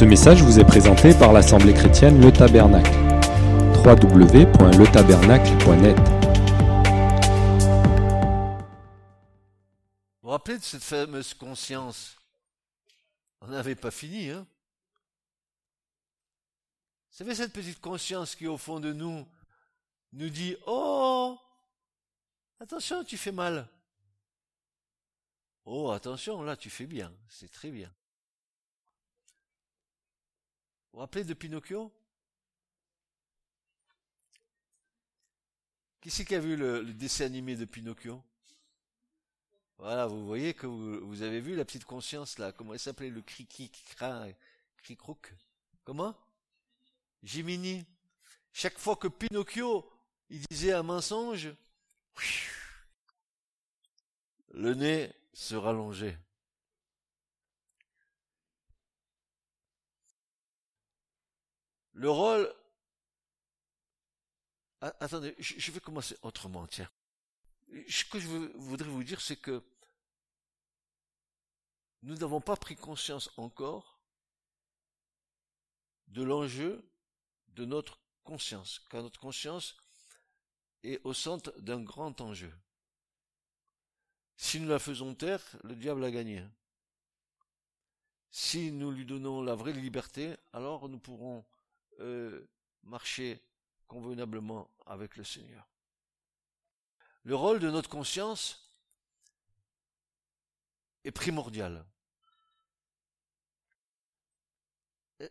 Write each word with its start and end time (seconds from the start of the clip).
Ce 0.00 0.04
message 0.06 0.42
vous 0.42 0.58
est 0.58 0.64
présenté 0.64 1.12
par 1.12 1.34
l'Assemblée 1.34 1.74
chrétienne 1.74 2.22
Le 2.22 2.32
Tabernacle. 2.32 2.90
www.letabernacle.net 3.84 5.98
Vous 10.08 10.22
vous 10.22 10.30
rappelez 10.30 10.56
de 10.56 10.62
cette 10.62 10.82
fameuse 10.82 11.34
conscience? 11.34 12.16
On 13.42 13.48
n'avait 13.48 13.74
pas 13.74 13.90
fini, 13.90 14.30
hein? 14.30 14.46
Vous 17.10 17.16
savez, 17.18 17.34
cette 17.34 17.52
petite 17.52 17.82
conscience 17.82 18.34
qui, 18.34 18.46
au 18.46 18.56
fond 18.56 18.80
de 18.80 18.94
nous, 18.94 19.28
nous 20.14 20.30
dit 20.30 20.56
Oh 20.66 21.38
Attention, 22.58 23.04
tu 23.04 23.18
fais 23.18 23.32
mal. 23.32 23.68
Oh, 25.66 25.90
attention, 25.90 26.42
là, 26.42 26.56
tu 26.56 26.70
fais 26.70 26.86
bien. 26.86 27.12
C'est 27.28 27.52
très 27.52 27.70
bien. 27.70 27.92
Vous 30.92 31.00
rappelez 31.00 31.24
de 31.24 31.34
Pinocchio? 31.34 31.92
Qui 36.00 36.10
c'est 36.10 36.24
qui 36.24 36.34
a 36.34 36.40
vu 36.40 36.56
le, 36.56 36.82
le 36.82 36.92
dessin 36.92 37.26
animé 37.26 37.56
de 37.56 37.64
Pinocchio? 37.64 38.22
Voilà, 39.80 40.06
vous 40.06 40.26
voyez 40.26 40.52
que 40.52 40.66
vous, 40.66 41.22
avez 41.22 41.40
vu 41.40 41.56
la 41.56 41.64
petite 41.64 41.86
conscience 41.86 42.38
là. 42.38 42.52
Comment 42.52 42.74
elle 42.74 42.78
s'appelait 42.78 43.08
le 43.08 43.22
cri 43.22 43.46
cricroc 44.76 45.34
Comment? 45.84 46.14
Jiminy. 47.22 47.86
Chaque 48.52 48.78
fois 48.78 48.96
que 48.96 49.08
Pinocchio 49.08 49.90
il 50.28 50.42
disait 50.50 50.72
un 50.72 50.82
mensonge, 50.82 51.52
le 54.52 54.74
nez 54.74 55.12
se 55.32 55.54
rallongeait. 55.54 56.18
Le 62.00 62.08
rôle... 62.08 62.50
Attendez, 64.80 65.34
je 65.38 65.70
vais 65.70 65.80
commencer 65.80 66.16
autrement, 66.22 66.66
tiens. 66.66 66.90
Ce 67.90 68.06
que 68.06 68.18
je 68.18 68.26
voudrais 68.26 68.88
vous 68.88 69.04
dire, 69.04 69.20
c'est 69.20 69.36
que 69.36 69.62
nous 72.00 72.16
n'avons 72.16 72.40
pas 72.40 72.56
pris 72.56 72.74
conscience 72.74 73.28
encore 73.36 74.00
de 76.06 76.22
l'enjeu 76.22 76.82
de 77.48 77.66
notre 77.66 78.00
conscience, 78.24 78.78
car 78.88 79.02
notre 79.02 79.20
conscience 79.20 79.76
est 80.82 81.04
au 81.04 81.12
centre 81.12 81.52
d'un 81.60 81.82
grand 81.82 82.18
enjeu. 82.22 82.54
Si 84.38 84.58
nous 84.58 84.70
la 84.70 84.78
faisons 84.78 85.14
taire, 85.14 85.44
le 85.64 85.76
diable 85.76 86.02
a 86.02 86.10
gagné. 86.10 86.42
Si 88.30 88.72
nous 88.72 88.90
lui 88.90 89.04
donnons 89.04 89.42
la 89.42 89.54
vraie 89.54 89.74
liberté, 89.74 90.34
alors 90.54 90.88
nous 90.88 90.98
pourrons 90.98 91.44
euh, 92.00 92.48
marcher 92.82 93.42
convenablement 93.86 94.70
avec 94.86 95.16
le 95.16 95.24
Seigneur. 95.24 95.66
Le 97.24 97.34
rôle 97.34 97.60
de 97.60 97.70
notre 97.70 97.90
conscience 97.90 98.70
est 101.04 101.10
primordial. 101.10 101.84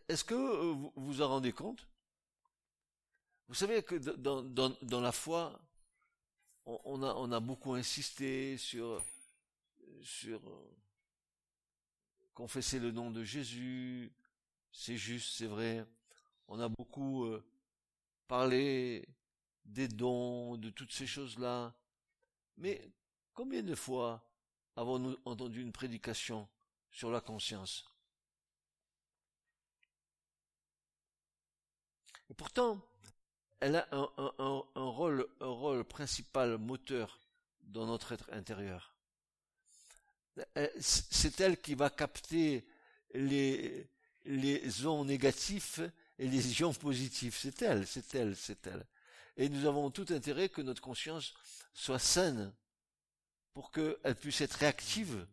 Est-ce 0.08 0.22
que 0.22 0.34
vous 0.34 0.92
vous 0.94 1.22
en 1.22 1.28
rendez 1.28 1.52
compte? 1.52 1.88
Vous 3.48 3.54
savez 3.54 3.82
que 3.82 3.96
dans, 3.96 5.00
la 5.00 5.10
foi, 5.10 5.60
on, 6.64 7.32
a, 7.32 7.40
beaucoup 7.40 7.74
insisté 7.74 8.56
sur, 8.56 9.02
sur 10.02 10.40
confesser 12.34 12.78
le 12.78 12.92
nom 12.92 13.10
de 13.10 13.24
Jésus, 13.24 14.12
c'est 14.70 14.96
juste, 14.96 15.36
c'est 15.36 15.46
vrai. 15.46 15.84
On 16.52 16.58
a 16.58 16.68
beaucoup 16.68 17.26
euh, 17.26 17.44
parlé 18.26 19.08
des 19.64 19.86
dons, 19.86 20.56
de 20.56 20.68
toutes 20.68 20.92
ces 20.92 21.06
choses-là. 21.06 21.72
Mais 22.56 22.90
combien 23.34 23.62
de 23.62 23.76
fois 23.76 24.28
avons-nous 24.74 25.16
entendu 25.24 25.62
une 25.62 25.70
prédication 25.70 26.48
sur 26.90 27.12
la 27.12 27.20
conscience? 27.20 27.88
Et 32.30 32.34
pourtant, 32.34 32.84
elle 33.60 33.76
a 33.76 33.88
un, 33.92 34.74
rôle, 34.74 35.84
principal 35.84 36.58
moteur 36.58 37.20
dans 37.62 37.86
notre 37.86 38.10
être 38.10 38.28
intérieur. 38.32 38.96
C'est 40.80 41.40
elle 41.40 41.60
qui 41.60 41.76
va 41.76 41.90
capter 41.90 42.66
les, 43.14 43.88
les 44.24 44.86
ondes 44.86 45.06
négatifs 45.06 45.80
et 46.20 46.28
les 46.28 46.60
ions 46.60 46.74
positifs. 46.74 47.38
C'est 47.38 47.62
elle, 47.62 47.86
c'est 47.86 48.14
elle, 48.14 48.36
c'est 48.36 48.66
elle. 48.66 48.86
Et 49.38 49.48
nous 49.48 49.66
avons 49.66 49.90
tout 49.90 50.04
intérêt 50.10 50.50
que 50.50 50.60
notre 50.60 50.82
conscience 50.82 51.32
soit 51.72 51.98
saine 51.98 52.52
pour 53.54 53.72
qu'elle 53.72 54.16
puisse 54.20 54.42
être 54.42 54.52
réactive 54.52 55.26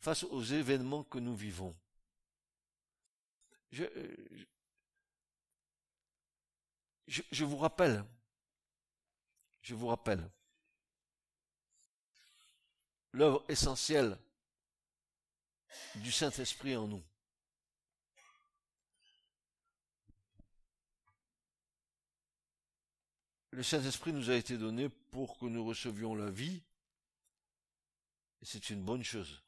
face 0.00 0.24
aux 0.24 0.42
événements 0.42 1.04
que 1.04 1.18
nous 1.18 1.36
vivons. 1.36 1.74
Je, 3.70 3.84
je, 7.06 7.22
je 7.30 7.44
vous 7.44 7.56
rappelle, 7.56 8.04
je 9.62 9.76
vous 9.76 9.86
rappelle, 9.86 10.28
l'œuvre 13.12 13.44
essentielle 13.48 14.18
du 15.94 16.10
Saint-Esprit 16.10 16.76
en 16.76 16.88
nous. 16.88 17.02
Le 23.52 23.62
Saint-Esprit 23.62 24.14
nous 24.14 24.30
a 24.30 24.34
été 24.34 24.56
donné 24.56 24.88
pour 24.88 25.36
que 25.36 25.44
nous 25.44 25.62
recevions 25.62 26.14
la 26.14 26.30
vie, 26.30 26.62
et 28.40 28.46
c'est 28.46 28.70
une 28.70 28.82
bonne 28.82 29.04
chose. 29.04 29.42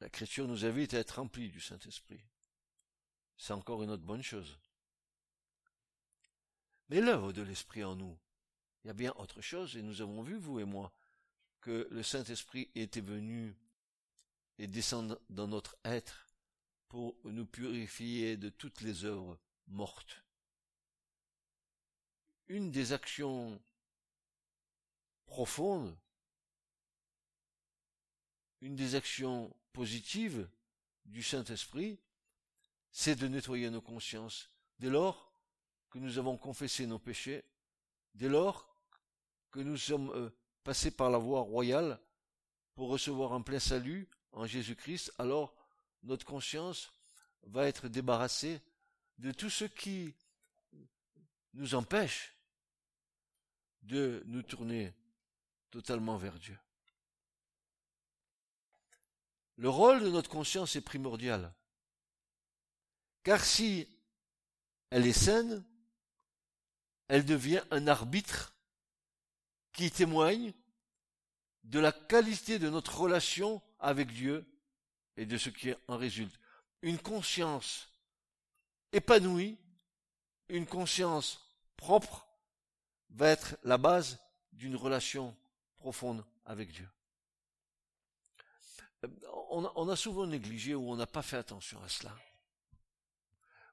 L'Écriture 0.00 0.48
nous 0.48 0.64
invite 0.64 0.94
à 0.94 0.98
être 0.98 1.20
remplis 1.20 1.48
du 1.48 1.60
Saint-Esprit. 1.60 2.20
C'est 3.36 3.52
encore 3.52 3.84
une 3.84 3.90
autre 3.90 4.02
bonne 4.02 4.22
chose. 4.22 4.58
Mais 6.88 7.00
l'œuvre 7.00 7.32
de 7.32 7.42
l'Esprit 7.42 7.84
en 7.84 7.94
nous, 7.94 8.18
il 8.82 8.88
y 8.88 8.90
a 8.90 8.94
bien 8.94 9.12
autre 9.14 9.40
chose, 9.40 9.76
et 9.76 9.82
nous 9.82 10.02
avons 10.02 10.22
vu, 10.22 10.36
vous 10.36 10.58
et 10.58 10.64
moi, 10.64 10.92
que 11.60 11.86
le 11.92 12.02
Saint-Esprit 12.02 12.68
était 12.74 13.00
venu 13.00 13.56
et 14.58 14.66
descendre 14.66 15.20
dans 15.30 15.46
notre 15.46 15.76
être 15.84 16.26
pour 16.88 17.16
nous 17.22 17.46
purifier 17.46 18.36
de 18.36 18.48
toutes 18.48 18.80
les 18.80 19.04
œuvres 19.04 19.38
mortes 19.68 20.24
une 22.48 22.70
des 22.70 22.92
actions 22.92 23.60
profondes, 25.26 25.96
une 28.60 28.74
des 28.74 28.94
actions 28.94 29.54
positives 29.72 30.48
du 31.04 31.22
Saint-Esprit, 31.22 31.98
c'est 32.90 33.16
de 33.16 33.28
nettoyer 33.28 33.70
nos 33.70 33.80
consciences. 33.80 34.50
Dès 34.78 34.90
lors 34.90 35.32
que 35.90 35.98
nous 35.98 36.18
avons 36.18 36.36
confessé 36.36 36.86
nos 36.86 36.98
péchés, 36.98 37.44
dès 38.14 38.28
lors 38.28 38.68
que 39.50 39.60
nous 39.60 39.76
sommes 39.76 40.10
euh, 40.10 40.30
passés 40.64 40.90
par 40.90 41.10
la 41.10 41.18
voie 41.18 41.40
royale 41.40 42.00
pour 42.74 42.88
recevoir 42.88 43.32
un 43.32 43.42
plein 43.42 43.60
salut 43.60 44.08
en 44.32 44.46
Jésus-Christ, 44.46 45.12
alors 45.18 45.54
notre 46.02 46.26
conscience 46.26 46.92
va 47.44 47.66
être 47.66 47.88
débarrassée 47.88 48.60
de 49.18 49.32
tout 49.32 49.50
ce 49.50 49.64
qui 49.64 50.14
nous 51.54 51.74
empêche 51.74 52.37
de 53.82 54.22
nous 54.26 54.42
tourner 54.42 54.94
totalement 55.70 56.16
vers 56.16 56.38
Dieu. 56.38 56.58
Le 59.56 59.68
rôle 59.68 60.02
de 60.02 60.08
notre 60.08 60.30
conscience 60.30 60.76
est 60.76 60.80
primordial. 60.80 61.52
Car 63.24 63.44
si 63.44 63.88
elle 64.90 65.06
est 65.06 65.12
saine, 65.12 65.64
elle 67.08 67.24
devient 67.24 67.62
un 67.70 67.88
arbitre 67.88 68.54
qui 69.72 69.90
témoigne 69.90 70.52
de 71.64 71.80
la 71.80 71.92
qualité 71.92 72.58
de 72.58 72.70
notre 72.70 72.98
relation 72.98 73.60
avec 73.80 74.12
Dieu 74.12 74.46
et 75.16 75.26
de 75.26 75.36
ce 75.36 75.50
qui 75.50 75.74
en 75.88 75.96
résulte. 75.96 76.38
Une 76.82 76.98
conscience 76.98 77.90
épanouie, 78.92 79.58
une 80.48 80.66
conscience 80.66 81.44
propre, 81.76 82.27
va 83.10 83.28
être 83.30 83.56
la 83.64 83.78
base 83.78 84.18
d'une 84.52 84.76
relation 84.76 85.36
profonde 85.76 86.24
avec 86.44 86.72
Dieu. 86.72 86.88
On 89.50 89.88
a, 89.88 89.96
souvent 89.96 90.26
négligé 90.26 90.74
ou 90.74 90.90
on 90.90 90.96
n'a 90.96 91.06
pas 91.06 91.22
fait 91.22 91.36
attention 91.36 91.80
à 91.82 91.88
cela. 91.88 92.16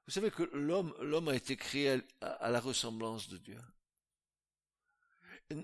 Vous 0.06 0.12
savez 0.12 0.30
que 0.30 0.44
l'homme, 0.54 0.94
l'homme 1.00 1.28
a 1.28 1.34
été 1.34 1.56
créé 1.56 2.00
à, 2.20 2.50
la 2.50 2.60
ressemblance 2.60 3.28
de 3.28 3.38
Dieu. 3.38 3.60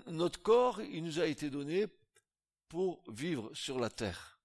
Notre 0.07 0.41
corps, 0.41 0.81
il 0.81 1.03
nous 1.03 1.19
a 1.19 1.25
été 1.25 1.49
donné 1.49 1.87
pour 2.67 3.03
vivre 3.09 3.53
sur 3.53 3.79
la 3.79 3.89
terre. 3.89 4.39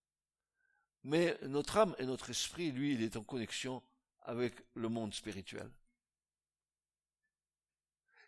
mais 1.02 1.36
notre 1.42 1.78
âme 1.78 1.96
et 1.98 2.06
notre 2.06 2.30
esprit, 2.30 2.70
lui, 2.70 2.94
il 2.94 3.02
est 3.02 3.16
en 3.16 3.24
connexion 3.24 3.82
avec 4.22 4.54
le 4.74 4.88
monde 4.88 5.14
spirituel. 5.14 5.70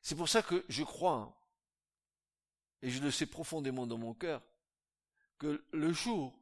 C'est 0.03 0.17
pour 0.17 0.29
ça 0.29 0.43
que 0.43 0.65
je 0.69 0.83
crois, 0.83 1.37
et 2.83 2.91
je 2.91 3.03
le 3.03 3.11
sais 3.11 3.27
profondément 3.27 3.87
dans 3.87 3.99
mon 3.99 4.15
cœur, 4.15 4.43
que 5.39 5.63
le 5.73 5.93
jour 5.93 6.39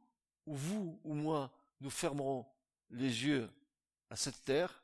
où 0.46 0.54
vous 0.54 1.00
ou 1.04 1.14
moi 1.14 1.52
nous 1.80 1.90
fermerons 1.90 2.46
les 2.90 3.24
yeux 3.24 3.50
à 4.10 4.16
cette 4.16 4.44
terre, 4.44 4.82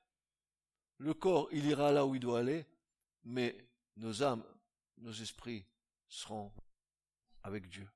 le 0.98 1.14
corps, 1.14 1.48
il 1.52 1.66
ira 1.66 1.92
là 1.92 2.06
où 2.06 2.14
il 2.14 2.20
doit 2.20 2.38
aller, 2.40 2.66
mais 3.24 3.56
nos 3.96 4.22
âmes, 4.22 4.44
nos 4.98 5.12
esprits 5.12 5.64
seront 6.08 6.52
avec 7.42 7.68
Dieu. 7.68 7.88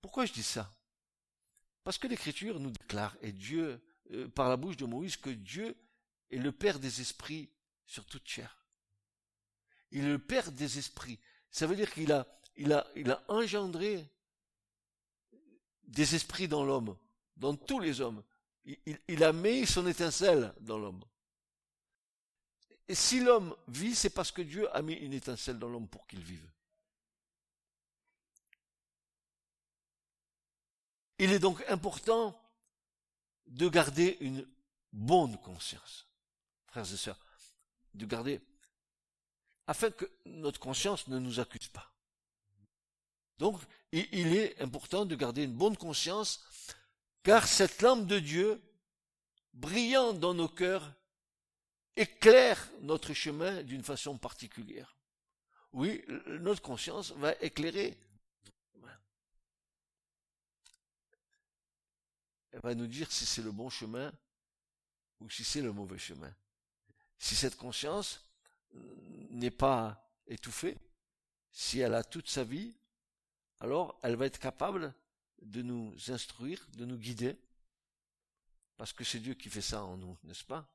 Pourquoi 0.00 0.26
je 0.26 0.32
dis 0.32 0.42
ça? 0.42 0.72
Parce 1.82 1.98
que 1.98 2.06
l'Écriture 2.06 2.60
nous 2.60 2.70
déclare, 2.70 3.16
et 3.20 3.32
Dieu, 3.32 3.80
euh, 4.10 4.28
par 4.28 4.48
la 4.48 4.56
bouche 4.56 4.76
de 4.76 4.84
Moïse, 4.84 5.16
que 5.16 5.30
Dieu 5.30 5.76
est 6.30 6.38
le 6.38 6.52
Père 6.52 6.78
des 6.78 7.00
esprits 7.00 7.50
sur 7.86 8.04
toute 8.04 8.28
chair. 8.28 8.57
Il 9.90 10.04
est 10.04 10.08
le 10.08 10.18
Père 10.18 10.52
des 10.52 10.78
esprits. 10.78 11.18
Ça 11.50 11.66
veut 11.66 11.76
dire 11.76 11.92
qu'il 11.92 12.12
a, 12.12 12.26
engendré 13.28 14.08
des 15.84 16.14
esprits 16.14 16.48
dans 16.48 16.64
l'homme, 16.64 16.96
dans 17.36 17.56
tous 17.56 17.80
les 17.80 18.00
hommes. 18.00 18.22
Il, 19.08 19.24
a 19.24 19.32
mis 19.32 19.66
son 19.66 19.86
étincelle 19.86 20.52
dans 20.60 20.78
l'homme. 20.78 21.02
Et 22.86 22.94
si 22.94 23.20
l'homme 23.20 23.56
vit, 23.68 23.94
c'est 23.94 24.10
parce 24.10 24.30
que 24.30 24.42
Dieu 24.42 24.74
a 24.76 24.82
mis 24.82 24.94
une 24.94 25.12
étincelle 25.14 25.58
dans 25.58 25.68
l'homme 25.68 25.88
pour 25.88 26.06
qu'il 26.06 26.20
vive. 26.20 26.46
Il 31.18 31.32
est 31.32 31.38
donc 31.38 31.62
important 31.68 32.38
de 33.46 33.68
garder 33.68 34.18
une 34.20 34.46
bonne 34.92 35.36
conscience, 35.38 36.06
frères 36.66 36.90
et 36.92 36.96
sœurs, 36.96 37.18
de 37.94 38.06
garder, 38.06 38.40
afin 39.68 39.90
que 39.90 40.10
notre 40.24 40.58
conscience 40.58 41.06
ne 41.08 41.18
nous 41.18 41.38
accuse 41.38 41.68
pas. 41.68 41.92
Donc, 43.38 43.60
il 43.92 44.34
est 44.34 44.60
important 44.60 45.04
de 45.04 45.14
garder 45.14 45.44
une 45.44 45.52
bonne 45.52 45.76
conscience, 45.76 46.42
car 47.22 47.46
cette 47.46 47.82
lampe 47.82 48.06
de 48.06 48.18
Dieu, 48.18 48.60
brillant 49.52 50.14
dans 50.14 50.34
nos 50.34 50.48
cœurs, 50.48 50.92
éclaire 51.94 52.68
notre 52.80 53.12
chemin 53.12 53.62
d'une 53.62 53.84
façon 53.84 54.16
particulière. 54.18 54.96
Oui, 55.72 56.02
notre 56.26 56.62
conscience 56.62 57.12
va 57.12 57.34
éclairer 57.40 57.96
elle 62.50 62.60
va 62.60 62.74
nous 62.74 62.86
dire 62.86 63.12
si 63.12 63.26
c'est 63.26 63.42
le 63.42 63.52
bon 63.52 63.68
chemin 63.68 64.12
ou 65.20 65.30
si 65.30 65.44
c'est 65.44 65.60
le 65.60 65.72
mauvais 65.72 65.98
chemin. 65.98 66.34
Si 67.18 67.36
cette 67.36 67.56
conscience 67.56 68.27
n'est 69.30 69.50
pas 69.50 70.10
étouffée, 70.26 70.76
si 71.52 71.80
elle 71.80 71.94
a 71.94 72.04
toute 72.04 72.28
sa 72.28 72.44
vie, 72.44 72.74
alors 73.60 73.98
elle 74.02 74.16
va 74.16 74.26
être 74.26 74.38
capable 74.38 74.94
de 75.42 75.62
nous 75.62 75.94
instruire, 76.08 76.66
de 76.76 76.84
nous 76.84 76.96
guider, 76.96 77.36
parce 78.76 78.92
que 78.92 79.04
c'est 79.04 79.18
Dieu 79.18 79.34
qui 79.34 79.48
fait 79.48 79.60
ça 79.60 79.82
en 79.82 79.96
nous, 79.96 80.16
n'est-ce 80.24 80.44
pas? 80.44 80.68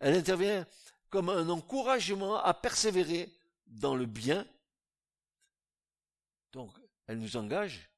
Elle 0.00 0.14
intervient 0.14 0.66
comme 1.10 1.28
un 1.28 1.48
encouragement 1.48 2.36
à 2.42 2.54
persévérer 2.54 3.32
dans 3.66 3.94
le 3.94 4.06
bien. 4.06 4.46
Donc, 6.52 6.72
elle 7.06 7.18
nous 7.18 7.36
engage, 7.36 7.88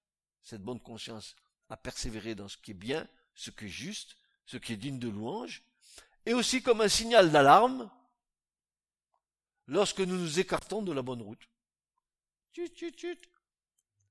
cette 0.43 0.63
bonne 0.63 0.81
conscience, 0.81 1.37
à 1.69 1.77
persévérer 1.77 2.35
dans 2.35 2.49
ce 2.49 2.57
qui 2.57 2.73
est 2.73 2.75
bien, 2.75 3.07
ce 3.35 3.51
qui 3.51 3.67
est 3.67 3.69
juste, 3.69 4.17
ce 4.47 4.57
qui 4.57 4.73
est 4.73 4.77
digne 4.77 4.99
de 4.99 5.09
louange, 5.09 5.63
et 6.27 6.35
aussi 6.35 6.63
comme 6.63 6.81
un 6.81 6.89
signal 6.89 7.31
d'alarme 7.31 7.91
lorsque 9.69 10.01
nous 10.01 10.17
nous 10.17 10.41
écartons 10.41 10.83
de 10.83 10.93
la 10.93 11.03
bonne 11.03 11.23
route. 11.23 11.49
Tut, 12.53 12.71
tut, 12.71 12.93
tut. 12.93 13.21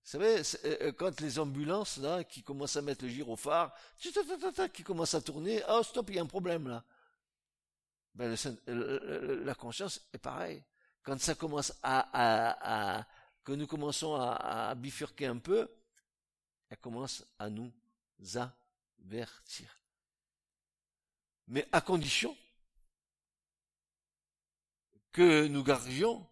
Vous 0.07 0.12
savez, 0.12 0.42
euh, 0.63 0.94
quand 0.94 1.19
les 1.19 1.38
ambulances 1.38 1.98
là, 1.98 2.24
qui 2.24 2.42
commencent 2.42 2.77
à 2.77 2.81
mettre 2.81 3.04
le 3.04 3.09
gyrophare, 3.09 3.74
qui 4.71 4.83
commencent 4.83 5.15
à 5.15 5.21
tourner, 5.21 5.62
oh 5.68 5.83
stop, 5.83 6.09
il 6.09 6.15
y 6.15 6.19
a 6.19 6.21
un 6.21 6.27
problème 6.27 6.69
là. 6.69 6.83
Ben, 8.15 8.36
la 8.65 9.54
conscience 9.54 10.01
est 10.13 10.18
pareille. 10.18 10.63
Quand 11.04 11.19
ça 11.19 11.36
commence 11.36 11.74
à 11.83 13.06
que 13.44 13.51
nous 13.51 13.68
commençons 13.68 14.15
à, 14.15 14.69
à 14.69 14.75
bifurquer 14.75 15.27
un 15.27 15.38
peu, 15.38 15.69
elle 16.69 16.77
commence 16.77 17.24
à 17.38 17.50
nous 17.50 17.71
avertir. 19.06 19.80
Mais 21.48 21.68
à 21.71 21.81
condition 21.81 22.36
que 25.12 25.48
nous 25.48 25.63
gardions 25.63 26.27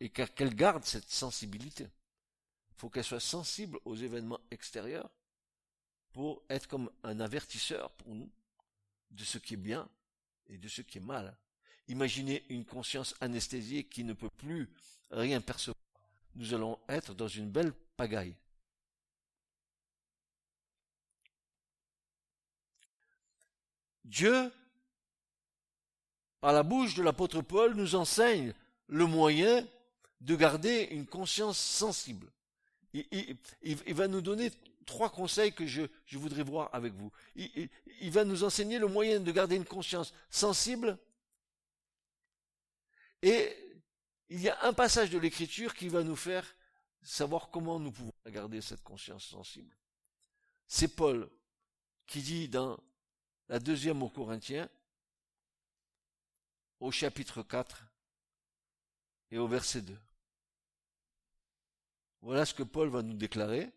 et 0.00 0.10
qu'elle 0.10 0.54
garde 0.54 0.84
cette 0.84 1.10
sensibilité. 1.10 1.84
Il 1.84 2.80
faut 2.80 2.90
qu'elle 2.90 3.04
soit 3.04 3.20
sensible 3.20 3.78
aux 3.84 3.96
événements 3.96 4.40
extérieurs 4.50 5.10
pour 6.12 6.42
être 6.48 6.66
comme 6.66 6.90
un 7.02 7.20
avertisseur 7.20 7.90
pour 7.92 8.14
nous 8.14 8.30
de 9.10 9.24
ce 9.24 9.38
qui 9.38 9.54
est 9.54 9.58
bien 9.58 9.88
et 10.48 10.58
de 10.58 10.68
ce 10.68 10.82
qui 10.82 10.98
est 10.98 11.02
mal. 11.02 11.36
Imaginez 11.88 12.44
une 12.50 12.64
conscience 12.64 13.14
anesthésiée 13.20 13.84
qui 13.84 14.04
ne 14.04 14.12
peut 14.12 14.30
plus 14.30 14.68
rien 15.10 15.40
percevoir. 15.40 15.76
Nous 16.34 16.54
allons 16.54 16.78
être 16.88 17.14
dans 17.14 17.28
une 17.28 17.50
belle 17.50 17.72
pagaille. 17.96 18.36
Dieu, 24.04 24.50
par 26.40 26.52
la 26.52 26.62
bouche 26.62 26.94
de 26.94 27.02
l'apôtre 27.02 27.42
Paul, 27.42 27.74
nous 27.74 27.94
enseigne 27.94 28.54
le 28.86 29.06
moyen 29.06 29.66
de 30.20 30.36
garder 30.36 30.88
une 30.90 31.06
conscience 31.06 31.58
sensible. 31.58 32.30
Il, 32.92 33.36
va 33.94 34.08
nous 34.08 34.20
donner 34.20 34.50
trois 34.86 35.10
conseils 35.10 35.52
que 35.52 35.66
je, 35.66 35.82
voudrais 36.12 36.42
voir 36.42 36.70
avec 36.72 36.94
vous. 36.94 37.12
il 37.36 38.10
va 38.10 38.24
nous 38.24 38.44
enseigner 38.44 38.78
le 38.78 38.88
moyen 38.88 39.20
de 39.20 39.30
garder 39.30 39.56
une 39.56 39.64
conscience 39.64 40.14
sensible. 40.30 40.98
Et 43.22 43.54
il 44.28 44.40
y 44.40 44.48
a 44.48 44.64
un 44.64 44.72
passage 44.72 45.10
de 45.10 45.18
l'écriture 45.18 45.74
qui 45.74 45.88
va 45.88 46.02
nous 46.02 46.16
faire 46.16 46.44
savoir 47.02 47.50
comment 47.50 47.78
nous 47.78 47.90
pouvons 47.90 48.12
garder 48.26 48.60
cette 48.60 48.82
conscience 48.82 49.24
sensible. 49.24 49.74
C'est 50.66 50.94
Paul 50.94 51.28
qui 52.06 52.20
dit 52.22 52.48
dans 52.48 52.78
la 53.48 53.58
deuxième 53.58 54.02
aux 54.02 54.08
Corinthiens, 54.08 54.68
au 56.80 56.90
chapitre 56.90 57.42
4 57.42 57.84
et 59.30 59.38
au 59.38 59.46
verset 59.46 59.82
2. 59.82 59.96
Voilà 62.20 62.44
ce 62.44 62.54
que 62.54 62.62
Paul 62.62 62.88
va 62.88 63.02
nous 63.02 63.16
déclarer 63.16 63.70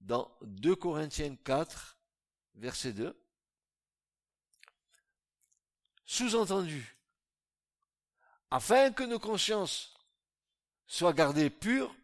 dans 0.00 0.30
2 0.42 0.76
Corinthiens 0.76 1.36
4, 1.36 1.98
verset 2.56 2.92
2. 2.92 3.16
Sous-entendu, 6.04 6.96
afin 8.50 8.92
que 8.92 9.02
nos 9.02 9.18
consciences 9.18 9.94
soient 10.86 11.14
gardées 11.14 11.50
pures, 11.50 11.94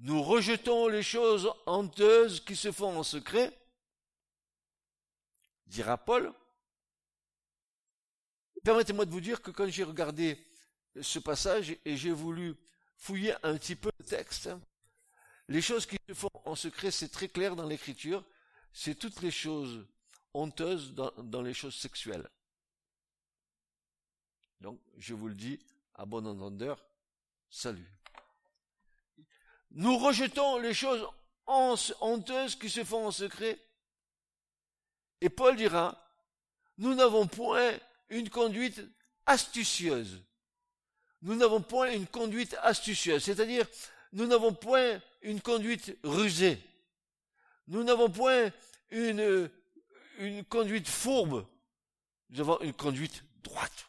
nous 0.00 0.22
rejetons 0.22 0.88
les 0.88 1.02
choses 1.02 1.52
honteuses 1.66 2.40
qui 2.40 2.56
se 2.56 2.72
font 2.72 2.98
en 2.98 3.02
secret 3.02 3.56
dira 5.66 5.96
Paul. 5.96 6.32
Permettez-moi 8.68 9.06
de 9.06 9.10
vous 9.10 9.22
dire 9.22 9.40
que 9.40 9.50
quand 9.50 9.66
j'ai 9.66 9.82
regardé 9.82 10.38
ce 11.00 11.18
passage 11.18 11.74
et 11.86 11.96
j'ai 11.96 12.12
voulu 12.12 12.54
fouiller 12.98 13.32
un 13.42 13.56
petit 13.56 13.74
peu 13.74 13.90
le 13.98 14.04
texte, 14.04 14.50
les 15.48 15.62
choses 15.62 15.86
qui 15.86 15.96
se 16.06 16.12
font 16.12 16.28
en 16.44 16.54
secret, 16.54 16.90
c'est 16.90 17.08
très 17.08 17.30
clair 17.30 17.56
dans 17.56 17.66
l'écriture, 17.66 18.22
c'est 18.74 18.94
toutes 18.94 19.22
les 19.22 19.30
choses 19.30 19.86
honteuses 20.34 20.92
dans, 20.92 21.40
les 21.40 21.54
choses 21.54 21.76
sexuelles. 21.76 22.28
Donc, 24.60 24.78
je 24.98 25.14
vous 25.14 25.28
le 25.28 25.34
dis, 25.34 25.58
à 25.94 26.04
bon 26.04 26.26
entendeur, 26.26 26.84
salut. 27.48 27.90
Nous 29.70 29.96
rejetons 29.96 30.58
les 30.58 30.74
choses 30.74 31.08
honteuses 31.46 32.54
qui 32.54 32.68
se 32.68 32.84
font 32.84 33.06
en 33.06 33.12
secret 33.12 33.58
et 35.22 35.30
Paul 35.30 35.56
dira, 35.56 36.06
nous 36.76 36.94
n'avons 36.94 37.26
point 37.26 37.72
une 38.10 38.28
conduite 38.28 38.80
astucieuse. 39.26 40.22
Nous 41.22 41.34
n'avons 41.34 41.60
point 41.60 41.92
une 41.92 42.06
conduite 42.06 42.56
astucieuse, 42.62 43.24
c'est-à-dire 43.24 43.66
nous 44.12 44.26
n'avons 44.26 44.54
point 44.54 45.00
une 45.22 45.40
conduite 45.40 45.96
rusée. 46.02 46.58
Nous 47.66 47.84
n'avons 47.84 48.10
point 48.10 48.50
une, 48.90 49.50
conduite 50.48 50.88
fourbe. 50.88 51.46
Nous 52.30 52.40
avons 52.40 52.60
une 52.60 52.72
conduite 52.72 53.22
droite. 53.42 53.88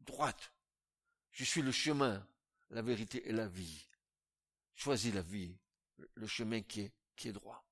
Droite. 0.00 0.52
Je 1.32 1.44
suis 1.44 1.62
le 1.62 1.72
chemin, 1.72 2.26
la 2.70 2.82
vérité 2.82 3.28
et 3.28 3.32
la 3.32 3.46
vie. 3.46 3.86
Choisis 4.74 5.12
la 5.12 5.22
vie, 5.22 5.54
le 6.14 6.26
chemin 6.26 6.62
qui 6.62 6.82
est, 6.82 6.92
qui 7.16 7.28
est 7.28 7.32
droit. 7.32 7.62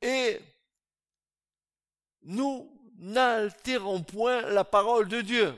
et 0.00 0.40
nous 2.22 2.78
n'altérons 2.98 4.02
point 4.02 4.42
la 4.42 4.64
parole 4.64 5.08
de 5.08 5.20
Dieu. 5.20 5.54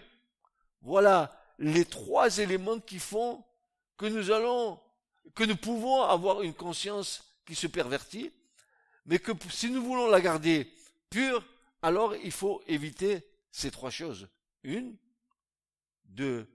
Voilà 0.83 1.37
les 1.59 1.85
trois 1.85 2.39
éléments 2.39 2.81
qui 2.81 2.99
font 2.99 3.45
que 3.97 4.07
nous 4.07 4.31
allons, 4.31 4.81
que 5.35 5.45
nous 5.45 5.57
pouvons 5.57 6.03
avoir 6.03 6.43
une 6.43 6.55
conscience 6.55 7.23
qui 7.45 7.55
se 7.55 7.67
pervertit, 7.67 8.33
mais 9.05 9.19
que 9.19 9.33
si 9.51 9.71
nous 9.71 9.83
voulons 9.83 10.09
la 10.09 10.21
garder 10.21 10.73
pure, 11.11 11.45
alors 11.83 12.15
il 12.17 12.33
faut 12.33 12.63
éviter 12.67 13.27
ces 13.51 13.71
trois 13.71 13.91
choses. 13.91 14.29
Une, 14.63 14.97
de, 16.05 16.47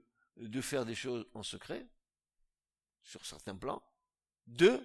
faire 0.60 0.84
des 0.84 0.94
choses 0.94 1.26
en 1.34 1.42
secret, 1.42 1.86
sur 3.02 3.24
certains 3.24 3.56
plans. 3.56 3.82
Deux, 4.46 4.84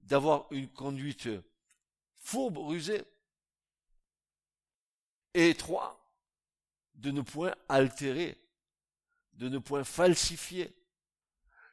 d'avoir 0.00 0.46
une 0.50 0.68
conduite 0.68 1.28
fourbe, 2.14 2.58
rusée. 2.58 3.02
Et 5.34 5.54
trois, 5.54 6.00
de 6.94 7.10
ne 7.10 7.20
point 7.20 7.54
altérer, 7.68 8.38
de 9.34 9.48
ne 9.48 9.58
point 9.58 9.84
falsifier, 9.84 10.74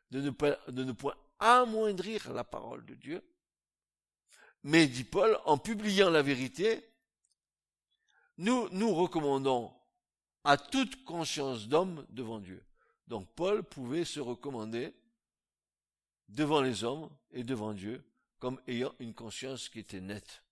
de 0.10 0.20
ne, 0.20 0.32
point, 0.32 0.58
de 0.68 0.84
ne 0.84 0.91
point 0.91 1.15
amoindrir 1.39 2.34
la 2.34 2.44
parole 2.44 2.86
de 2.86 2.96
Dieu. 2.96 3.24
Mais, 4.63 4.88
dit 4.88 5.03
Paul, 5.03 5.39
en 5.46 5.58
publiant 5.58 6.10
la 6.10 6.22
vérité, 6.22 6.88
nous 8.38 8.68
nous 8.70 8.94
recommandons 8.94 9.74
à 10.44 10.58
toute 10.58 11.03
conscience 11.03 11.68
d'homme 11.68 12.06
devant 12.10 12.39
Dieu. 12.39 12.63
Donc 13.08 13.27
Paul 13.36 13.63
pouvait 13.63 14.06
se 14.06 14.20
recommander 14.20 14.94
devant 16.30 16.62
les 16.62 16.84
hommes 16.84 17.10
et 17.32 17.44
devant 17.44 17.74
Dieu 17.74 18.03
comme 18.39 18.60
ayant 18.68 18.96
une 19.00 19.13
conscience 19.13 19.70
qui 19.70 19.80
était 19.80 20.01
nette. 20.01 20.44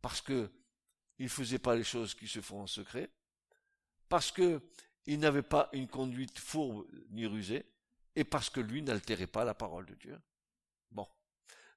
Parce 0.00 0.20
que 0.20 0.50
il 1.18 1.28
faisait 1.28 1.58
pas 1.58 1.74
les 1.74 1.84
choses 1.84 2.14
qui 2.14 2.28
se 2.28 2.40
font 2.40 2.62
en 2.62 2.66
secret, 2.66 3.10
parce 4.08 4.30
que 4.30 4.60
il 5.06 5.18
n'avait 5.18 5.42
pas 5.42 5.68
une 5.72 5.88
conduite 5.88 6.38
fourbe 6.38 6.86
ni 7.10 7.26
rusée, 7.26 7.66
et 8.16 8.24
parce 8.24 8.48
que 8.48 8.60
lui 8.60 8.82
n'altérait 8.82 9.26
pas 9.26 9.44
la 9.44 9.54
parole 9.54 9.86
de 9.86 9.94
Dieu. 9.94 10.20
Bon. 10.90 11.06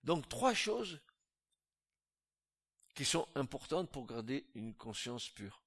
Donc 0.03 0.29
trois 0.29 0.53
choses 0.53 1.01
qui 2.93 3.05
sont 3.05 3.27
importantes 3.35 3.91
pour 3.91 4.07
garder 4.07 4.45
une 4.55 4.73
conscience 4.73 5.29
pure. 5.29 5.61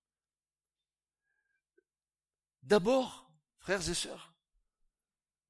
D'abord, 2.62 3.30
frères 3.58 3.88
et 3.88 3.94
sœurs, 3.94 4.34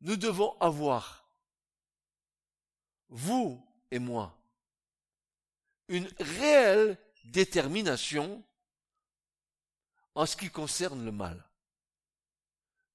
nous 0.01 0.17
devons 0.17 0.59
avoir, 0.61 1.29
vous 3.09 3.67
et 3.91 3.99
moi, 3.99 4.37
une 5.89 6.09
réelle 6.19 6.99
détermination 7.25 8.45
en 10.15 10.27
ce 10.27 10.37
qui 10.37 10.51
concerne 10.51 11.05
le 11.05 11.13
mal. 11.13 11.49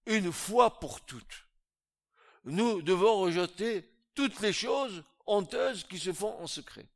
Une 0.06 0.32
fois 0.32 0.80
pour 0.80 1.06
toutes. 1.06 1.48
Nous 2.44 2.82
devons 2.82 3.22
rejeter 3.22 3.90
toutes 4.14 4.40
les 4.42 4.54
choses 4.54 5.04
honteuses 5.26 5.84
qui 5.84 5.98
se 5.98 6.14
font 6.14 6.40
en 6.40 6.48
secret. 6.48 6.88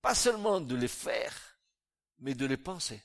Pas 0.00 0.14
seulement 0.14 0.60
de 0.60 0.74
les 0.74 0.88
faire, 0.88 1.58
mais 2.20 2.34
de 2.34 2.46
les 2.46 2.56
penser. 2.56 3.02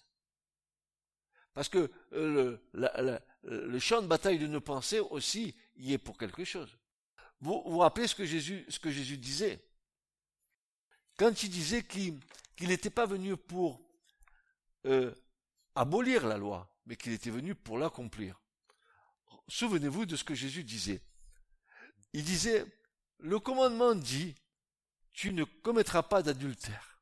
Parce 1.54 1.70
que 1.70 1.92
euh, 2.14 2.58
le, 2.74 3.80
champ 3.80 4.02
de 4.02 4.08
bataille 4.08 4.40
de 4.40 4.48
nos 4.48 4.62
pensées 4.62 5.00
aussi 5.00 5.56
y 5.76 5.94
est 5.94 5.98
pour 5.98 6.18
quelque 6.18 6.46
chose. 6.46 6.78
Vous 7.42 7.62
vous 7.66 7.80
rappelez 7.80 8.08
ce 8.08 8.16
que 8.16 8.26
Jésus 8.26 9.18
disait? 9.18 9.64
Quand 11.18 11.44
il 11.44 11.50
disait 11.50 11.84
qu'il 11.84 12.20
n'était 12.62 12.90
pas 12.90 13.06
venu 13.06 13.38
pour 13.38 13.82
euh, 14.86 15.14
abolir 15.76 16.28
la 16.28 16.38
loi, 16.38 16.70
mais 16.86 16.96
qu'il 16.96 17.14
était 17.14 17.30
venu 17.30 17.56
pour 17.56 17.78
l'accomplir. 17.78 18.40
Souvenez-vous 19.48 20.06
de 20.06 20.16
ce 20.16 20.24
que 20.24 20.36
Jésus 20.36 20.64
disait. 20.64 21.02
Il 22.14 22.24
disait, 22.24 22.66
le 23.20 23.40
commandement 23.40 23.96
dit, 23.96 24.36
tu 25.14 25.32
ne 25.34 25.44
commettras 25.44 26.04
pas 26.04 26.24
d'adultère. 26.24 27.00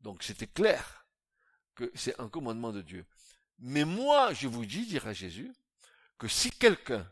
Donc 0.00 0.22
c'était 0.22 0.46
clair 0.46 1.06
que 1.74 1.90
c'est 1.94 2.18
un 2.20 2.28
commandement 2.28 2.72
de 2.72 2.82
Dieu. 2.82 3.06
Mais 3.58 3.84
moi, 3.84 4.32
je 4.32 4.48
vous 4.48 4.66
dis, 4.66 4.86
dira 4.86 5.12
Jésus, 5.12 5.52
que 6.18 6.28
si 6.28 6.50
quelqu'un 6.50 7.10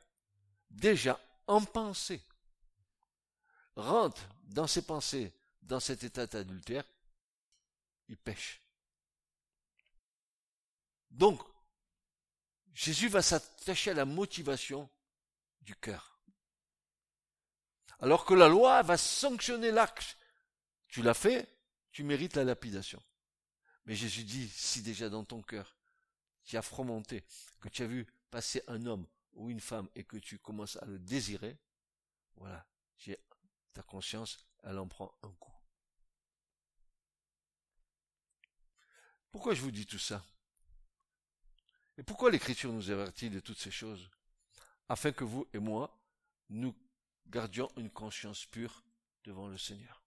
déjà 0.71 1.21
en 1.47 1.63
pensée 1.63 2.23
rentre 3.77 4.23
dans 4.45 4.67
ses 4.67 4.83
pensées 4.83 5.33
dans 5.63 5.81
cet 5.81 6.05
état 6.05 6.27
d'adultère, 6.27 6.85
il 8.09 8.17
pêche. 8.17 8.63
Donc, 11.11 11.43
Jésus 12.75 13.09
va 13.09 13.23
s'attacher 13.23 13.91
à 13.91 13.95
la 13.95 14.05
motivation 14.05 14.89
du 15.61 15.75
cœur. 15.77 16.21
Alors 18.01 18.25
que 18.25 18.35
la 18.35 18.49
loi 18.49 18.83
va 18.83 18.97
sanctionner 18.97 19.71
l'acte. 19.71 20.17
Tu 20.89 21.03
l'as 21.03 21.15
fait, 21.15 21.49
tu 21.93 22.03
mérites 22.03 22.35
la 22.35 22.45
lapidation. 22.45 23.03
Mais 23.85 23.95
Jésus 23.95 24.25
dit, 24.25 24.49
si 24.49 24.83
déjà 24.83 25.09
dans 25.09 25.25
ton 25.25 25.43
cœur, 25.43 25.77
tu 26.45 26.57
as 26.57 26.63
fromenté, 26.63 27.25
que 27.61 27.69
tu 27.69 27.83
as 27.83 27.87
vu 27.87 28.07
passer 28.31 28.63
un 28.67 28.87
homme 28.87 29.07
ou 29.35 29.51
une 29.51 29.61
femme 29.61 29.89
et 29.95 30.05
que 30.05 30.17
tu 30.17 30.39
commences 30.39 30.77
à 30.77 30.87
le 30.87 30.99
désirer, 30.99 31.57
voilà, 32.37 32.67
ta 33.73 33.83
conscience, 33.83 34.45
elle 34.63 34.79
en 34.79 34.89
prend 34.89 35.13
un 35.23 35.31
coup. 35.33 35.53
Pourquoi 39.31 39.55
je 39.55 39.63
vous 39.63 39.71
dis 39.71 39.87
tout 39.87 39.99
ça? 39.99 40.25
Et 41.99 42.03
pourquoi 42.03 42.31
l'Écriture 42.31 42.73
nous 42.73 42.91
avertit 42.91 43.31
de 43.31 43.41
toutes 43.41 43.59
ces 43.59 43.71
choses? 43.71 44.11
Afin 44.89 45.13
que 45.13 45.25
vous 45.25 45.47
et 45.53 45.59
moi, 45.59 45.99
nous 46.51 46.75
gardions 47.27 47.71
une 47.77 47.91
conscience 47.91 48.45
pure 48.47 48.83
devant 49.25 49.49
le 49.49 49.57
Seigneur. 49.57 50.03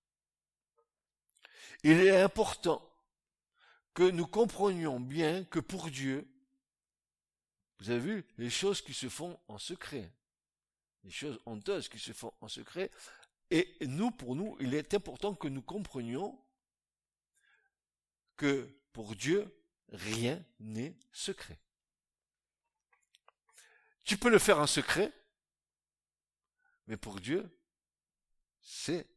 Il 1.84 2.00
est 2.00 2.22
important 2.22 2.88
que 3.94 4.04
nous 4.04 4.28
comprenions 4.28 5.00
bien 5.00 5.44
que 5.46 5.60
pour 5.60 5.90
Dieu, 5.90 6.28
vous 7.80 7.90
avez 7.90 8.00
vu 8.00 8.26
les 8.38 8.50
choses 8.50 8.82
qui 8.82 8.94
se 8.94 9.10
font 9.10 9.40
en 9.48 9.58
secret, 9.58 10.14
les 11.04 11.12
choses 11.12 11.40
honteuses 11.46 11.90
qui 11.90 12.00
se 12.00 12.14
font 12.14 12.34
en 12.42 12.48
secret. 12.48 12.92
Et 13.52 13.78
nous, 13.82 14.12
pour 14.12 14.36
nous, 14.36 14.58
il 14.60 14.74
est 14.74 14.94
important 14.94 15.36
que 15.36 15.48
nous 15.48 15.62
comprenions 15.62 16.40
que 18.36 18.68
pour 18.92 19.16
Dieu, 19.16 19.56
rien 19.90 20.44
n'est 20.60 20.98
secret. 21.12 21.60
Tu 24.04 24.18
peux 24.18 24.30
le 24.30 24.40
faire 24.40 24.60
en 24.60 24.68
secret, 24.68 25.12
mais 26.88 26.98
pour 26.98 27.20
Dieu, 27.20 27.50
c'est 28.62 29.08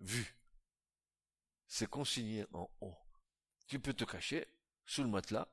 vu. 0.00 0.34
C'est 1.66 1.88
consigné 1.88 2.46
en 2.52 2.70
haut. 2.80 2.96
Tu 3.66 3.78
peux 3.78 3.94
te 3.94 4.04
cacher 4.04 4.46
sous 4.84 5.02
le 5.02 5.08
matelas, 5.08 5.48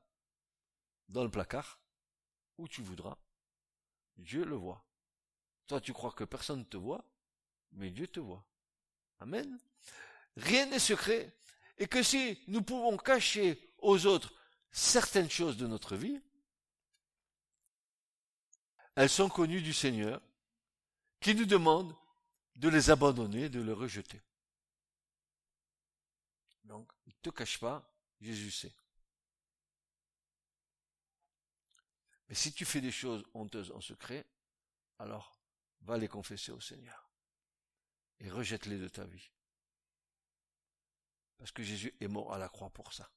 dans 1.08 1.22
le 1.22 1.30
placard, 1.30 1.80
où 2.56 2.66
tu 2.66 2.82
voudras. 2.82 3.16
Dieu 4.16 4.44
le 4.44 4.56
voit. 4.56 4.84
Toi, 5.66 5.80
tu 5.80 5.92
crois 5.92 6.12
que 6.12 6.24
personne 6.24 6.60
ne 6.60 6.64
te 6.64 6.76
voit, 6.76 7.04
mais 7.78 7.90
Dieu 7.90 8.08
te 8.08 8.20
voit. 8.20 8.44
Amen. 9.20 9.58
Rien 10.36 10.66
n'est 10.66 10.78
secret. 10.78 11.32
Et 11.78 11.86
que 11.86 12.02
si 12.02 12.42
nous 12.48 12.62
pouvons 12.62 12.96
cacher 12.96 13.72
aux 13.78 14.06
autres 14.06 14.34
certaines 14.72 15.30
choses 15.30 15.56
de 15.56 15.66
notre 15.66 15.96
vie, 15.96 16.20
elles 18.96 19.08
sont 19.08 19.28
connues 19.28 19.62
du 19.62 19.72
Seigneur, 19.72 20.20
qui 21.20 21.34
nous 21.34 21.46
demande 21.46 21.96
de 22.56 22.68
les 22.68 22.90
abandonner, 22.90 23.48
de 23.48 23.60
les 23.60 23.72
rejeter. 23.72 24.20
Donc, 26.64 26.90
ne 27.06 27.12
te 27.22 27.30
cache 27.30 27.58
pas, 27.58 27.88
Jésus 28.20 28.50
sait. 28.50 28.74
Mais 32.28 32.34
si 32.34 32.52
tu 32.52 32.64
fais 32.64 32.80
des 32.80 32.90
choses 32.90 33.24
honteuses 33.34 33.70
en 33.70 33.80
secret, 33.80 34.26
alors 34.98 35.38
va 35.82 35.96
les 35.96 36.08
confesser 36.08 36.50
au 36.50 36.60
Seigneur 36.60 37.07
et 38.20 38.30
rejette-les 38.30 38.78
de 38.78 38.88
ta 38.88 39.04
vie. 39.04 39.30
Parce 41.38 41.52
que 41.52 41.62
Jésus 41.62 41.94
est 42.00 42.08
mort 42.08 42.34
à 42.34 42.38
la 42.38 42.48
croix 42.48 42.70
pour 42.70 42.92
ça. 42.92 43.10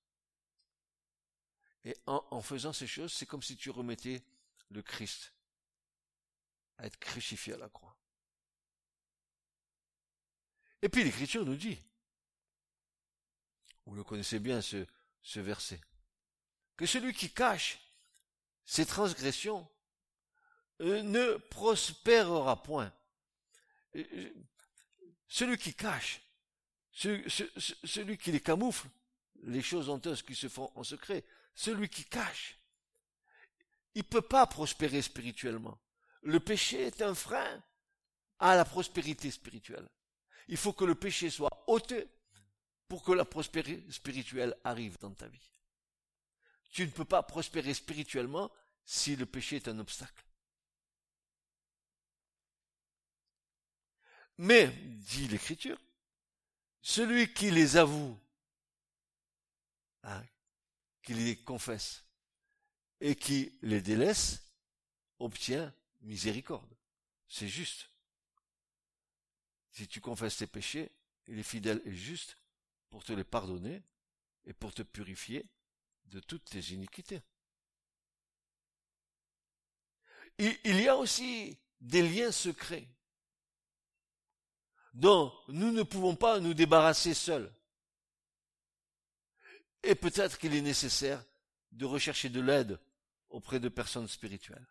Et 1.84 1.98
en, 2.05 2.41
faisant 2.41 2.74
ces 2.74 2.86
choses, 2.86 3.12
c'est 3.12 3.25
comme 3.25 3.41
si 3.41 3.58
tu 3.58 3.72
remettais 3.72 4.24
le 4.70 4.84
Christ 4.84 5.34
à 6.77 6.86
être 6.86 7.00
crucifié 7.00 7.53
à 7.53 7.58
la 7.58 7.70
croix. 7.70 7.98
Et 10.84 10.89
puis 10.89 11.03
l'Écriture 11.03 11.46
nous 11.46 11.55
dit, 11.55 11.79
vous 13.86 13.96
le 13.96 14.03
connaissez 14.03 14.39
bien 14.39 14.62
ce, 14.62 14.86
ce 15.24 15.39
verset, 15.39 15.81
que 16.77 16.86
celui 16.86 17.13
qui 17.13 17.34
cache 17.34 17.79
ses 18.65 18.86
transgressions 18.86 19.67
euh, 20.81 21.01
ne 21.01 21.38
prospérera 21.50 22.62
point. 22.62 22.93
Celui 25.32 25.58
qui 25.58 25.74
cache, 25.74 26.22
celui, 26.92 28.18
qui 28.18 28.34
les 28.34 28.42
camoufle, 28.42 28.90
les 29.44 29.62
choses 29.62 29.88
honteuses 29.88 30.24
qui 30.24 30.36
se 30.36 30.50
font 30.50 30.70
en 30.76 30.84
secret, 30.84 31.24
celui 31.56 31.88
qui 31.88 32.04
cache, 32.04 32.60
il 33.96 34.04
peut 34.04 34.22
pas 34.22 34.46
prospérer 34.46 35.02
spirituellement. 35.02 35.80
Le 36.22 36.42
péché 36.42 36.82
est 36.82 37.02
un 37.02 37.16
frein 37.16 37.64
à 38.40 38.58
la 38.58 38.66
prospérité 38.66 39.32
spirituelle. 39.32 39.88
Il 40.50 40.58
faut 40.58 40.74
que 40.74 40.84
le 40.84 40.96
péché 40.96 41.30
soit 41.30 41.64
ôté 41.68 42.10
pour 42.90 43.02
que 43.02 43.14
la 43.14 43.24
prospérité 43.24 43.90
spirituelle 43.90 44.54
arrive 44.66 44.98
dans 45.00 45.14
ta 45.14 45.30
vie. 45.30 45.50
Tu 46.72 46.86
ne 46.86 46.92
peux 46.92 47.06
pas 47.06 47.24
prospérer 47.24 47.74
spirituellement 47.74 48.52
si 48.84 49.16
le 49.16 49.26
péché 49.26 49.56
est 49.56 49.70
un 49.70 49.80
obstacle. 49.80 50.26
Mais, 54.43 54.71
dit 54.71 55.27
l'Écriture, 55.27 55.79
celui 56.81 57.31
qui 57.31 57.51
les 57.51 57.77
avoue, 57.77 58.19
hein, 60.01 60.24
qui 61.03 61.13
les 61.13 61.38
confesse 61.38 62.03
et 63.01 63.15
qui 63.15 63.55
les 63.62 63.83
délaisse, 63.83 64.51
obtient 65.19 65.71
miséricorde. 66.01 66.75
C'est 67.27 67.48
juste. 67.48 67.91
Si 69.69 69.88
tu 69.88 70.01
confesses 70.01 70.38
tes 70.38 70.48
péchés, 70.48 70.91
il 71.27 71.38
est 71.38 71.43
fidèle 71.43 71.79
et 71.86 71.93
juste 71.93 72.36
pour 72.89 73.03
te 73.03 73.13
les 73.13 73.24
pardonner 73.24 73.83
et 74.45 74.53
pour 74.53 74.74
te 74.74 74.81
purifier 74.81 75.45
de 76.05 76.19
toutes 76.19 76.45
tes 76.45 76.74
iniquités. 76.74 77.21
Il, 80.39 80.81
y 80.81 80.88
a 80.88 80.98
aussi 80.98 81.60
des 81.79 82.01
liens 82.01 82.31
secrets 82.31 82.88
dont 84.93 85.33
nous 85.48 85.71
ne 85.71 85.83
pouvons 85.83 86.15
pas 86.15 86.39
nous 86.39 86.53
débarrasser 86.53 87.13
seuls. 87.13 87.51
Et 89.83 89.95
peut-être 89.95 90.38
qu'il 90.38 90.55
est 90.55 90.62
nécessaire 90.62 91.24
de 91.71 91.86
rechercher 91.86 92.29
de 92.29 92.41
l'aide 92.41 92.79
auprès 93.29 93.60
de 93.60 93.69
personnes 93.69 94.07
spirituelles. 94.07 94.67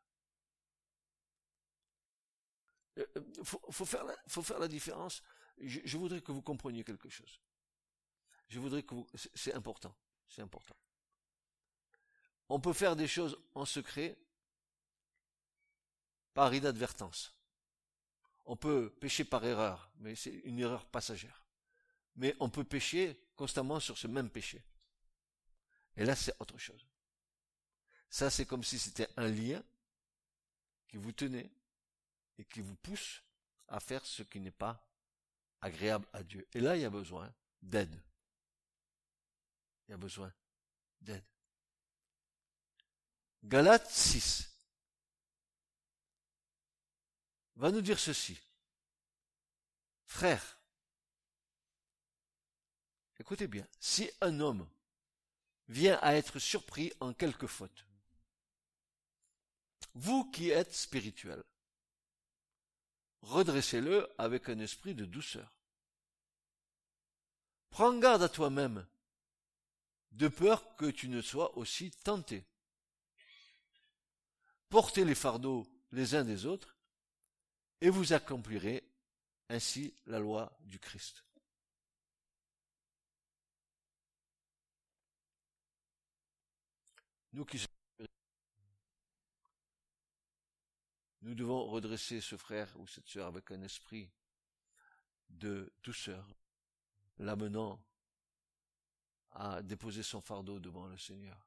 Il 2.97 3.03
euh, 3.03 3.07
euh, 3.17 3.45
faut, 3.45 3.85
faire 3.85 4.05
la, 4.05 4.17
faut 4.29 4.43
faire 4.43 4.59
la 4.59 4.69
différence. 4.69 5.23
Je, 5.59 5.97
voudrais 5.97 6.21
que 6.21 6.33
vous 6.33 6.43
compreniez 6.43 6.85
quelque 6.85 7.09
chose. 7.09 7.41
Je 8.49 8.59
voudrais 8.59 8.83
que 8.83 8.95
vous, 8.95 9.07
c'est 9.35 9.55
important, 9.55 9.95
c'est 10.29 10.43
important. 10.43 10.77
On 12.49 12.61
peut 12.61 12.73
faire 12.73 12.97
des 12.97 13.07
choses 13.07 13.39
en 13.55 13.65
secret 13.65 14.19
par 16.35 16.53
inadvertance. 16.53 17.40
On 18.51 18.57
peut 18.57 18.91
pécher 18.99 19.25
par 19.25 19.45
erreur, 19.45 19.93
mais 20.01 20.17
c'est 20.17 20.35
une 20.41 20.59
erreur 20.59 20.85
passagère. 20.85 21.47
Mais 22.17 22.35
on 22.41 22.51
peut 22.51 22.65
pécher 22.65 23.17
constamment 23.37 23.79
sur 23.79 23.97
ce 23.97 24.09
même 24.09 24.29
péché. 24.29 24.61
Et 25.97 26.05
là, 26.05 26.17
c'est 26.17 26.35
autre 26.41 26.59
chose. 26.59 26.85
Ça, 28.09 28.29
c'est 28.29 28.47
comme 28.47 28.65
si 28.65 28.77
c'était 28.81 29.07
un 29.17 29.29
lien 29.29 29.63
qui 30.89 30.97
vous 30.97 31.13
tenait 31.13 31.49
et 32.39 32.45
qui 32.45 32.61
vous 32.61 32.75
pousse 32.75 33.23
à 33.69 33.79
faire 33.79 34.05
ce 34.05 34.25
qui 34.25 34.41
n'est 34.41 34.51
pas 34.51 34.85
agréable 35.61 36.09
à 36.13 36.25
Dieu. 36.25 36.45
Et 36.53 36.59
là, 36.59 36.75
il 36.75 36.83
y 36.83 36.85
a 36.85 36.91
besoin 36.91 37.33
d'aide. 37.63 38.03
Il 39.87 39.93
y 39.93 39.95
a 39.95 39.97
besoin 39.97 40.33
d'aide. 41.01 41.23
Galates 43.45 43.89
6 43.89 44.50
va 47.57 47.71
nous 47.71 47.81
dire 47.81 47.99
ceci. 47.99 48.39
Frère, 50.07 50.59
écoutez 53.19 53.47
bien, 53.47 53.67
si 53.79 54.11
un 54.21 54.41
homme 54.41 54.69
vient 55.69 55.99
à 56.03 56.15
être 56.15 56.39
surpris 56.39 56.93
en 57.01 57.13
quelque 57.13 57.47
faute, 57.47 57.87
vous 59.95 60.31
qui 60.31 60.51
êtes 60.51 60.75
spirituel, 60.75 61.43
redressez-le 63.23 64.09
avec 64.19 64.49
un 64.49 64.59
esprit 64.59 64.95
de 64.95 65.05
douceur. 65.05 65.61
Prends 67.71 67.97
garde 67.99 68.23
à 68.23 68.29
toi-même, 68.29 68.87
de 70.13 70.29
peur 70.29 70.77
que 70.77 70.91
tu 70.91 71.09
ne 71.09 71.23
sois 71.23 71.57
aussi 71.57 71.93
tenté. 71.93 72.45
Portez 74.69 75.05
les 75.05 75.15
fardeaux 75.15 75.67
les 75.93 76.15
uns 76.15 76.25
des 76.25 76.47
autres, 76.47 76.77
et 77.81 77.91
vous 77.91 78.13
accomplirez 78.13 78.85
ainsi 79.49 79.95
la 80.07 80.19
loi 80.19 80.57
du 80.61 80.79
Christ. 80.79 81.25
Nous 87.33 87.45
qui 87.45 87.65
nous 91.23 91.35
devons 91.35 91.65
redresser 91.67 92.21
ce 92.21 92.37
frère 92.37 92.69
ou 92.79 92.87
cette 92.87 93.09
sœur 93.09 93.27
avec 93.27 93.51
un 93.51 93.63
esprit 93.63 94.11
de 95.29 95.73
douceur, 95.83 96.27
l'amenant 97.19 97.81
à 99.33 99.63
déposer 99.63 100.03
son 100.03 100.21
fardeau 100.21 100.59
devant 100.59 100.87
le 100.87 100.99
Seigneur. 100.99 101.47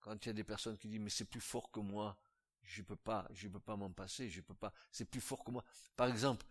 Quand 0.00 0.24
il 0.24 0.28
y 0.28 0.30
a 0.30 0.34
des 0.34 0.44
personnes 0.44 0.78
qui 0.78 0.88
disent 0.88 1.00
mais 1.00 1.10
c'est 1.10 1.24
plus 1.24 1.40
fort 1.40 1.70
que 1.70 1.80
moi, 1.80 2.18
je 2.66 2.82
peux 2.82 2.96
pas, 2.96 3.26
je 3.32 3.48
peux 3.48 3.60
pas 3.60 3.76
m'en 3.76 3.90
passer, 3.90 4.28
je 4.28 4.40
peux 4.40 4.54
pas, 4.54 4.72
c'est 4.90 5.04
plus 5.04 5.20
fort 5.20 5.44
que 5.44 5.50
moi. 5.50 5.64
Par 5.96 6.08
exemple, 6.08 6.44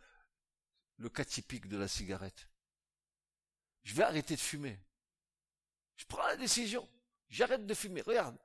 le 0.98 1.10
cas 1.10 1.26
typique 1.26 1.68
de 1.68 1.78
la 1.78 1.88
cigarette. 1.88 2.50
Je 3.84 3.94
vais 3.94 4.04
arrêter 4.04 4.36
de 4.36 4.42
fumer. 4.42 4.80
Je 5.98 6.06
prends 6.06 6.26
la 6.26 6.38
décision. 6.38 6.88
J'arrête 7.30 7.66
de 7.66 7.74
fumer. 7.74 8.02
Regarde. 8.02 8.38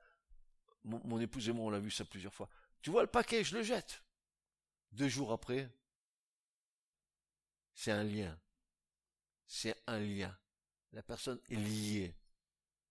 Mon, 0.83 1.01
mon 1.05 1.19
épouse 1.19 1.47
et 1.47 1.53
moi, 1.53 1.65
on 1.65 1.69
l'a 1.69 1.79
vu 1.79 1.91
ça 1.91 2.05
plusieurs 2.05 2.33
fois. 2.33 2.49
Tu 2.81 2.89
vois 2.89 3.01
le 3.01 3.07
paquet, 3.07 3.43
je 3.43 3.55
le 3.55 3.63
jette. 3.63 4.03
Deux 4.91 5.07
jours 5.07 5.31
après, 5.31 5.69
c'est 7.73 7.91
un 7.91 8.03
lien. 8.03 8.37
C'est 9.47 9.81
un 9.87 9.99
lien. 9.99 10.37
La 10.91 11.03
personne 11.03 11.39
est 11.49 11.55
liée. 11.55 12.15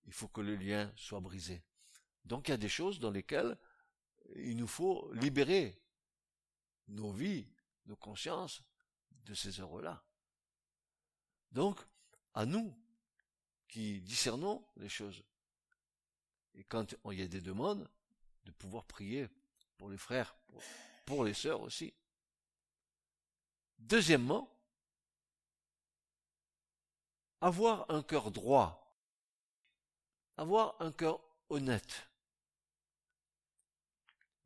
Il 0.07 0.13
faut 0.13 0.29
que 0.29 0.41
le 0.41 0.57
lien 0.57 0.91
soit 0.97 1.21
brisé. 1.21 1.63
Donc 2.25 2.49
il 2.49 2.53
y 2.53 2.55
a 2.55 2.59
des 2.59 2.69
choses 2.69 2.99
dans 2.99 3.11
lesquelles 3.11 3.57
il 4.37 4.57
nous 4.57 4.67
faut 4.67 5.13
libérer 5.15 5.81
nos 6.89 7.13
vies, 7.13 7.47
nos 7.87 7.97
consciences 7.97 8.63
de 9.25 9.35
ces 9.35 9.61
heures-là. 9.61 10.05
Donc, 11.53 11.81
à 12.35 12.47
nous 12.47 12.77
qui 13.69 14.01
discernons 14.01 14.65
les 14.77 14.89
choses. 14.89 15.23
Et 16.55 16.65
quand 16.65 16.95
il 17.11 17.19
y 17.19 17.23
a 17.23 17.29
des 17.29 17.41
demandes, 17.41 17.89
de 18.45 18.51
pouvoir 18.53 18.85
prier 18.85 19.29
pour 19.77 19.91
les 19.91 19.99
frères, 19.99 20.37
pour, 21.07 21.25
les 21.25 21.35
sœurs 21.35 21.61
aussi. 21.61 21.95
Deuxièmement, 23.79 24.51
avoir 27.41 27.91
un 27.91 28.03
cœur 28.03 28.31
droit, 28.31 28.95
avoir 30.37 30.81
un 30.81 30.93
cœur 30.93 31.21
honnête 31.49 32.10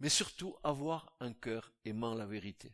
mais 0.04 0.10
surtout 0.10 0.54
avoir 0.62 1.16
un 1.18 1.32
cœur 1.32 1.72
aimant 1.86 2.12
la 2.12 2.26
vérité. 2.26 2.70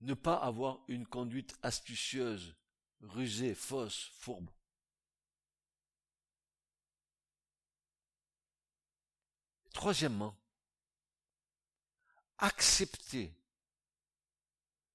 Ne 0.00 0.14
pas 0.14 0.34
avoir 0.34 0.80
une 0.88 1.06
conduite 1.06 1.56
astucieuse, 1.62 2.56
rusée, 2.98 3.54
fausse, 3.54 4.10
fourbe. 4.16 4.50
Troisièmement, 9.72 10.36
accepter 12.38 13.39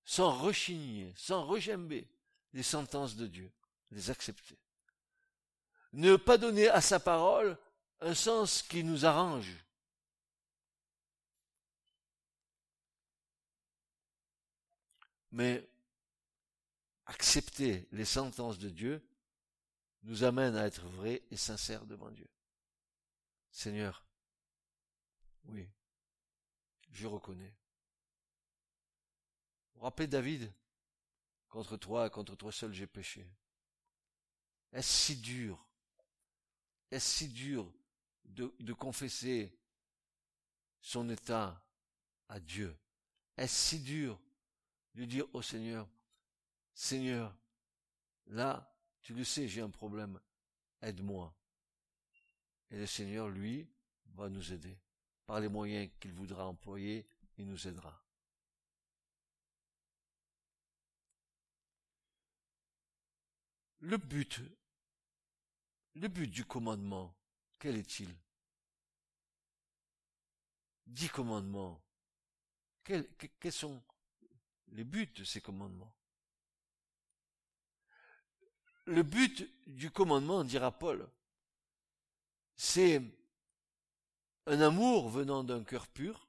sans 0.05 0.31
rechigner, 0.31 1.13
sans 1.17 1.45
rejamber 1.45 2.07
les 2.53 2.63
sentences 2.63 3.15
de 3.15 3.27
Dieu, 3.27 3.51
les 3.91 4.11
accepter. 4.11 4.57
Ne 5.93 6.15
pas 6.15 6.37
donner 6.37 6.69
à 6.69 6.79
sa 6.79 6.99
parole 6.99 7.57
un 7.99 8.13
sens 8.13 8.61
qui 8.61 8.83
nous 8.83 9.05
arrange. 9.05 9.51
Mais 15.31 15.67
accepter 17.07 17.87
les 17.91 18.05
sentences 18.05 18.57
de 18.57 18.69
Dieu 18.69 19.05
nous 20.03 20.23
amène 20.23 20.55
à 20.55 20.65
être 20.65 20.87
vrais 20.87 21.23
et 21.31 21.37
sincères 21.37 21.85
devant 21.85 22.11
Dieu. 22.11 22.29
Seigneur, 23.51 24.05
oui, 25.45 25.67
je 26.91 27.07
reconnais. 27.07 27.53
Rappelez 29.85 30.07
David 30.07 30.51
Contre 31.47 31.77
toi, 31.77 32.09
contre 32.09 32.35
toi 32.35 32.51
seul 32.51 32.73
j'ai 32.73 32.87
péché. 32.87 33.23
Est-ce 34.71 34.91
si 34.91 35.15
dur 35.15 35.63
Est-ce 36.89 37.07
si 37.07 37.27
dur 37.27 37.71
de, 38.23 38.51
de 38.59 38.73
confesser 38.73 39.55
son 40.81 41.07
état 41.11 41.63
à 42.29 42.39
Dieu? 42.39 42.75
Est-ce 43.37 43.53
si 43.53 43.79
dur 43.79 44.19
de 44.95 45.05
dire 45.05 45.27
au 45.33 45.43
Seigneur, 45.43 45.87
Seigneur, 46.73 47.37
là, 48.25 48.75
tu 49.03 49.13
le 49.13 49.23
sais, 49.23 49.47
j'ai 49.47 49.61
un 49.61 49.69
problème, 49.69 50.19
aide-moi. 50.81 51.31
Et 52.71 52.77
le 52.77 52.87
Seigneur, 52.87 53.29
lui, 53.29 53.69
va 54.15 54.29
nous 54.29 54.51
aider. 54.51 54.79
Par 55.27 55.39
les 55.39 55.47
moyens 55.47 55.91
qu'il 55.99 56.11
voudra 56.11 56.47
employer, 56.47 57.07
il 57.37 57.45
nous 57.45 57.67
aidera. 57.67 58.04
Le 63.85 63.97
but, 63.97 64.41
le 65.93 66.07
but 66.07 66.25
du 66.25 66.43
commandement, 66.43 67.15
quel 67.59 67.75
est-il? 67.75 68.09
Dix 70.87 71.07
commandements. 71.09 71.79
Quels, 72.83 73.07
quels 73.39 73.51
sont 73.51 73.83
les 74.69 74.83
buts 74.83 75.13
de 75.15 75.23
ces 75.23 75.39
commandements? 75.39 75.93
Le 78.85 79.03
but 79.03 79.47
du 79.67 79.91
commandement, 79.91 80.43
dira 80.43 80.71
Paul, 80.71 81.07
c'est 82.55 83.03
un 84.47 84.61
amour 84.61 85.09
venant 85.09 85.43
d'un 85.43 85.63
cœur 85.63 85.87
pur, 85.89 86.27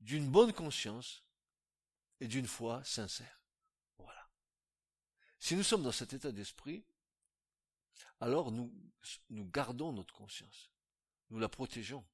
d'une 0.00 0.28
bonne 0.28 0.52
conscience 0.52 1.22
et 2.18 2.26
d'une 2.26 2.48
foi 2.48 2.82
sincère. 2.82 3.39
Si 5.40 5.56
nous 5.56 5.62
sommes 5.62 5.82
dans 5.82 5.92
cet 5.92 6.12
état 6.12 6.30
d'esprit, 6.30 6.84
alors 8.20 8.52
nous 8.52 8.70
gardons 9.30 9.92
notre 9.92 10.14
conscience. 10.14 10.70
Nous 11.30 11.38
la 11.38 11.48
protégeons. 11.48 12.06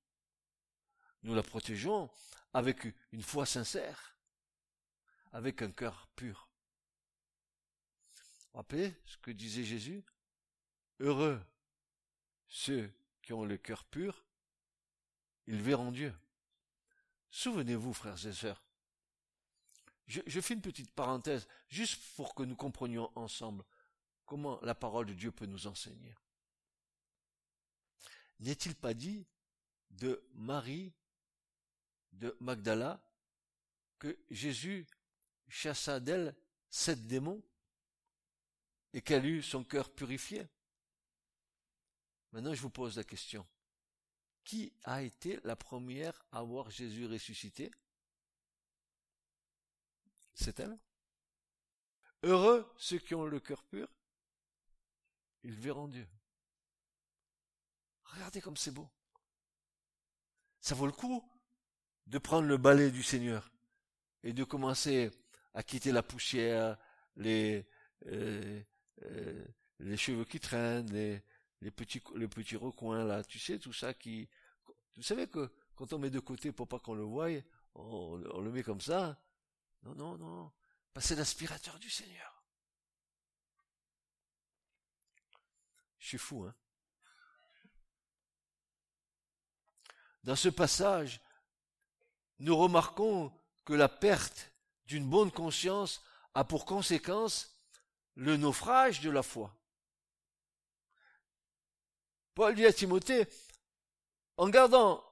Nous 1.22 1.34
la 1.34 1.42
protégeons 1.42 2.10
avec 2.54 2.86
une 3.12 3.22
foi 3.22 3.44
sincère, 3.44 4.16
avec 5.32 5.60
un 5.60 5.70
cœur 5.70 6.08
pur. 6.16 6.48
Rappelez 8.54 8.94
ce 9.04 9.18
que 9.18 9.30
disait 9.30 9.64
Jésus? 9.64 10.04
Heureux 11.00 11.44
ceux 12.48 12.92
qui 13.22 13.32
ont 13.32 13.44
le 13.44 13.56
cœur 13.56 13.84
pur, 13.84 14.24
ils 15.46 15.60
verront 15.60 15.92
Dieu. 15.92 16.14
Souvenez-vous, 17.30 17.92
frères 17.92 18.24
et 18.26 18.32
sœurs, 18.32 18.62
je, 20.06 20.40
fais 20.40 20.54
une 20.54 20.62
petite 20.62 20.92
parenthèse, 20.92 21.48
juste 21.68 22.00
pour 22.14 22.34
que 22.34 22.44
nous 22.44 22.54
comprenions 22.54 23.10
ensemble 23.16 23.64
comment 24.24 24.60
la 24.62 24.74
parole 24.74 25.06
de 25.06 25.14
Dieu 25.14 25.32
peut 25.32 25.46
nous 25.46 25.66
enseigner. 25.66 26.14
N'est-il 28.38 28.74
pas 28.74 28.94
dit 28.94 29.26
de 29.90 30.24
Marie 30.34 30.92
de 32.12 32.36
Magdala 32.40 33.02
que 33.98 34.16
Jésus 34.30 34.86
chassa 35.48 36.00
d'elle 36.00 36.36
sept 36.70 37.06
démons 37.06 37.42
et 38.92 39.00
qu'elle 39.00 39.26
eut 39.26 39.42
son 39.42 39.64
cœur 39.64 39.92
purifié? 39.92 40.46
Maintenant, 42.32 42.54
je 42.54 42.60
vous 42.60 42.70
pose 42.70 42.96
la 42.96 43.04
question. 43.04 43.46
Qui 44.44 44.72
a 44.84 45.02
été 45.02 45.40
la 45.42 45.56
première 45.56 46.24
à 46.30 46.42
voir 46.42 46.70
Jésus 46.70 47.06
ressuscité? 47.06 47.72
C'est 50.36 50.60
elle. 50.60 50.78
Heureux 52.22 52.72
ceux 52.76 52.98
qui 52.98 53.14
ont 53.14 53.24
le 53.24 53.40
cœur 53.40 53.64
pur, 53.64 53.88
ils 55.42 55.58
verront 55.58 55.88
Dieu. 55.88 56.06
Regardez 58.04 58.40
comme 58.40 58.56
c'est 58.56 58.70
beau. 58.70 58.88
Ça 60.60 60.74
vaut 60.74 60.86
le 60.86 60.92
coup 60.92 61.24
de 62.06 62.18
prendre 62.18 62.46
le 62.46 62.56
balai 62.56 62.90
du 62.90 63.02
Seigneur 63.02 63.50
et 64.22 64.32
de 64.32 64.44
commencer 64.44 65.10
à 65.54 65.62
quitter 65.62 65.90
la 65.90 66.02
poussière, 66.02 66.76
les, 67.16 67.66
euh, 68.06 68.62
euh, 69.02 69.96
cheveux 69.96 70.24
qui 70.24 70.38
traînent, 70.38 70.92
les, 70.92 71.70
petits, 71.70 72.02
les 72.14 72.28
petits 72.28 72.56
recoins 72.56 73.04
là, 73.04 73.24
tu 73.24 73.38
sais, 73.38 73.58
tout 73.58 73.72
ça 73.72 73.94
qui, 73.94 74.28
vous 74.96 75.02
savez 75.02 75.26
que 75.26 75.50
quand 75.74 75.92
on 75.92 75.98
met 75.98 76.10
de 76.10 76.20
côté 76.20 76.52
pour 76.52 76.68
pas 76.68 76.78
qu'on 76.78 76.94
le 76.94 77.02
voie, 77.02 77.28
on, 77.74 78.16
le 78.16 78.50
met 78.50 78.62
comme 78.62 78.80
ça. 78.80 79.18
Non, 79.82 79.94
non, 79.94 80.18
non. 80.18 80.52
c'est 80.98 81.16
l'aspirateur 81.16 81.78
du 81.78 81.90
Seigneur. 81.90 82.42
Je 85.98 86.08
suis 86.08 86.18
fou, 86.18 86.44
hein. 86.44 86.54
Dans 90.22 90.36
ce 90.36 90.48
passage, 90.48 91.20
nous 92.40 92.56
remarquons 92.56 93.32
que 93.64 93.72
la 93.72 93.88
perte 93.88 94.52
d'une 94.86 95.08
bonne 95.08 95.30
conscience 95.30 96.02
a 96.34 96.44
pour 96.44 96.66
conséquence 96.66 97.56
le 98.14 98.36
naufrage 98.36 99.00
de 99.00 99.10
la 99.10 99.22
foi. 99.22 99.56
Paul 102.34 102.54
dit 102.54 102.66
à 102.66 102.72
Timothée, 102.72 103.26
en 104.36 104.48
gardant 104.48 105.04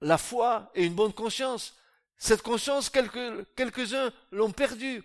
la 0.00 0.18
foi 0.18 0.70
et 0.74 0.84
une 0.84 0.94
bonne 0.94 1.12
conscience, 1.12 1.74
cette 2.22 2.42
conscience, 2.42 2.88
quelques, 2.88 3.52
quelques-uns 3.56 4.12
l'ont 4.30 4.52
perdue. 4.52 5.02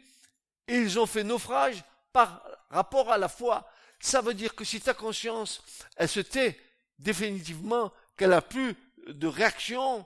Et 0.68 0.78
ils 0.78 1.00
ont 1.00 1.08
fait 1.08 1.24
naufrage 1.24 1.84
par 2.14 2.44
rapport 2.70 3.12
à 3.12 3.18
la 3.18 3.28
foi. 3.28 3.68
Ça 4.00 4.22
veut 4.22 4.36
dire 4.36 4.54
que 4.54 4.64
si 4.64 4.80
ta 4.80 4.94
conscience, 4.94 5.64
elle 5.96 6.10
se 6.10 6.20
tait 6.20 6.60
définitivement, 7.00 7.92
qu'elle 8.16 8.34
a 8.34 8.44
plus 8.44 8.76
de 9.08 9.26
réaction, 9.26 10.06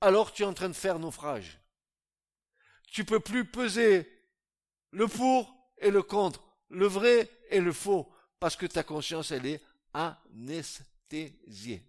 alors 0.00 0.32
tu 0.32 0.42
es 0.42 0.44
en 0.44 0.54
train 0.54 0.68
de 0.68 0.74
faire 0.74 0.98
naufrage. 0.98 1.60
Tu 2.90 3.04
peux 3.04 3.20
plus 3.20 3.44
peser 3.44 4.10
le 4.90 5.06
pour 5.06 5.54
et 5.78 5.92
le 5.92 6.02
contre, 6.02 6.42
le 6.68 6.88
vrai 6.88 7.30
et 7.50 7.60
le 7.60 7.72
faux, 7.72 8.12
parce 8.40 8.56
que 8.56 8.66
ta 8.66 8.82
conscience, 8.82 9.30
elle 9.30 9.46
est 9.46 9.62
anesthésié. 9.92 11.88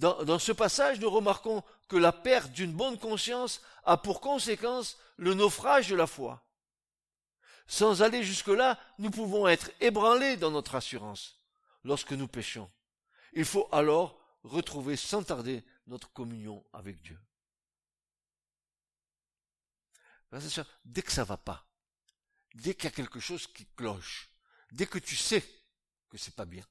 Dans, 0.00 0.38
ce 0.38 0.52
passage, 0.52 0.98
nous 0.98 1.10
remarquons 1.10 1.62
que 1.88 1.96
la 1.96 2.10
perte 2.10 2.52
d'une 2.52 2.72
bonne 2.72 2.98
conscience 2.98 3.60
a 3.84 3.98
pour 3.98 4.22
conséquence 4.22 4.96
le 5.18 5.34
naufrage 5.34 5.88
de 5.88 5.94
la 5.94 6.06
foi. 6.06 6.42
Sans 7.66 8.00
aller 8.00 8.22
jusque-là, 8.22 8.78
nous 8.98 9.10
pouvons 9.10 9.46
être 9.46 9.70
ébranlés 9.78 10.38
dans 10.38 10.50
notre 10.50 10.74
assurance 10.74 11.38
lorsque 11.84 12.12
nous 12.12 12.28
péchons. 12.28 12.70
Il 13.34 13.44
faut 13.44 13.68
alors 13.72 14.18
retrouver 14.42 14.96
sans 14.96 15.22
tarder 15.22 15.62
notre 15.86 16.10
communion 16.14 16.64
avec 16.72 17.02
Dieu 17.02 17.20
dès 20.84 21.02
que 21.02 21.12
ça 21.12 21.24
va 21.24 21.36
pas, 21.36 21.66
dès 22.54 22.74
qu'il 22.74 22.84
y 22.84 22.86
a 22.86 22.92
quelque 22.92 23.20
chose 23.20 23.46
qui 23.48 23.66
cloche, 23.76 24.30
dès 24.70 24.86
que 24.86 24.98
tu 24.98 25.16
sais 25.16 25.44
que 26.08 26.16
c'est 26.16 26.34
pas 26.34 26.44
bien, 26.44 26.64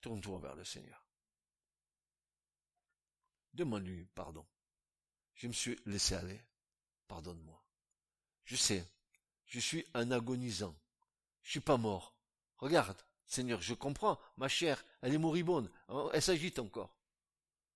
tourne-toi 0.00 0.38
vers 0.38 0.54
le 0.54 0.64
Seigneur. 0.64 1.05
Demande-lui 3.56 4.06
pardon. 4.14 4.44
Je 5.34 5.48
me 5.48 5.52
suis 5.52 5.78
laissé 5.86 6.14
aller. 6.14 6.40
Pardonne-moi. 7.08 7.60
Je 8.44 8.54
sais, 8.54 8.84
je 9.46 9.58
suis 9.58 9.86
un 9.94 10.10
agonisant. 10.10 10.74
Je 11.42 11.52
suis 11.52 11.60
pas 11.60 11.76
mort. 11.76 12.14
Regarde, 12.58 12.96
Seigneur, 13.24 13.60
je 13.62 13.74
comprends. 13.74 14.18
Ma 14.36 14.48
chair, 14.48 14.84
elle 15.00 15.14
est 15.14 15.18
moribonde. 15.18 15.70
Elle 16.12 16.22
s'agite 16.22 16.58
encore. 16.58 16.94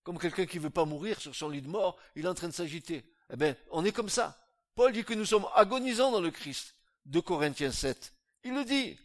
Comme 0.03 0.19
quelqu'un 0.19 0.47
qui 0.47 0.59
veut 0.59 0.71
pas 0.71 0.85
mourir 0.85 1.21
sur 1.21 1.35
son 1.35 1.49
lit 1.49 1.63
de 1.63 1.69
mort, 1.69 1.99
il 2.15 2.25
est 2.25 2.29
en 2.29 2.35
train 2.35 2.49
de 2.49 2.55
s'agiter. 2.55 3.05
Eh 3.33 3.37
bien, 3.37 3.57
on 3.71 3.85
est 3.85 3.93
comme 3.93 4.09
ça. 4.09 4.39
Paul 4.75 4.93
dit 4.93 5.05
que 5.05 5.15
nous 5.15 5.25
sommes 5.25 5.47
agonisants 5.55 6.13
dans 6.13 6.21
le 6.21 6.31
Christ. 6.31 6.75
De 7.07 7.21
Corinthiens 7.21 7.73
7. 7.73 8.15
Il 8.45 8.55
le 8.55 8.65
dit. 8.65 8.99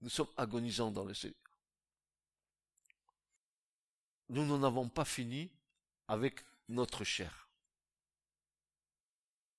Nous 0.00 0.10
sommes 0.10 0.28
agonisants 0.36 0.90
dans 0.90 1.04
le 1.04 1.14
Seigneur. 1.14 1.36
Nous 4.28 4.44
n'en 4.44 4.62
avons 4.62 4.88
pas 4.88 5.04
fini 5.04 5.50
avec 6.06 6.44
notre 6.68 7.04
chair. 7.04 7.48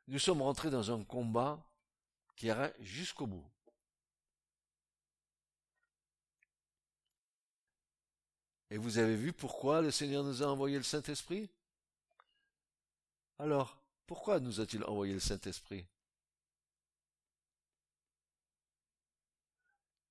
Nous 0.08 0.19
sommes 0.19 0.41
rentrés 0.41 0.69
dans 0.69 0.91
un 0.91 1.03
combat 1.03 1.63
qui 2.36 2.47
ira 2.47 2.69
jusqu'au 2.79 3.27
bout. 3.27 3.47
Et 8.71 8.77
vous 8.77 8.97
avez 8.97 9.15
vu 9.15 9.34
pourquoi 9.34 9.82
le 9.82 9.91
Seigneur 9.91 10.23
nous 10.23 10.43
a 10.43 10.47
envoyé 10.47 10.77
le 10.77 10.84
Saint-Esprit? 10.84 11.49
Alors, 13.39 13.82
pourquoi 14.05 14.39
nous 14.39 14.60
a-t-il 14.60 14.84
envoyé 14.84 15.13
le 15.13 15.19
Saint-Esprit? 15.19 15.88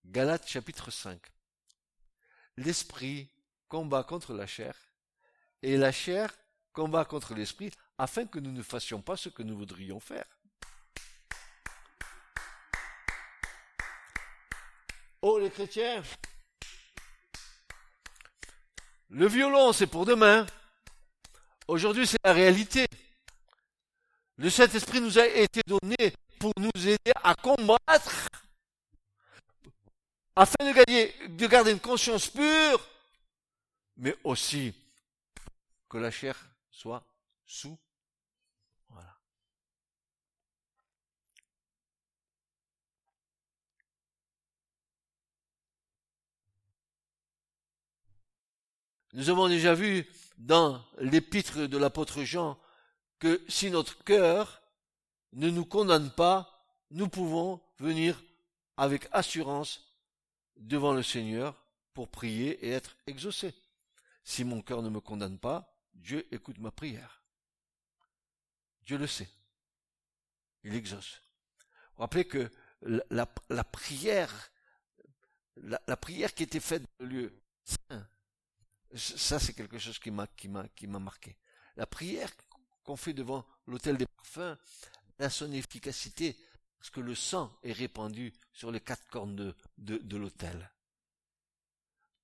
Galates 0.04 0.48
chapitre 0.48 0.90
5. 0.90 1.20
L'esprit 2.56 3.30
combat 3.68 4.02
contre 4.02 4.32
la 4.32 4.46
chair 4.46 4.74
et 5.62 5.76
la 5.76 5.92
chair 5.92 6.30
combat 6.72 7.04
contre 7.04 7.34
l'esprit 7.34 7.70
afin 7.98 8.26
que 8.26 8.38
nous 8.38 8.52
ne 8.52 8.62
fassions 8.62 9.02
pas 9.02 9.16
ce 9.16 9.28
que 9.28 9.42
nous 9.42 9.56
voudrions 9.56 10.00
faire. 10.00 10.24
Oh 15.20 15.38
les 15.38 15.50
chrétiens, 15.50 16.02
le 19.10 19.26
violon 19.26 19.72
c'est 19.72 19.86
pour 19.86 20.06
demain. 20.06 20.46
Aujourd'hui 21.66 22.06
c'est 22.06 22.18
la 22.24 22.32
réalité. 22.32 22.86
Le 24.36 24.48
Saint-Esprit 24.48 25.00
nous 25.00 25.18
a 25.18 25.26
été 25.26 25.60
donné 25.66 26.14
pour 26.38 26.52
nous 26.56 26.70
aider 26.76 27.12
à 27.24 27.34
combattre, 27.34 28.28
afin 30.36 30.64
de, 30.64 30.72
gagner, 30.72 31.12
de 31.28 31.46
garder 31.48 31.72
une 31.72 31.80
conscience 31.80 32.28
pure, 32.28 32.80
mais 33.98 34.16
aussi 34.24 34.72
que 35.88 35.98
la 35.98 36.10
chair 36.10 36.36
soit 36.70 37.04
sous. 37.44 37.78
Nous 49.14 49.30
avons 49.30 49.48
déjà 49.48 49.74
vu 49.74 50.06
dans 50.36 50.84
l'épître 50.98 51.66
de 51.66 51.78
l'apôtre 51.78 52.22
Jean 52.22 52.58
que 53.18 53.42
si 53.48 53.70
notre 53.70 54.04
cœur 54.04 54.62
ne 55.32 55.50
nous 55.50 55.64
condamne 55.64 56.10
pas, 56.10 56.62
nous 56.90 57.08
pouvons 57.08 57.60
venir 57.78 58.22
avec 58.76 59.08
assurance 59.10 59.96
devant 60.56 60.92
le 60.92 61.02
Seigneur 61.02 61.64
pour 61.94 62.08
prier 62.08 62.64
et 62.64 62.70
être 62.70 62.96
exaucés. 63.06 63.54
Si 64.28 64.44
mon 64.44 64.60
cœur 64.60 64.82
ne 64.82 64.90
me 64.90 65.00
condamne 65.00 65.38
pas, 65.38 65.74
Dieu 65.94 66.28
écoute 66.34 66.58
ma 66.58 66.70
prière. 66.70 67.24
Dieu 68.82 68.98
le 68.98 69.06
sait. 69.06 69.30
Il 70.64 70.74
exauce. 70.74 71.22
Rappelez 71.96 72.26
que 72.28 72.50
la, 73.08 73.24
prière, 73.64 74.50
qui 76.34 76.42
était 76.42 76.60
faite 76.60 76.82
dans 76.82 77.06
le 77.06 77.10
lieu 77.10 77.42
saint, 77.64 78.06
ça 78.94 79.38
c'est 79.40 79.54
quelque 79.54 79.78
chose 79.78 79.98
qui 79.98 80.10
m'a, 80.10 80.28
marqué. 81.00 81.38
La 81.76 81.86
prière 81.86 82.30
qu'on 82.84 82.98
fait 82.98 83.14
devant 83.14 83.46
l'autel 83.66 83.96
des 83.96 84.06
parfums 84.06 84.58
a 85.20 85.30
son 85.30 85.50
efficacité 85.52 86.36
parce 86.78 86.90
que 86.90 87.00
le 87.00 87.14
sang 87.14 87.58
est 87.62 87.72
répandu 87.72 88.34
sur 88.52 88.72
les 88.72 88.80
quatre 88.82 89.08
cornes 89.08 89.54
de 89.78 90.16
l'autel. 90.18 90.70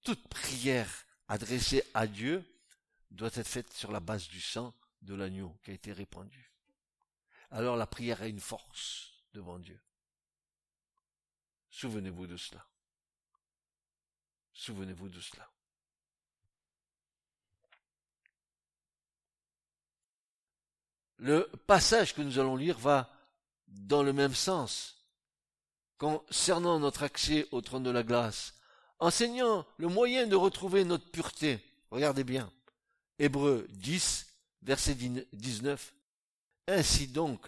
Toute 0.03 0.29
prière 0.29 1.07
adressée 1.35 1.83
à 1.95 2.07
Dieu 2.07 2.45
doit 3.11 3.31
être 3.35 3.49
faite 3.49 3.73
sur 3.73 3.91
la 3.91 3.99
base 3.99 4.29
du 4.29 4.41
sang 4.41 4.73
de 5.03 5.15
l'agneau 5.15 5.59
qui 5.65 5.73
a 5.73 5.75
été 5.75 5.93
répandu. 5.93 6.53
Alors 7.51 7.77
la 7.77 7.89
prière 7.89 8.23
a 8.23 8.29
une 8.29 8.41
force 8.41 9.11
devant 9.33 9.59
Dieu. 9.59 9.81
Souvenez-vous 11.71 12.29
de 12.29 12.37
cela. 12.37 12.65
Souvenez-vous 14.53 15.09
de 15.09 15.21
cela. 15.21 15.51
Le 21.17 21.51
passage 21.67 22.15
que 22.15 22.23
nous 22.23 22.39
allons 22.39 22.57
lire 22.57 22.79
va 22.79 23.11
dans 23.67 24.05
le 24.05 24.13
même 24.13 24.35
sens 24.35 25.05
concernant 25.99 26.79
notre 26.79 27.03
accès 27.03 27.49
au 27.51 27.61
trône 27.61 27.83
de 27.83 27.91
la 27.91 28.05
glace, 28.05 28.54
enseignant 29.05 29.67
le 29.77 29.89
moyen 29.89 30.27
de 30.27 30.35
retrouver 30.35 30.83
notre 30.85 31.11
pureté. 31.11 31.61
Regardez 31.91 32.25
bien. 32.25 32.51
Hébreu 33.19 33.67
10, 33.71 34.27
verset 34.63 34.95
19. 34.95 35.95
Ainsi 36.67 37.09
donc, 37.09 37.47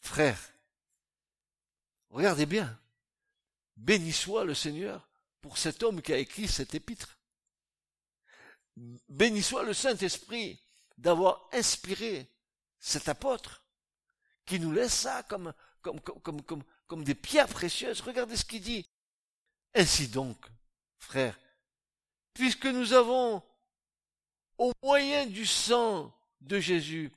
frères, 0.00 0.52
regardez 2.10 2.46
bien, 2.46 2.78
béni 3.76 4.12
soit 4.12 4.44
le 4.44 4.54
Seigneur 4.54 5.08
pour 5.40 5.58
cet 5.58 5.82
homme 5.82 6.00
qui 6.00 6.12
a 6.12 6.18
écrit 6.18 6.46
cet 6.46 6.76
épître. 6.76 7.18
Béni 9.08 9.42
soit 9.42 9.64
le 9.64 9.74
Saint-Esprit 9.74 10.60
d'avoir 10.96 11.48
inspiré 11.52 12.30
cet 12.78 13.08
apôtre 13.08 13.64
qui 14.46 14.60
nous 14.60 14.70
laisse 14.70 14.94
ça 14.94 15.24
comme, 15.24 15.52
comme 15.82 17.04
des 17.04 17.16
pierres 17.16 17.48
précieuses. 17.48 18.00
Regardez 18.00 18.36
ce 18.36 18.44
qu'il 18.44 18.62
dit. 18.62 18.88
Ainsi 19.74 20.08
donc, 20.08 20.36
frères, 20.98 21.38
puisque 22.32 22.66
nous 22.66 22.92
avons, 22.92 23.42
au 24.58 24.72
moyen 24.82 25.26
du 25.26 25.46
sang 25.46 26.12
de 26.40 26.60
Jésus, 26.60 27.10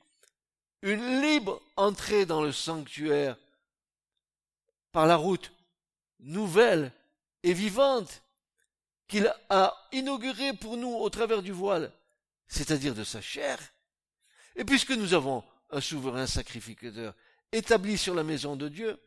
une 0.82 1.20
libre 1.20 1.60
entrée 1.76 2.26
dans 2.26 2.42
le 2.42 2.52
sanctuaire 2.52 3.36
par 4.92 5.06
la 5.06 5.16
route 5.16 5.52
nouvelle 6.20 6.92
et 7.42 7.52
vivante 7.52 8.22
qu'il 9.06 9.32
a 9.48 9.88
inaugurée 9.92 10.52
pour 10.52 10.76
nous 10.76 10.94
au 10.94 11.10
travers 11.10 11.42
du 11.42 11.52
voile, 11.52 11.92
c'est-à-dire 12.46 12.94
de 12.94 13.04
sa 13.04 13.20
chair. 13.20 13.58
Et 14.56 14.64
puisque 14.64 14.90
nous 14.90 15.14
avons 15.14 15.44
un 15.70 15.80
souverain 15.80 16.26
sacrificateur 16.26 17.14
établi 17.52 17.96
sur 17.96 18.14
la 18.14 18.24
maison 18.24 18.56
de 18.56 18.68
Dieu, 18.68 19.00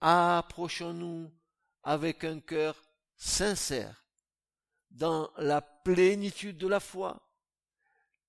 approchons-nous 0.00 1.30
avec 1.82 2.24
un 2.24 2.40
cœur 2.40 2.76
sincère, 3.16 4.04
dans 4.90 5.30
la 5.36 5.60
plénitude 5.60 6.58
de 6.58 6.68
la 6.68 6.80
foi, 6.80 7.20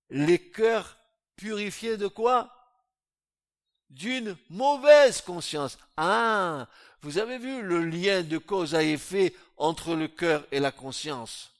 les 0.10 0.40
cœurs 0.52 0.98
purifiés 1.36 1.98
de 1.98 2.08
quoi? 2.08 2.56
D'une 3.90 4.38
mauvaise 4.50 5.22
conscience. 5.22 5.78
Ah, 5.98 6.68
vous 7.02 7.18
avez 7.18 7.38
vu 7.38 7.62
le 7.62 7.84
lien 7.84 8.22
de 8.22 8.38
cause 8.38 8.76
à 8.76 8.84
effet 8.84 9.36
entre 9.58 9.96
le 9.96 10.08
cœur 10.08 10.46
et 10.52 10.60
la 10.60 10.72
conscience? 10.72 11.52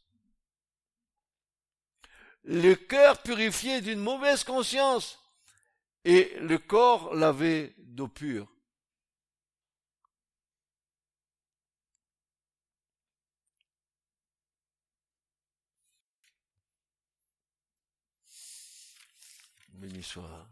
Le 2.44 2.74
cœur 2.76 3.22
purifié 3.22 3.82
d'une 3.82 4.00
mauvaise 4.00 4.44
conscience 4.44 5.20
et 6.06 6.36
le 6.40 6.58
corps 6.58 7.14
lavé 7.14 7.74
d'eau 7.78 8.08
pure. 8.08 8.48
Béni 19.82 20.04
soit 20.04 20.48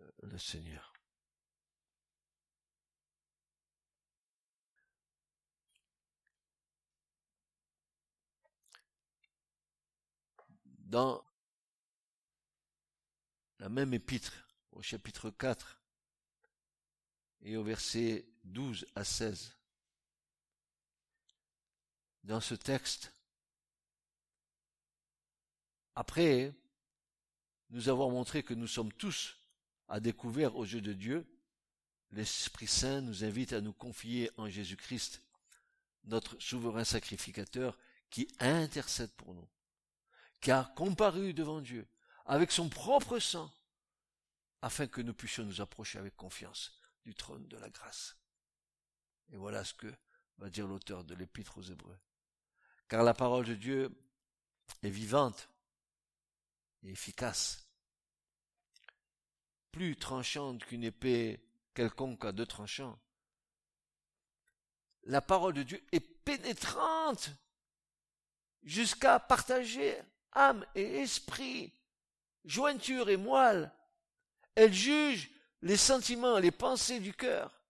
euh, 0.00 0.10
le 0.22 0.38
Seigneur. 0.38 0.90
dans 10.78 11.24
la 13.58 13.70
même 13.70 13.94
épître, 13.94 14.32
au 14.72 14.82
chapitre 14.82 15.30
4 15.30 15.80
et 17.42 17.56
au 17.56 17.64
verset 17.64 18.26
12 18.44 18.86
à 18.94 19.04
16. 19.04 19.56
Dans 22.24 22.40
ce 22.40 22.54
texte, 22.54 23.14
après 25.94 26.54
nous 27.72 27.88
avons 27.88 28.10
montré 28.10 28.42
que 28.42 28.54
nous 28.54 28.66
sommes 28.66 28.92
tous 28.92 29.36
à 29.88 30.00
découvert 30.00 30.56
aux 30.56 30.64
yeux 30.64 30.80
de 30.80 30.92
Dieu, 30.92 31.26
l'Esprit 32.12 32.66
Saint 32.66 33.00
nous 33.00 33.24
invite 33.24 33.52
à 33.52 33.60
nous 33.60 33.72
confier 33.72 34.30
en 34.36 34.48
Jésus-Christ, 34.48 35.22
notre 36.04 36.38
souverain 36.40 36.84
sacrificateur, 36.84 37.78
qui 38.10 38.28
intercède 38.38 39.10
pour 39.12 39.34
nous 39.34 39.48
qui 40.42 40.50
a 40.50 40.64
comparu 40.76 41.32
devant 41.32 41.62
Dieu 41.62 41.88
avec 42.26 42.52
son 42.52 42.68
propre 42.68 43.18
sang, 43.18 43.50
afin 44.60 44.86
que 44.86 45.00
nous 45.00 45.14
puissions 45.14 45.44
nous 45.44 45.60
approcher 45.60 45.98
avec 45.98 46.16
confiance 46.16 46.78
du 47.04 47.14
trône 47.14 47.48
de 47.48 47.56
la 47.56 47.70
grâce. 47.70 48.16
Et 49.32 49.36
voilà 49.36 49.64
ce 49.64 49.74
que 49.74 49.92
va 50.38 50.50
dire 50.50 50.66
l'auteur 50.66 51.04
de 51.04 51.14
l'épître 51.14 51.58
aux 51.58 51.62
Hébreux. 51.62 51.98
Car 52.88 53.02
la 53.02 53.14
parole 53.14 53.46
de 53.46 53.54
Dieu 53.54 53.90
est 54.82 54.90
vivante 54.90 55.48
et 56.82 56.90
efficace, 56.90 57.61
plus 59.72 59.96
tranchante 59.96 60.64
qu'une 60.64 60.84
épée 60.84 61.40
quelconque 61.74 62.24
à 62.24 62.32
deux 62.32 62.46
tranchants. 62.46 62.98
La 65.04 65.20
parole 65.20 65.54
de 65.54 65.64
Dieu 65.64 65.84
est 65.90 66.00
pénétrante 66.00 67.30
jusqu'à 68.62 69.18
partager 69.18 69.98
âme 70.32 70.64
et 70.76 71.00
esprit, 71.00 71.72
jointure 72.44 73.10
et 73.10 73.16
moelle. 73.16 73.72
Elle 74.54 74.72
juge 74.72 75.30
les 75.62 75.76
sentiments, 75.76 76.38
les 76.38 76.52
pensées 76.52 77.00
du 77.00 77.12
cœur. 77.12 77.60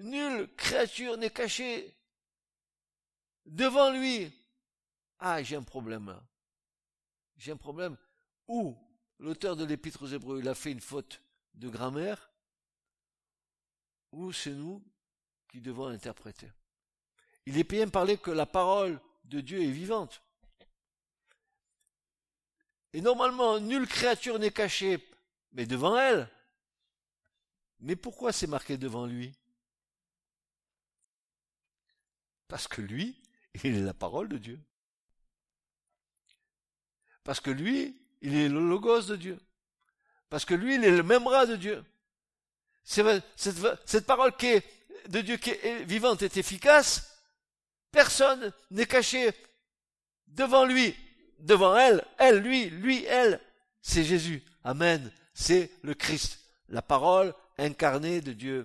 Nulle 0.00 0.54
créature 0.56 1.16
n'est 1.16 1.30
cachée 1.30 1.96
devant 3.46 3.90
lui. 3.90 4.30
Ah, 5.18 5.42
j'ai 5.42 5.56
un 5.56 5.62
problème 5.62 6.20
j'ai 7.38 7.52
un 7.52 7.56
problème. 7.56 7.96
Ou 8.46 8.76
l'auteur 9.18 9.56
de 9.56 9.64
l'épître 9.64 10.02
aux 10.02 10.08
Hébreux, 10.08 10.40
il 10.40 10.48
a 10.48 10.54
fait 10.54 10.72
une 10.72 10.80
faute 10.80 11.22
de 11.54 11.68
grammaire, 11.68 12.30
ou 14.12 14.32
c'est 14.32 14.52
nous 14.52 14.82
qui 15.48 15.60
devons 15.60 15.86
interpréter. 15.86 16.50
Il 17.46 17.58
est 17.58 17.68
bien 17.68 17.88
parlé 17.88 18.18
que 18.18 18.30
la 18.30 18.46
parole 18.46 19.00
de 19.24 19.40
Dieu 19.40 19.62
est 19.62 19.70
vivante. 19.70 20.22
Et 22.92 23.00
normalement, 23.00 23.60
nulle 23.60 23.86
créature 23.86 24.38
n'est 24.38 24.50
cachée, 24.50 25.06
mais 25.52 25.66
devant 25.66 25.98
elle. 25.98 26.30
Mais 27.80 27.96
pourquoi 27.96 28.32
c'est 28.32 28.46
marqué 28.46 28.76
devant 28.76 29.06
lui? 29.06 29.32
Parce 32.48 32.66
que 32.66 32.80
lui, 32.80 33.20
il 33.62 33.76
est 33.76 33.82
la 33.82 33.94
parole 33.94 34.28
de 34.28 34.38
Dieu. 34.38 34.60
Parce 37.24 37.40
que 37.40 37.50
lui, 37.50 38.00
il 38.20 38.36
est 38.36 38.48
le 38.48 38.60
logos 38.60 39.02
de 39.02 39.16
Dieu. 39.16 39.38
Parce 40.28 40.44
que 40.44 40.54
lui, 40.54 40.74
il 40.74 40.84
est 40.84 40.96
le 40.96 41.02
même 41.02 41.24
bras 41.24 41.46
de 41.46 41.56
Dieu. 41.56 41.84
Cette, 42.84 43.24
cette 43.36 44.06
parole 44.06 44.36
qui 44.36 44.46
est 44.46 44.64
de 45.08 45.20
Dieu 45.20 45.36
qui 45.36 45.50
est 45.50 45.84
vivante 45.84 46.22
est 46.22 46.36
efficace. 46.36 47.22
Personne 47.90 48.52
n'est 48.70 48.86
caché 48.86 49.30
devant 50.26 50.64
lui, 50.64 50.94
devant 51.38 51.76
elle, 51.76 52.04
elle, 52.18 52.38
lui, 52.38 52.70
lui, 52.70 53.04
elle. 53.04 53.40
C'est 53.80 54.04
Jésus. 54.04 54.42
Amen. 54.64 55.10
C'est 55.32 55.70
le 55.82 55.94
Christ. 55.94 56.40
La 56.68 56.82
parole 56.82 57.34
incarnée 57.56 58.20
de 58.20 58.32
Dieu. 58.32 58.64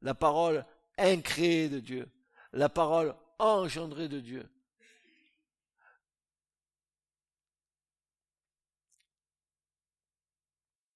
La 0.00 0.14
parole 0.14 0.64
incréée 0.96 1.68
de 1.68 1.80
Dieu. 1.80 2.08
La 2.52 2.68
parole 2.68 3.14
engendrée 3.38 4.08
de 4.08 4.20
Dieu. 4.20 4.48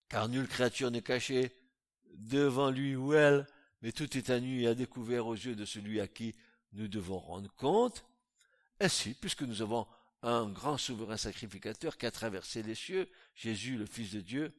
Car 0.09 0.29
nulle 0.29 0.49
créature 0.49 0.91
n'est 0.91 1.03
cachée 1.03 1.57
devant 2.15 2.71
lui 2.71 2.97
ou 2.97 3.15
elle, 3.15 3.47
mais 3.83 3.93
tout 3.93 4.17
est 4.17 4.31
à 4.31 4.41
nu 4.41 4.63
et 4.63 4.69
à 4.69 4.75
découvert 4.75 5.27
aux 5.27 5.35
yeux 5.35 5.55
de 5.55 5.65
celui 5.65 6.01
à 6.01 6.09
qui 6.09 6.35
nous 6.73 6.89
devons 6.89 7.19
rendre 7.19 7.53
compte. 7.55 8.05
Ainsi, 8.81 9.15
puisque 9.15 9.43
nous 9.43 9.63
avons 9.63 9.87
un 10.23 10.49
grand 10.49 10.77
souverain 10.79 11.17
sacrificateur 11.17 11.97
qui 11.97 12.07
a 12.07 12.11
traversé 12.11 12.63
les 12.63 12.75
cieux, 12.75 13.09
Jésus, 13.35 13.77
le 13.77 13.87
Fils 13.87 14.13
de 14.13 14.21
Dieu, 14.21 14.55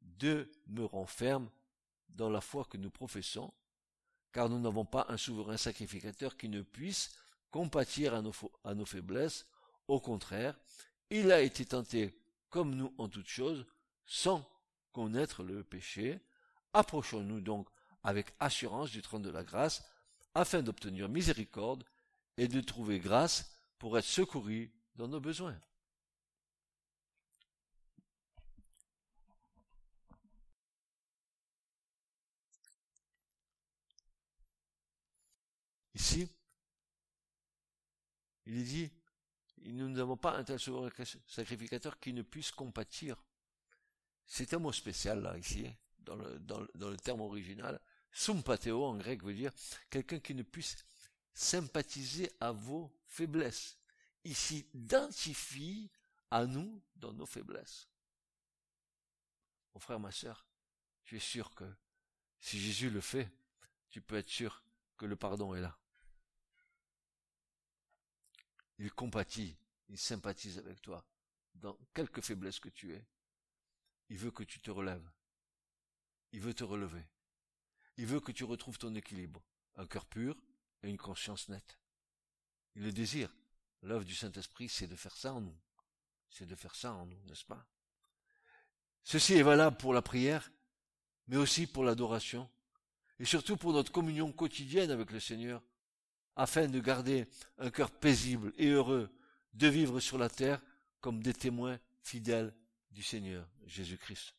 demeurons 0.00 1.06
fermes 1.06 1.50
dans 2.08 2.30
la 2.30 2.40
foi 2.40 2.64
que 2.64 2.76
nous 2.76 2.90
professons, 2.90 3.52
car 4.32 4.48
nous 4.48 4.58
n'avons 4.58 4.84
pas 4.84 5.06
un 5.08 5.16
souverain 5.16 5.56
sacrificateur 5.56 6.36
qui 6.36 6.48
ne 6.48 6.62
puisse 6.62 7.10
compatir 7.50 8.14
à 8.14 8.22
nos, 8.22 8.34
à 8.64 8.74
nos 8.74 8.84
faiblesses. 8.84 9.46
Au 9.88 10.00
contraire, 10.00 10.58
il 11.10 11.30
a 11.30 11.40
été 11.40 11.64
tenté 11.64 12.18
comme 12.50 12.74
nous 12.74 12.92
en 12.98 13.08
toutes 13.08 13.28
choses, 13.28 13.66
sans 14.06 14.46
connaître 14.96 15.42
le 15.42 15.62
péché, 15.62 16.18
approchons-nous 16.72 17.42
donc 17.42 17.68
avec 18.02 18.32
assurance 18.40 18.90
du 18.90 19.02
trône 19.02 19.20
de 19.20 19.28
la 19.28 19.44
grâce, 19.44 19.84
afin 20.34 20.62
d'obtenir 20.62 21.10
miséricorde 21.10 21.84
et 22.38 22.48
de 22.48 22.62
trouver 22.62 22.98
grâce 22.98 23.52
pour 23.78 23.98
être 23.98 24.06
secouru 24.06 24.72
dans 24.94 25.06
nos 25.06 25.20
besoins. 25.20 25.60
Ici, 35.94 36.26
il 38.46 38.60
est 38.60 38.62
dit, 38.62 38.90
nous 39.66 39.90
n'avons 39.90 40.16
pas 40.16 40.38
un 40.38 40.44
tel 40.44 40.58
sacrificateur 40.58 42.00
qui 42.00 42.14
ne 42.14 42.22
puisse 42.22 42.50
compatir 42.50 43.25
c'est 44.26 44.52
un 44.54 44.58
mot 44.58 44.72
spécial 44.72 45.22
là 45.22 45.36
ici, 45.38 45.66
dans 45.98 46.16
le, 46.16 46.38
dans, 46.40 46.90
le 46.90 46.96
terme 46.96 47.20
original. 47.20 47.80
Sympatheo 48.12 48.84
en 48.84 48.96
grec 48.96 49.22
veut 49.22 49.34
dire 49.34 49.52
quelqu'un 49.90 50.18
qui 50.18 50.34
ne 50.34 50.42
puisse 50.42 50.84
sympathiser 51.32 52.30
à 52.40 52.52
vos 52.52 52.92
faiblesses. 53.06 53.78
Il 54.24 54.34
s'identifie 54.34 55.90
à 56.30 56.46
nous 56.46 56.82
dans 56.96 57.12
nos 57.12 57.26
faiblesses. 57.26 57.88
Mon 59.74 59.80
frère, 59.80 60.00
ma 60.00 60.10
sœur, 60.10 60.46
tu 61.04 61.16
es 61.16 61.20
sûr 61.20 61.54
que 61.54 61.64
si 62.40 62.58
Jésus 62.58 62.90
le 62.90 63.00
fait, 63.00 63.30
tu 63.90 64.00
peux 64.00 64.16
être 64.16 64.28
sûr 64.28 64.62
que 64.96 65.06
le 65.06 65.16
pardon 65.16 65.54
est 65.54 65.60
là. 65.60 65.78
Il 68.78 68.90
compatit, 68.92 69.56
il 69.88 69.98
sympathise 69.98 70.58
avec 70.58 70.80
toi 70.80 71.06
dans 71.54 71.78
quelque 71.94 72.20
faiblesse 72.20 72.58
que 72.58 72.68
tu 72.68 72.92
es. 72.92 73.06
Il 74.08 74.18
veut 74.18 74.30
que 74.30 74.44
tu 74.44 74.60
te 74.60 74.70
relèves. 74.70 75.08
Il 76.32 76.40
veut 76.40 76.54
te 76.54 76.64
relever. 76.64 77.04
Il 77.96 78.06
veut 78.06 78.20
que 78.20 78.32
tu 78.32 78.44
retrouves 78.44 78.78
ton 78.78 78.94
équilibre, 78.94 79.42
un 79.76 79.86
cœur 79.86 80.04
pur 80.06 80.36
et 80.82 80.88
une 80.88 80.98
conscience 80.98 81.48
nette. 81.48 81.78
Il 82.74 82.82
le 82.82 82.92
désire. 82.92 83.34
L'œuvre 83.82 84.04
du 84.04 84.14
Saint-Esprit, 84.14 84.68
c'est 84.68 84.86
de 84.86 84.96
faire 84.96 85.16
ça 85.16 85.32
en 85.32 85.40
nous. 85.40 85.56
C'est 86.28 86.46
de 86.46 86.54
faire 86.54 86.74
ça 86.74 86.92
en 86.92 87.06
nous, 87.06 87.22
n'est-ce 87.24 87.44
pas? 87.44 87.66
Ceci 89.02 89.34
est 89.34 89.42
valable 89.42 89.76
pour 89.76 89.94
la 89.94 90.02
prière, 90.02 90.50
mais 91.28 91.36
aussi 91.36 91.66
pour 91.66 91.84
l'adoration, 91.84 92.50
et 93.18 93.24
surtout 93.24 93.56
pour 93.56 93.72
notre 93.72 93.92
communion 93.92 94.32
quotidienne 94.32 94.90
avec 94.90 95.10
le 95.10 95.20
Seigneur, 95.20 95.62
afin 96.34 96.68
de 96.68 96.80
garder 96.80 97.26
un 97.58 97.70
cœur 97.70 97.90
paisible 97.90 98.52
et 98.58 98.68
heureux, 98.68 99.10
de 99.54 99.68
vivre 99.68 100.00
sur 100.00 100.18
la 100.18 100.28
terre 100.28 100.60
comme 101.00 101.22
des 101.22 101.32
témoins 101.32 101.78
fidèles 102.02 102.54
du 102.96 103.02
Seigneur 103.02 103.46
Jésus-Christ. 103.66 104.34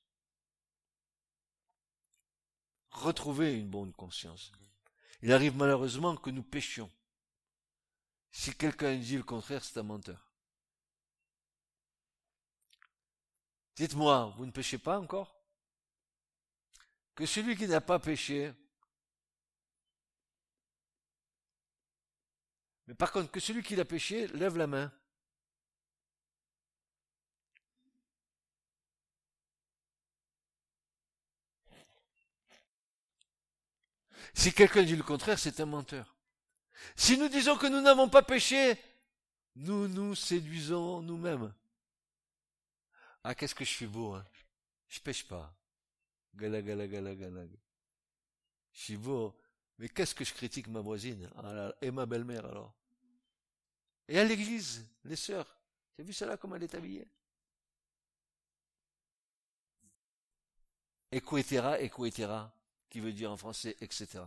Retrouver 2.89 3.53
une 3.53 3.69
bonne 3.69 3.93
conscience. 3.93 4.51
Il 5.21 5.31
arrive 5.31 5.55
malheureusement 5.55 6.17
que 6.17 6.31
nous 6.31 6.41
péchions. 6.41 6.91
Si 8.31 8.55
quelqu'un 8.55 8.97
dit 8.97 9.15
le 9.15 9.23
contraire, 9.23 9.63
c'est 9.63 9.79
un 9.79 9.83
menteur. 9.83 10.33
Dites-moi, 13.75 14.33
vous 14.37 14.47
ne 14.47 14.51
péchez 14.51 14.79
pas 14.79 14.99
encore? 14.99 15.39
Que 17.13 17.27
celui 17.27 17.55
qui 17.55 17.67
n'a 17.67 17.79
pas 17.79 17.99
péché, 17.99 18.55
mais 22.87 22.95
par 22.95 23.11
contre, 23.11 23.29
que 23.29 23.39
celui 23.39 23.61
qui 23.61 23.79
a 23.79 23.85
péché 23.85 24.27
lève 24.29 24.57
la 24.57 24.65
main. 24.65 24.91
Si 34.33 34.53
quelqu'un 34.53 34.83
dit 34.83 34.95
le 34.95 35.03
contraire, 35.03 35.39
c'est 35.39 35.59
un 35.59 35.65
menteur. 35.65 36.15
Si 36.95 37.17
nous 37.17 37.27
disons 37.27 37.57
que 37.57 37.67
nous 37.67 37.81
n'avons 37.81 38.09
pas 38.09 38.21
péché, 38.21 38.77
nous 39.55 39.87
nous 39.87 40.15
séduisons 40.15 41.01
nous-mêmes. 41.01 41.53
Ah, 43.23 43.35
qu'est-ce 43.35 43.55
que 43.55 43.65
je 43.65 43.71
suis 43.71 43.87
beau, 43.87 44.13
hein 44.13 44.25
Je 44.87 44.99
pêche 44.99 45.27
pas. 45.27 45.53
Gala. 46.35 46.61
Je 48.71 48.79
suis 48.79 48.97
beau. 48.97 49.35
Mais 49.79 49.89
qu'est-ce 49.89 50.15
que 50.15 50.23
je 50.23 50.33
critique 50.33 50.67
ma 50.67 50.81
voisine? 50.81 51.29
Ah 51.35 51.71
et 51.81 51.91
ma 51.91 52.05
belle-mère 52.05 52.45
alors 52.45 52.73
Et 54.07 54.19
à 54.19 54.23
l'église, 54.23 54.87
les 55.03 55.15
sœurs. 55.15 55.47
Tu 55.95 56.01
as 56.01 56.03
vu 56.03 56.13
cela 56.13 56.37
comme 56.37 56.55
elle 56.55 56.63
est 56.63 56.75
habillée? 56.75 57.07
Equetera, 61.11 61.79
equetera 61.79 62.56
qui 62.89 62.99
veut 62.99 63.13
dire 63.13 63.31
en 63.31 63.37
français, 63.37 63.75
etc. 63.81 64.23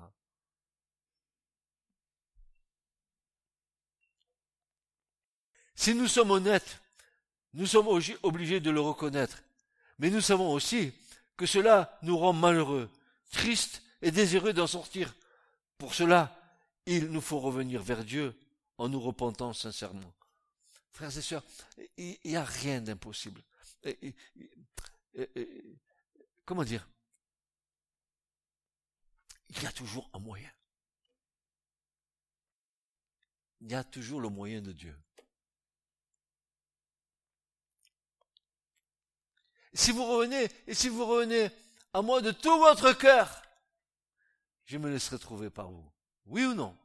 Si 5.75 5.95
nous 5.95 6.09
sommes 6.09 6.31
honnêtes, 6.31 6.81
nous 7.55 7.67
sommes 7.67 7.89
obligés 8.23 8.61
de 8.61 8.71
le 8.71 8.81
reconnaître. 8.81 9.43
Mais 9.99 10.11
nous 10.11 10.21
savons 10.21 10.53
aussi 10.53 10.93
que 11.37 11.47
cela 11.47 11.99
nous 12.03 12.19
rend 12.19 12.33
malheureux, 12.33 12.91
tristes 13.31 13.83
et 14.03 14.11
désireux 14.11 14.53
d'en 14.53 14.67
sortir. 14.67 15.15
Pour 15.79 15.95
cela, 15.95 16.37
il 16.87 17.07
nous 17.07 17.21
faut 17.21 17.41
revenir 17.41 17.83
vers 17.83 18.05
Dieu 18.05 18.35
en 18.77 18.89
nous 18.89 19.01
repentant 19.01 19.53
sincèrement. 19.53 20.13
Frères 20.93 21.17
et 21.17 21.23
sœurs, 21.23 21.45
il 21.97 22.19
n'y 22.25 22.37
a 22.37 22.45
rien 22.45 22.81
d'impossible. 22.81 23.43
Comment 26.45 26.65
dire? 26.65 26.87
Il 29.51 29.63
y 29.63 29.67
a 29.67 29.73
toujours 29.73 30.09
un 30.13 30.19
moyen. 30.19 30.51
Il 33.61 33.71
y 33.71 33.75
a 33.75 33.85
toujours 33.85 34.21
le 34.21 34.29
moyen 34.29 34.63
de 34.63 34.73
Dieu. 34.73 34.97
Si 39.75 39.93
vous 39.93 40.05
revenez, 40.05 40.49
et 40.67 40.75
si 40.75 40.89
vous 40.89 41.05
revenez 41.05 41.51
à 41.93 42.03
moi 42.03 42.21
de 42.21 42.31
tout 42.33 42.59
votre 42.59 42.93
cœur, 42.93 43.43
je 44.65 44.79
me 44.79 44.91
laisserai 44.91 45.19
trouver 45.19 45.51
par 45.51 45.71
vous. 45.71 45.93
Oui 46.27 46.45
ou 46.45 46.55
non? 46.55 46.77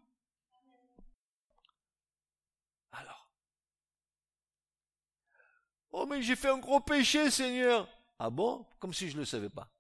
Alors. 2.91 3.31
Oh, 5.91 6.05
mais 6.05 6.21
j'ai 6.21 6.35
fait 6.35 6.49
un 6.49 6.57
gros 6.57 6.79
péché, 6.79 7.31
Seigneur. 7.31 7.87
Ah 8.19 8.29
bon? 8.29 8.65
Comme 8.79 8.93
si 8.93 9.09
je 9.09 9.15
ne 9.15 9.21
le 9.21 9.25
savais 9.25 9.49
pas. 9.49 9.71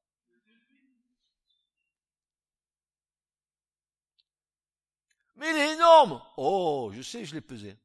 Mais 5.35 5.49
il 5.49 5.57
est 5.57 5.73
énorme. 5.73 6.21
Oh, 6.37 6.91
je 6.93 7.01
sais, 7.01 7.25
je 7.25 7.33
l'ai 7.35 7.41
pesé. 7.41 7.77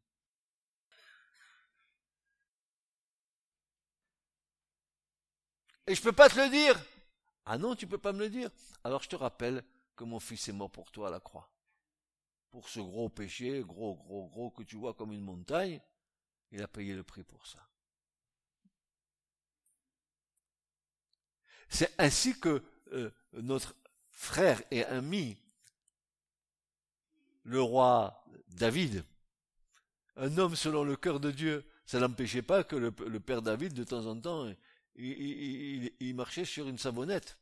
Et 5.86 5.94
je 5.94 6.02
peux 6.02 6.12
pas 6.12 6.28
te 6.28 6.38
le 6.38 6.48
dire. 6.48 6.80
Ah 7.44 7.58
non, 7.58 7.74
tu 7.74 7.86
peux 7.86 7.98
pas 7.98 8.12
me 8.12 8.20
le 8.20 8.30
dire. 8.30 8.50
Alors 8.84 9.02
je 9.02 9.08
te 9.08 9.16
rappelle 9.16 9.64
que 9.96 10.04
mon 10.04 10.20
fils 10.20 10.48
est 10.48 10.52
mort 10.52 10.70
pour 10.70 10.92
toi 10.92 11.08
à 11.08 11.10
la 11.10 11.18
croix. 11.18 11.50
Pour 12.50 12.68
ce 12.68 12.78
gros 12.78 13.08
péché, 13.08 13.62
gros, 13.66 13.96
gros, 13.96 14.28
gros, 14.28 14.50
que 14.50 14.62
tu 14.62 14.76
vois 14.76 14.94
comme 14.94 15.12
une 15.12 15.20
montagne, 15.20 15.80
il 16.52 16.62
a 16.62 16.68
payé 16.68 16.94
le 16.94 17.02
prix 17.02 17.24
pour 17.24 17.46
ça. 17.46 17.58
C'est 21.68 21.92
ainsi 21.98 22.38
que 22.38 22.62
euh, 22.92 23.10
notre 23.32 23.74
frère 24.10 24.62
et 24.70 24.84
ami, 24.84 25.40
le 27.44 27.60
roi 27.60 28.24
David, 28.48 29.04
un 30.16 30.36
homme 30.38 30.56
selon 30.56 30.84
le 30.84 30.96
cœur 30.96 31.20
de 31.20 31.30
Dieu, 31.30 31.64
ça 31.86 31.98
n'empêchait 31.98 32.42
pas 32.42 32.62
que 32.62 32.76
le, 32.76 32.90
père 33.20 33.42
David, 33.42 33.72
de 33.72 33.84
temps 33.84 34.06
en 34.06 34.18
temps, 34.20 34.52
il, 34.96 36.14
marchait 36.14 36.44
sur 36.44 36.68
une 36.68 36.78
savonnette 36.78 37.38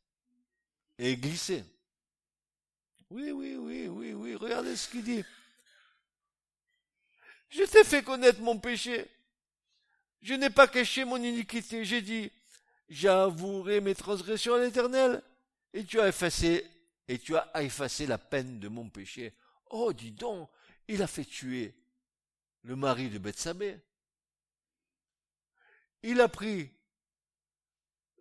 et 0.98 1.16
glissait. 1.16 1.64
Oui, 3.10 3.30
oui, 3.30 3.56
oui, 3.56 3.88
oui, 3.88 4.12
oui, 4.12 4.34
regardez 4.34 4.76
ce 4.76 4.88
qu'il 4.88 5.02
dit. 5.02 5.24
Je 7.50 7.62
t'ai 7.64 7.84
fait 7.84 8.02
connaître 8.02 8.40
mon 8.40 8.58
péché. 8.58 9.06
Je 10.20 10.34
n'ai 10.34 10.50
pas 10.50 10.66
caché 10.66 11.04
mon 11.04 11.16
iniquité. 11.16 11.84
J'ai 11.84 12.02
dit, 12.02 12.30
j'avouerai 12.88 13.80
mes 13.80 13.94
transgressions 13.94 14.54
à 14.54 14.60
l'éternel. 14.60 15.22
Et 15.72 15.84
tu 15.84 16.00
as 16.00 16.08
effacé, 16.08 16.66
et 17.06 17.18
tu 17.18 17.36
as 17.36 17.50
effacé 17.62 18.06
la 18.06 18.18
peine 18.18 18.58
de 18.58 18.68
mon 18.68 18.88
péché. 18.88 19.34
Oh, 19.70 19.92
dis 19.92 20.12
donc, 20.12 20.48
il 20.88 21.02
a 21.02 21.06
fait 21.06 21.24
tuer 21.24 21.74
le 22.62 22.76
mari 22.76 23.10
de 23.10 23.18
Bethsabée. 23.18 23.78
Il 26.02 26.20
a 26.20 26.28
pris 26.28 26.70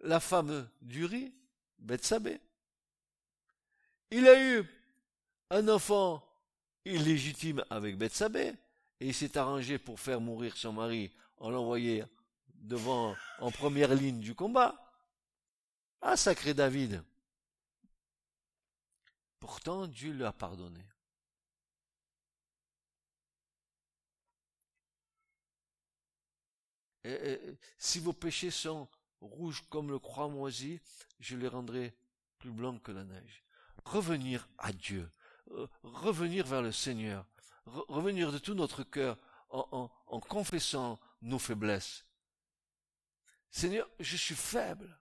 la 0.01 0.19
femme 0.19 0.69
d'Uri, 0.81 1.33
Bethsabée. 1.79 2.39
Il 4.11 4.27
a 4.27 4.41
eu 4.41 4.65
un 5.49 5.67
enfant 5.67 6.23
illégitime 6.85 7.63
avec 7.69 7.97
Bethsabée, 7.97 8.53
et 8.99 9.07
il 9.07 9.13
s'est 9.13 9.37
arrangé 9.37 9.77
pour 9.77 9.99
faire 9.99 10.21
mourir 10.21 10.55
son 10.57 10.73
mari 10.73 11.11
en 11.37 11.49
l'envoyant 11.49 12.07
devant, 12.55 13.15
en 13.39 13.51
première 13.51 13.93
ligne 13.93 14.19
du 14.19 14.33
combat. 14.33 14.75
Ah, 16.01 16.17
sacré 16.17 16.53
David. 16.53 17.03
Pourtant, 19.39 19.87
Dieu 19.87 20.11
lui 20.13 20.23
a 20.23 20.31
si 27.77 27.99
vos 27.99 28.13
péchés 28.13 28.51
sont 28.51 28.87
rouges 29.21 29.63
comme 29.69 29.89
le 29.89 29.99
croix 29.99 30.27
moisi, 30.27 30.79
je 31.19 31.35
les 31.35 31.47
rendrai 31.47 31.95
plus 32.39 32.51
blancs 32.51 32.81
que 32.83 32.91
la 32.91 33.03
neige. 33.03 33.43
Revenir 33.85 34.47
à 34.57 34.73
Dieu, 34.73 35.09
euh, 35.51 35.67
revenir 35.83 36.45
vers 36.45 36.61
le 36.61 36.71
Seigneur, 36.71 37.25
revenir 37.65 38.31
de 38.31 38.37
tout 38.37 38.53
notre 38.53 38.83
cœur 38.83 39.17
en 39.49 40.19
confessant 40.19 40.99
nos 41.21 41.39
faiblesses, 41.39 42.05
Seigneur, 43.49 43.89
je 43.99 44.17
suis 44.17 44.35
faible. 44.35 44.99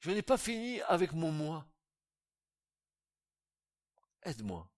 Je 0.00 0.10
n'ai 0.10 0.22
pas 0.22 0.38
fini 0.38 0.80
avec 0.82 1.12
mon 1.12 1.30
moi. 1.30 1.66
Aide-moi. 4.22 4.68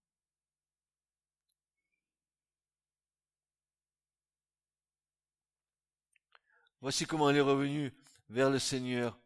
Voici 6.81 7.05
comment 7.05 7.29
il 7.29 7.37
est 7.37 7.43
revenu 7.43 7.93
vers 8.31 8.49
le 8.49 8.59
Seigneur 8.59 9.19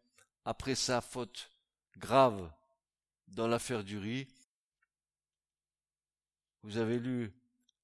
après 0.44 0.74
sa 0.74 1.00
faute 1.00 1.50
grave 1.96 2.50
dans 3.28 3.46
l'affaire 3.46 3.84
du 3.84 3.96
riz. 3.96 4.26
Vous 6.64 6.78
avez 6.78 6.98
lu 6.98 7.32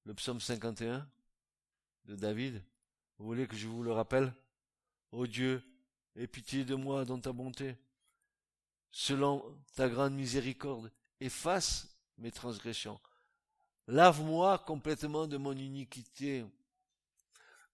le 0.03 0.13
psaume 0.13 0.41
51 0.41 1.07
de 2.05 2.15
David? 2.15 2.61
Vous 3.17 3.25
voulez 3.25 3.47
que 3.47 3.55
je 3.55 3.67
vous 3.67 3.83
le 3.83 3.93
rappelle? 3.93 4.33
Ô 5.13 5.25
Dieu, 5.25 5.63
aie 6.17 6.27
pitié 6.27 6.65
de 6.65 6.75
moi 6.75 7.05
dans 7.05 7.19
ta 7.19 7.31
bonté. 7.31 7.77
Selon 8.91 9.57
ta 9.75 9.87
grande 9.87 10.15
miséricorde, 10.15 10.91
efface 11.21 11.95
mes 12.17 12.31
transgressions. 12.31 12.99
Lave-moi 13.87 14.59
complètement 14.59 15.27
de 15.27 15.37
mon 15.37 15.53
iniquité. 15.53 16.45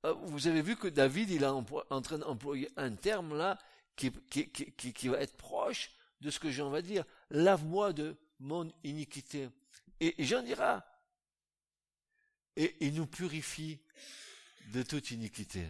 Euh, 0.06 0.14
vous 0.14 0.48
avez 0.48 0.62
vu 0.62 0.76
que 0.76 0.88
David, 0.88 1.30
il 1.30 1.44
est 1.44 1.48
en 1.48 2.02
train 2.02 2.18
d'employer 2.18 2.70
un 2.78 2.92
terme 2.96 3.38
là 3.38 3.58
qui, 3.96 4.12
qui, 4.30 4.50
qui, 4.50 5.08
va 5.08 5.20
être 5.20 5.36
proche 5.38 5.92
de 6.22 6.30
ce 6.30 6.40
que 6.40 6.52
Jean 6.52 6.70
va 6.70 6.82
dire. 6.82 7.04
Lave-moi 7.30 7.94
de 7.94 8.16
mon 8.40 8.72
iniquité. 8.84 9.50
Et, 10.00 10.22
et 10.22 10.26
Jean 10.26 10.44
dira, 10.44 10.86
et 12.56 12.76
il 12.80 12.94
nous 12.96 13.08
purifie 13.08 13.80
de 14.74 14.84
toute 14.84 15.12
iniquité. 15.12 15.64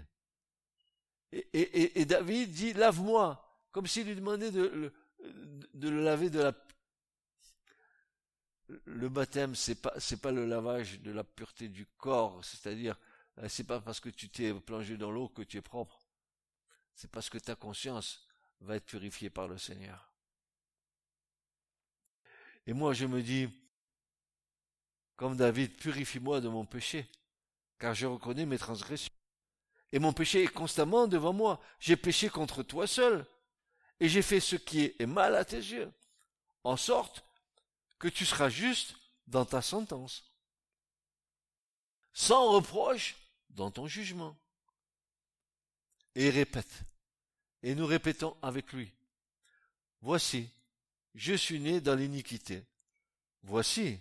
Et, 1.31 2.05
David 2.05 2.51
dit, 2.51 2.73
lave-moi, 2.73 3.43
comme 3.71 3.87
s'il 3.87 4.07
lui 4.07 4.15
demandait 4.15 4.51
de, 4.51 4.93
de, 5.73 5.89
le 5.89 6.03
laver 6.03 6.29
de 6.29 6.39
la... 6.39 6.53
Le 8.85 9.07
baptême, 9.07 9.55
c'est 9.55 9.81
pas, 9.81 9.93
c'est 9.97 10.21
pas 10.21 10.31
le 10.31 10.45
lavage 10.45 10.99
de 11.01 11.11
la 11.11 11.23
pureté 11.23 11.69
du 11.69 11.85
corps, 11.85 12.43
c'est-à-dire, 12.43 12.97
c'est 13.47 13.65
pas 13.65 13.79
parce 13.79 13.99
que 13.99 14.09
tu 14.09 14.29
t'es 14.29 14.53
plongé 14.53 14.97
dans 14.97 15.11
l'eau 15.11 15.29
que 15.29 15.43
tu 15.43 15.57
es 15.57 15.61
propre. 15.61 15.99
C'est 16.95 17.11
parce 17.11 17.29
que 17.29 17.37
ta 17.37 17.55
conscience 17.55 18.27
va 18.61 18.75
être 18.75 18.85
purifiée 18.85 19.29
par 19.29 19.47
le 19.47 19.57
Seigneur. 19.57 20.11
Et 22.65 22.73
moi, 22.73 22.93
je 22.93 23.05
me 23.05 23.21
dis, 23.21 23.47
comme 25.15 25.37
David, 25.37 25.77
purifie-moi 25.77 26.41
de 26.41 26.49
mon 26.49 26.65
péché 26.65 27.07
car 27.79 27.93
je 27.93 28.07
reconnais 28.07 28.45
mes 28.45 28.57
transgressions. 28.57 29.13
Et 29.91 29.99
mon 29.99 30.13
péché 30.13 30.43
est 30.43 30.47
constamment 30.47 31.07
devant 31.07 31.33
moi. 31.33 31.61
J'ai 31.79 31.95
péché 31.95 32.29
contre 32.29 32.63
toi 32.63 32.87
seul, 32.87 33.25
et 33.99 34.09
j'ai 34.09 34.21
fait 34.21 34.39
ce 34.39 34.55
qui 34.55 34.93
est 34.99 35.05
mal 35.05 35.35
à 35.35 35.45
tes 35.45 35.57
yeux, 35.57 35.91
en 36.63 36.77
sorte 36.77 37.23
que 37.99 38.07
tu 38.07 38.25
seras 38.25 38.49
juste 38.49 38.95
dans 39.27 39.45
ta 39.45 39.61
sentence, 39.61 40.31
sans 42.13 42.51
reproche 42.51 43.15
dans 43.49 43.71
ton 43.71 43.87
jugement. 43.87 44.37
Et 46.15 46.29
répète, 46.29 46.83
et 47.63 47.75
nous 47.75 47.85
répétons 47.85 48.35
avec 48.41 48.73
lui, 48.73 48.91
Voici, 50.01 50.49
je 51.15 51.33
suis 51.33 51.59
né 51.59 51.81
dans 51.81 51.95
l'iniquité. 51.95 52.63
Voici, 53.43 53.99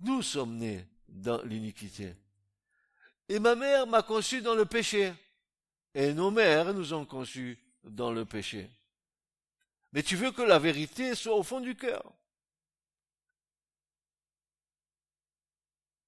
nous 0.00 0.22
sommes 0.22 0.56
nés 0.56 0.86
dans 1.08 1.42
l'iniquité. 1.42 2.14
Et 3.28 3.38
ma 3.38 3.54
mère 3.54 3.86
m'a 3.86 4.02
conçu 4.02 4.40
dans 4.40 4.54
le 4.54 4.64
péché. 4.64 5.12
Et 5.94 6.12
nos 6.12 6.30
mères 6.30 6.72
nous 6.72 6.92
ont 6.92 7.04
conçus 7.04 7.58
dans 7.84 8.10
le 8.10 8.24
péché. 8.24 8.70
Mais 9.92 10.02
tu 10.02 10.16
veux 10.16 10.32
que 10.32 10.42
la 10.42 10.58
vérité 10.58 11.14
soit 11.14 11.36
au 11.36 11.42
fond 11.42 11.60
du 11.60 11.74
cœur. 11.74 12.12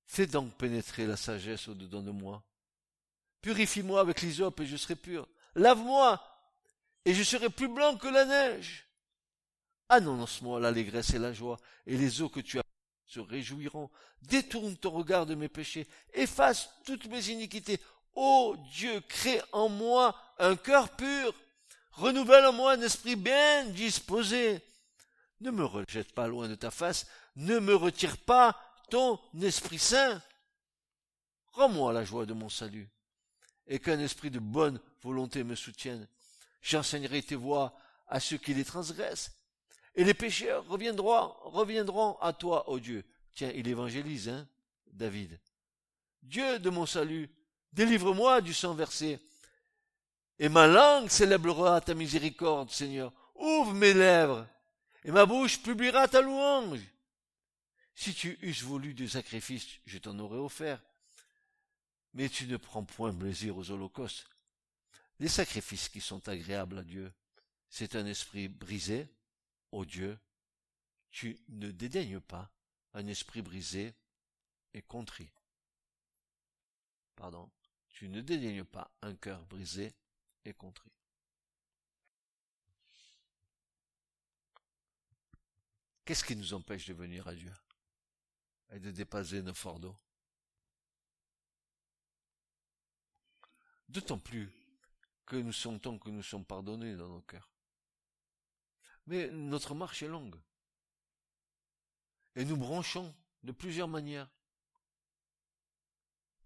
Fais 0.09 0.27
donc 0.27 0.55
pénétrer 0.55 1.07
la 1.07 1.19
sagesse 1.19 1.69
au-dedans 1.69 2.01
de 2.01 2.11
moi. 2.11 2.43
Purifie-moi 3.43 4.01
avec 4.01 4.23
l'hysope 4.23 4.59
et 4.61 4.67
je 4.67 4.77
serai 4.77 4.97
pur. 4.97 5.29
Lave-moi 5.55 6.21
et 7.05 7.13
je 7.15 7.23
serai 7.23 7.51
plus 7.51 7.69
blanc 7.69 7.97
que 7.97 8.09
la 8.09 8.25
neige. 8.25 8.89
Annonce-moi 9.91 10.61
l'allégresse 10.61 11.13
et 11.13 11.19
la 11.19 11.35
joie 11.35 11.59
et 11.87 11.97
les 11.99 12.23
eaux 12.23 12.31
que 12.31 12.41
tu 12.41 12.59
as 12.59 12.63
se 13.07 13.21
réjouiront. 13.21 13.91
Détourne 14.23 14.77
ton 14.77 14.91
regard 14.91 15.27
de 15.27 15.35
mes 15.35 15.49
péchés, 15.49 15.87
efface 16.15 16.71
toutes 16.85 17.07
mes 17.07 17.29
iniquités. 17.29 17.79
Ô 18.15 18.57
Dieu, 18.73 19.01
crée 19.09 19.43
en 19.53 19.69
moi 19.69 20.17
un 20.39 20.57
cœur 20.57 20.89
pur, 20.97 21.35
renouvelle 21.93 22.47
en 22.47 22.53
moi 22.55 22.73
un 22.73 22.83
esprit 22.83 23.15
bien 23.15 23.67
disposé. 23.67 24.61
Ne 25.43 25.51
me 25.51 25.65
rejette 25.65 26.13
pas 26.13 26.27
loin 26.27 26.49
de 26.49 26.55
ta 26.55 26.71
face, 26.71 27.07
ne 27.37 27.59
me 27.59 27.75
retire 27.75 28.17
pas 28.17 28.57
ton 28.91 29.19
Esprit 29.41 29.79
Saint. 29.79 30.23
Rends-moi 31.53 31.93
la 31.93 32.05
joie 32.05 32.27
de 32.27 32.35
mon 32.35 32.49
salut, 32.49 32.89
et 33.67 33.79
qu'un 33.79 33.99
esprit 33.99 34.31
de 34.31 34.39
bonne 34.39 34.81
volonté 35.03 35.45
me 35.45 35.55
soutienne. 35.55 36.07
J'enseignerai 36.63 37.23
tes 37.23 37.35
voies 37.35 37.75
à 38.07 38.21
ceux 38.21 38.37
qui 38.37 38.55
les 38.55 38.65
transgressent, 38.65 39.33
et 39.95 40.05
les 40.05 40.15
pécheurs 40.15 40.67
reviendront, 40.69 41.35
reviendront 41.43 42.17
à 42.21 42.33
toi, 42.33 42.69
ô 42.69 42.79
Dieu. 42.79 43.05
Tiens, 43.35 43.53
il 43.55 43.67
évangélise, 43.69 44.29
hein, 44.29 44.49
David. 44.93 45.41
Dieu 46.23 46.59
de 46.59 46.71
mon 46.71 46.87
salut, 46.87 47.31
Délivre-moi 47.73 48.41
du 48.41 48.55
sang 48.55 48.75
versé. 48.75 49.21
Et 50.39 50.49
ma 50.49 50.67
langue 50.67 51.09
célébrera 51.09 51.81
ta 51.81 51.95
miséricorde, 51.95 52.71
Seigneur. 52.71 53.13
Ouvre 53.35 53.75
mes 53.75 53.95
lèvres, 53.95 54.47
et 55.05 55.11
ma 55.11 55.27
bouche 55.27 55.63
publiera 55.63 56.09
ta 56.09 56.21
louange. 56.21 56.81
Si 57.99 58.15
tu 58.15 58.39
eusses 58.43 58.63
voulu 58.63 58.95
des 58.95 59.09
sacrifices, 59.09 59.81
je 59.85 59.99
t'en 59.99 60.17
aurais 60.21 60.39
offert. 60.39 60.81
Mais 62.15 62.29
tu 62.29 62.47
ne 62.47 62.57
prends 62.57 62.85
point 62.85 63.13
plaisir 63.13 63.57
aux 63.57 63.73
holocaustes. 63.73 64.25
Les 65.19 65.27
sacrifices 65.27 65.89
qui 65.89 66.01
sont 66.01 66.29
agréables 66.29 66.79
à 66.79 66.85
Dieu, 66.85 67.13
c'est 67.69 67.97
un 67.97 68.07
esprit 68.07 68.47
brisé, 68.47 69.09
ô 69.73 69.85
Dieu. 69.85 70.17
Tu 71.11 71.41
ne 71.49 71.73
dédaignes 71.73 72.21
pas 72.21 72.53
un 72.95 73.09
esprit 73.09 73.43
brisé 73.43 73.93
et 74.75 74.83
contrit. 74.83 75.33
Pardon. 77.17 77.51
Tu 77.89 78.09
ne 78.09 78.21
dédaignes 78.21 78.63
pas 78.63 78.93
un 79.03 79.17
cœur 79.17 79.45
brisé 79.47 79.93
et 80.45 80.55
contrit. 80.55 80.93
Qu'est-ce 86.05 86.23
qui 86.23 86.37
nous 86.37 86.55
empêche 86.55 86.87
de 86.87 86.95
venir 86.95 87.27
à 87.27 87.35
Dieu? 87.35 87.53
Et 88.71 88.81
de 88.81 88.91
dépasser 88.91 89.43
nos 89.43 89.55
fardeaux 89.55 89.97
D'autant 93.89 94.19
plus 94.19 94.51
que 95.25 95.37
nous 95.37 95.53
sentons 95.53 95.99
que 95.99 96.11
nous 96.11 96.23
sommes 96.23 96.45
pardonnés 96.45 96.95
dans 96.97 97.09
nos 97.09 97.23
cœurs. 97.23 97.51
Mais 99.07 99.31
notre 99.31 99.75
marche 99.75 100.03
est 100.03 100.09
longue. 100.09 100.39
Et 102.35 102.45
nous 102.45 102.57
branchons 102.57 103.15
de 103.43 103.53
plusieurs 103.53 103.89
manières. 103.89 104.29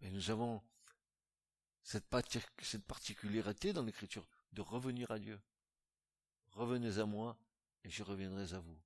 Et 0.00 0.10
nous 0.10 0.30
avons 0.30 0.62
cette, 1.82 2.06
particularité 2.86 3.72
dans 3.72 3.82
l'écriture 3.82 4.26
de 4.52 4.62
revenir 4.62 5.10
à 5.10 5.18
Dieu. 5.18 5.40
Revenez 6.52 6.98
à 6.98 7.06
moi 7.06 7.36
et 7.84 7.90
je 7.90 8.02
reviendrai 8.02 8.54
à 8.54 8.60
vous. 8.60 8.78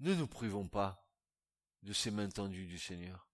Ne 0.00 0.14
nous 0.14 0.26
privons 0.26 0.66
pas 0.66 1.06
de 1.82 1.92
ces 1.92 2.10
mains 2.10 2.28
tendues 2.28 2.66
du 2.66 2.78
Seigneur. 2.78 3.28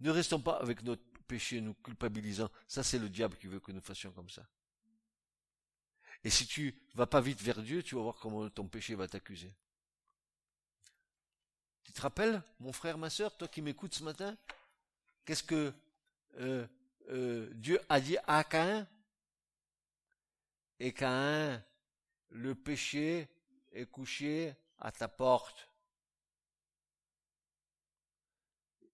Ne 0.00 0.10
restons 0.10 0.40
pas 0.40 0.56
avec 0.56 0.82
notre 0.82 1.02
péché, 1.26 1.60
nous 1.60 1.74
culpabilisant. 1.74 2.50
Ça, 2.66 2.82
c'est 2.82 2.98
le 2.98 3.08
diable 3.08 3.36
qui 3.36 3.46
veut 3.46 3.60
que 3.60 3.72
nous 3.72 3.80
fassions 3.80 4.12
comme 4.12 4.28
ça. 4.28 4.46
Et 6.22 6.30
si 6.30 6.46
tu 6.46 6.74
vas 6.94 7.06
pas 7.06 7.20
vite 7.20 7.40
vers 7.42 7.62
Dieu, 7.62 7.82
tu 7.82 7.94
vas 7.94 8.02
voir 8.02 8.16
comment 8.16 8.48
ton 8.48 8.66
péché 8.66 8.94
va 8.94 9.06
t'accuser. 9.06 9.54
Tu 11.84 11.92
te 11.92 12.00
rappelles, 12.00 12.42
mon 12.60 12.72
frère, 12.72 12.96
ma 12.96 13.10
sœur, 13.10 13.36
toi 13.36 13.46
qui 13.46 13.60
m'écoutes 13.60 13.94
ce 13.94 14.02
matin, 14.02 14.36
qu'est-ce 15.26 15.42
que 15.42 15.72
euh, 16.38 16.66
euh, 17.10 17.50
Dieu 17.54 17.78
a 17.90 18.00
dit 18.00 18.16
à 18.26 18.42
Caïn? 18.44 18.88
Et 20.80 20.92
Caïn, 20.94 21.62
le 22.30 22.54
péché 22.54 23.28
est 23.72 23.86
couché 23.86 24.56
à 24.84 24.92
ta 24.92 25.08
porte. 25.08 25.68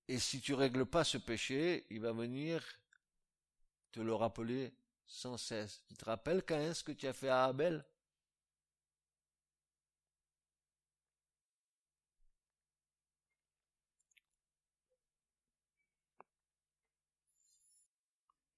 Et 0.09 0.18
si 0.18 0.41
tu 0.41 0.55
règles 0.55 0.86
pas 0.86 1.05
ce 1.05 1.18
péché, 1.18 1.86
il 1.91 2.01
va 2.01 2.12
venir 2.12 2.64
te 3.93 4.01
le 4.01 4.14
rappeler 4.14 4.72
sans 5.05 5.36
cesse. 5.36 5.82
Tu 5.88 5.95
te 5.95 6.05
rappelles 6.05 6.45
Caïn 6.45 6.74
ce 6.74 6.84
que 6.84 6.93
tu 6.93 7.07
as 7.09 7.12
fait 7.12 7.28
à 7.28 7.45
Abel? 7.45 7.84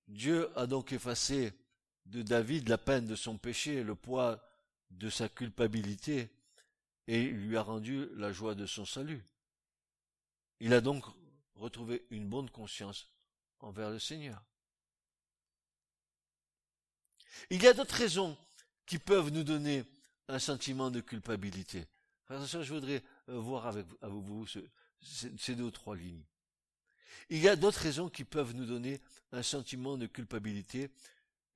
Dieu 0.07 0.51
a 0.59 0.67
donc 0.67 0.93
effacé 0.93 1.55
de 2.05 2.21
David 2.21 2.69
la 2.69 2.77
peine 2.77 3.07
de 3.07 3.17
son 3.17 3.39
péché, 3.39 3.83
le 3.83 3.95
poids 3.95 4.47
de 4.91 5.09
sa 5.09 5.31
culpabilité, 5.31 6.31
et 7.13 7.25
lui 7.25 7.59
a 7.59 7.63
rendu 7.63 8.09
la 8.15 8.33
joie 8.33 8.55
de 8.55 8.65
son 8.65 8.87
salut. 8.87 9.23
Il 10.61 10.73
a 10.73 10.81
donc 10.81 11.05
retrouvé 11.57 12.07
une 12.09 12.27
bonne 12.27 12.49
conscience 12.49 13.07
envers 13.61 13.91
le 13.91 13.99
Seigneur. 13.99 14.43
Il 17.51 17.63
y 17.63 17.67
a 17.67 17.75
d'autres 17.75 17.97
raisons 17.97 18.35
qui 18.87 18.99
peuvent 18.99 19.29
nous 19.29 19.45
donner 19.45 19.85
un 20.29 20.39
sentiment 20.39 20.91
de 20.91 21.03
culpabilité. 21.03 21.85
je 22.31 22.73
voudrais 22.73 23.03
euh, 23.29 23.39
voir 23.39 23.67
avec 23.67 23.85
vous 24.01 24.47
ces 24.47 25.55
deux 25.55 25.65
ou 25.65 25.71
trois 25.71 25.97
lignes. 25.97 26.25
Il 27.29 27.43
y 27.43 27.49
a 27.49 27.57
d'autres 27.57 27.81
raisons 27.81 28.09
qui 28.09 28.25
peuvent 28.25 28.55
nous 28.55 28.65
donner 28.65 29.03
un 29.33 29.43
sentiment 29.43 29.99
de 29.99 30.07
culpabilité, 30.07 30.89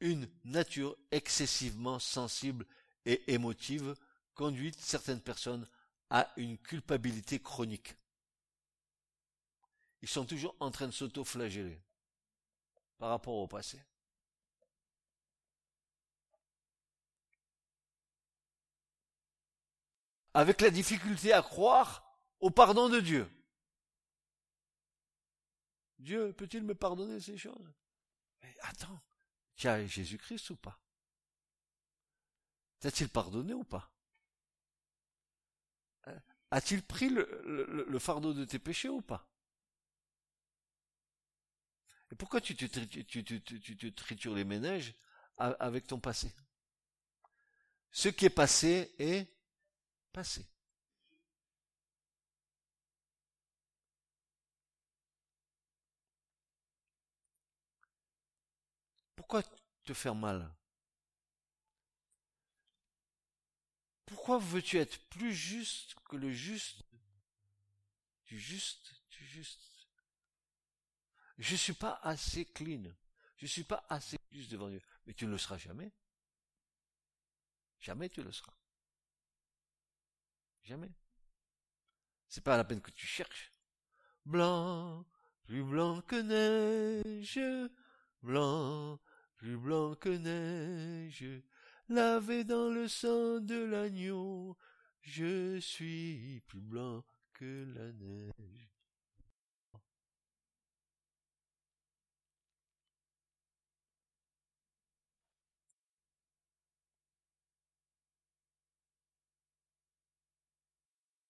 une 0.01 0.29
nature 0.45 0.95
excessivement 1.11 1.99
sensible 1.99 2.67
et 3.07 3.33
émotive 3.33 3.95
conduit 4.37 4.73
certaines 4.79 5.21
personnes 5.21 5.69
à 6.11 6.33
une 6.37 6.59
culpabilité 6.59 7.41
chronique. 7.41 7.97
Ils 10.03 10.09
sont 10.09 10.27
toujours 10.27 10.55
en 10.61 10.71
train 10.71 10.87
de 10.87 10.93
s'auto-flageller 10.93 11.83
par 12.99 13.09
rapport 13.09 13.35
au 13.35 13.49
passé. 13.49 13.83
Avec 20.35 20.61
la 20.61 20.71
difficulté 20.71 21.33
à 21.33 21.43
croire 21.43 22.07
au 22.41 22.51
pardon 22.51 22.91
de 22.91 23.01
Dieu. 23.01 23.29
Dieu 25.99 26.35
peut-il 26.35 26.63
me 26.63 26.75
pardonner 26.75 27.21
ces 27.21 27.39
choses? 27.39 27.73
Mais 28.43 28.55
attends, 28.61 29.01
tu 29.57 29.67
as 29.67 29.87
Jésus-Christ 29.87 30.51
ou 30.51 30.57
pas? 30.57 30.79
T'a-t-il 32.81 33.09
pardonné 33.09 33.55
ou 33.55 33.65
pas? 33.65 33.96
A-t-il 36.51 36.83
pris 36.83 37.09
le, 37.09 37.99
fardeau 37.99 38.33
de 38.33 38.45
tes 38.45 38.59
péchés 38.59 38.89
ou 38.89 39.03
pas? 39.03 39.29
Et 42.13 42.15
pourquoi 42.15 42.41
tu 42.41 42.57
te, 42.57 42.65
tu, 42.67 43.93
tritures 43.95 44.35
les 44.35 44.45
ménages 44.45 44.95
avec 45.39 45.87
ton 45.87 45.99
passé? 45.99 46.33
Ce 47.91 48.09
qui 48.09 48.27
est 48.27 48.31
passé 48.31 48.95
est 48.99 49.27
passé. 50.13 50.47
Pourquoi 59.17 59.43
te 59.85 59.93
faire 59.93 60.15
mal? 60.15 60.56
Pourquoi 64.07 64.39
veux-tu 64.39 64.79
être 64.79 64.99
plus 65.09 65.35
juste 65.35 65.97
que 66.09 66.17
le 66.17 66.33
juste 66.33 66.83
Du 68.27 68.39
juste, 68.39 68.95
du 69.11 69.25
juste? 69.25 69.61
Je 71.39 71.53
ne 71.53 71.59
suis 71.59 71.73
pas 71.75 72.01
assez 72.03 72.45
clean. 72.47 72.85
Je 73.37 73.45
ne 73.45 73.49
suis 73.49 73.65
pas 73.65 73.85
assez 73.89 74.19
juste 74.31 74.51
devant 74.51 74.69
Dieu. 74.69 74.81
Mais 75.07 75.13
tu 75.13 75.27
ne 75.27 75.33
le 75.33 75.39
seras 75.39 75.59
jamais. 75.59 75.93
Jamais 77.81 78.09
tu 78.09 78.23
le 78.23 78.33
seras. 78.33 78.57
Jamais. 80.63 80.91
C'est 82.29 82.43
pas 82.43 82.57
la 82.57 82.65
peine 82.65 82.81
que 82.81 82.91
tu 82.91 83.07
cherches. 83.07 83.53
Blanc, 84.25 85.07
plus 85.45 85.63
blanc 85.63 86.01
que 86.03 86.17
neige, 86.17 87.41
blanc, 88.23 89.01
plus 89.37 89.57
blanc 89.57 89.95
que 89.95 90.09
neige, 90.09 91.25
lavé 91.89 92.45
dans 92.45 92.69
le 92.69 92.89
sang 92.89 93.41
de 93.41 93.57
l'agneau, 93.57 94.57
je 95.01 95.59
suis 95.61 96.43
plus 96.47 96.61
blanc 96.61 97.05
que 97.33 97.65
la 97.75 97.93
neige. 97.93 98.71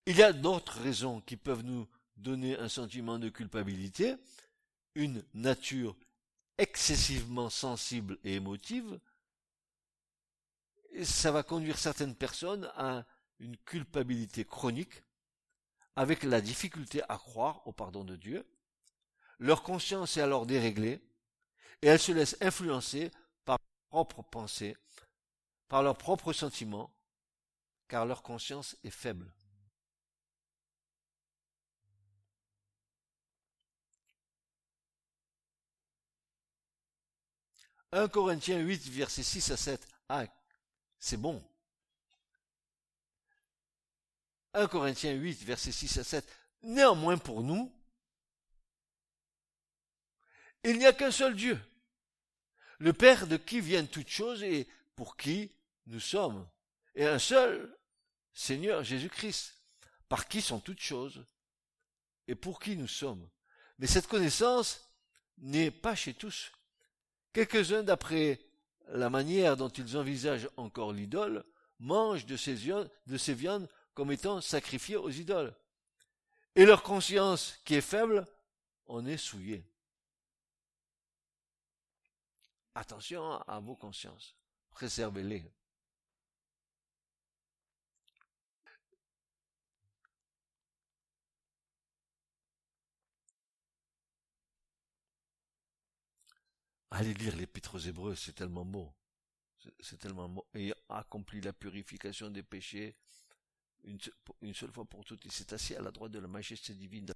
Il 0.08 0.16
y 0.16 0.22
a 0.22 0.32
d'autres 0.32 0.80
raisons 0.80 1.20
qui 1.20 1.36
peuvent 1.36 1.64
nous 1.64 1.88
donner 2.16 2.56
un 2.58 2.68
sentiment 2.68 3.18
de 3.18 3.28
culpabilité, 3.28 4.14
une 4.94 5.24
nature 5.34 5.96
excessivement 6.58 7.50
sensible 7.50 8.16
et 8.22 8.34
émotive, 8.34 9.00
et 10.96 11.04
ça 11.04 11.30
va 11.30 11.42
conduire 11.42 11.78
certaines 11.78 12.14
personnes 12.14 12.72
à 12.74 13.04
une 13.38 13.58
culpabilité 13.58 14.46
chronique, 14.46 15.02
avec 15.94 16.22
la 16.22 16.40
difficulté 16.40 17.02
à 17.10 17.18
croire 17.18 17.66
au 17.66 17.72
pardon 17.72 18.02
de 18.02 18.16
Dieu. 18.16 18.48
Leur 19.38 19.62
conscience 19.62 20.16
est 20.16 20.22
alors 20.22 20.46
déréglée, 20.46 21.02
et 21.82 21.88
elles 21.88 22.00
se 22.00 22.12
laissent 22.12 22.38
influencer 22.40 23.10
par 23.44 23.58
leurs 23.58 24.06
propres 24.06 24.22
pensées, 24.22 24.74
par 25.68 25.82
leurs 25.82 25.98
propres 25.98 26.32
sentiments, 26.32 26.90
car 27.88 28.06
leur 28.06 28.22
conscience 28.22 28.74
est 28.82 28.90
faible. 28.90 29.30
«1 37.92 38.08
Corinthiens 38.08 38.60
8, 38.60 38.88
versets 38.88 39.22
6 39.22 39.50
à 39.50 39.56
7 39.56 39.86
à 40.08 40.20
ah, 40.20 40.26
c'est 40.98 41.16
bon. 41.16 41.42
1 44.54 44.68
Corinthiens 44.68 45.12
8, 45.12 45.44
versets 45.44 45.72
6 45.72 45.98
à 45.98 46.04
7. 46.04 46.26
Néanmoins 46.62 47.18
pour 47.18 47.42
nous, 47.42 47.72
il 50.64 50.78
n'y 50.78 50.86
a 50.86 50.92
qu'un 50.92 51.10
seul 51.10 51.36
Dieu, 51.36 51.60
le 52.78 52.92
Père 52.92 53.26
de 53.26 53.36
qui 53.36 53.60
viennent 53.60 53.88
toutes 53.88 54.08
choses 54.08 54.42
et 54.42 54.66
pour 54.96 55.16
qui 55.16 55.52
nous 55.86 56.00
sommes, 56.00 56.48
et 56.94 57.06
un 57.06 57.18
seul 57.18 57.76
Seigneur 58.32 58.82
Jésus-Christ, 58.82 59.54
par 60.08 60.26
qui 60.26 60.40
sont 60.40 60.60
toutes 60.60 60.80
choses, 60.80 61.24
et 62.26 62.34
pour 62.34 62.58
qui 62.58 62.76
nous 62.76 62.88
sommes. 62.88 63.28
Mais 63.78 63.86
cette 63.86 64.06
connaissance 64.06 64.90
n'est 65.38 65.70
pas 65.70 65.94
chez 65.94 66.14
tous. 66.14 66.50
Quelques-uns, 67.32 67.82
d'après 67.82 68.40
la 68.88 69.10
manière 69.10 69.56
dont 69.56 69.68
ils 69.68 69.96
envisagent 69.96 70.48
encore 70.56 70.92
l'idole, 70.92 71.44
mangent 71.78 72.26
de 72.26 72.36
ces, 72.36 72.56
de 73.06 73.16
ces 73.16 73.34
viandes 73.34 73.68
comme 73.94 74.12
étant 74.12 74.40
sacrifiées 74.40 74.96
aux 74.96 75.10
idoles. 75.10 75.54
Et 76.54 76.64
leur 76.64 76.82
conscience, 76.82 77.60
qui 77.64 77.74
est 77.74 77.80
faible, 77.80 78.24
en 78.86 79.04
est 79.06 79.16
souillée. 79.16 79.64
Attention 82.74 83.40
à 83.42 83.58
vos 83.60 83.74
consciences. 83.74 84.36
Préservez-les. 84.70 85.44
Allez 96.98 97.12
lire 97.12 97.36
l'épître 97.36 97.74
aux 97.74 97.78
Hébreux, 97.78 98.14
c'est 98.14 98.32
tellement 98.32 98.64
beau. 98.64 98.90
C'est 99.80 99.98
tellement 99.98 100.30
beau. 100.30 100.46
Et 100.54 100.72
accompli 100.88 101.42
la 101.42 101.52
purification 101.52 102.30
des 102.30 102.42
péchés 102.42 102.96
une, 103.84 103.98
une 104.40 104.54
seule 104.54 104.72
fois 104.72 104.86
pour 104.86 105.04
toutes. 105.04 105.22
Il 105.26 105.30
s'est 105.30 105.52
assis 105.52 105.74
à 105.74 105.82
la 105.82 105.90
droite 105.90 106.12
de 106.12 106.18
la 106.18 106.26
majesté 106.26 106.72
divine. 106.72 107.06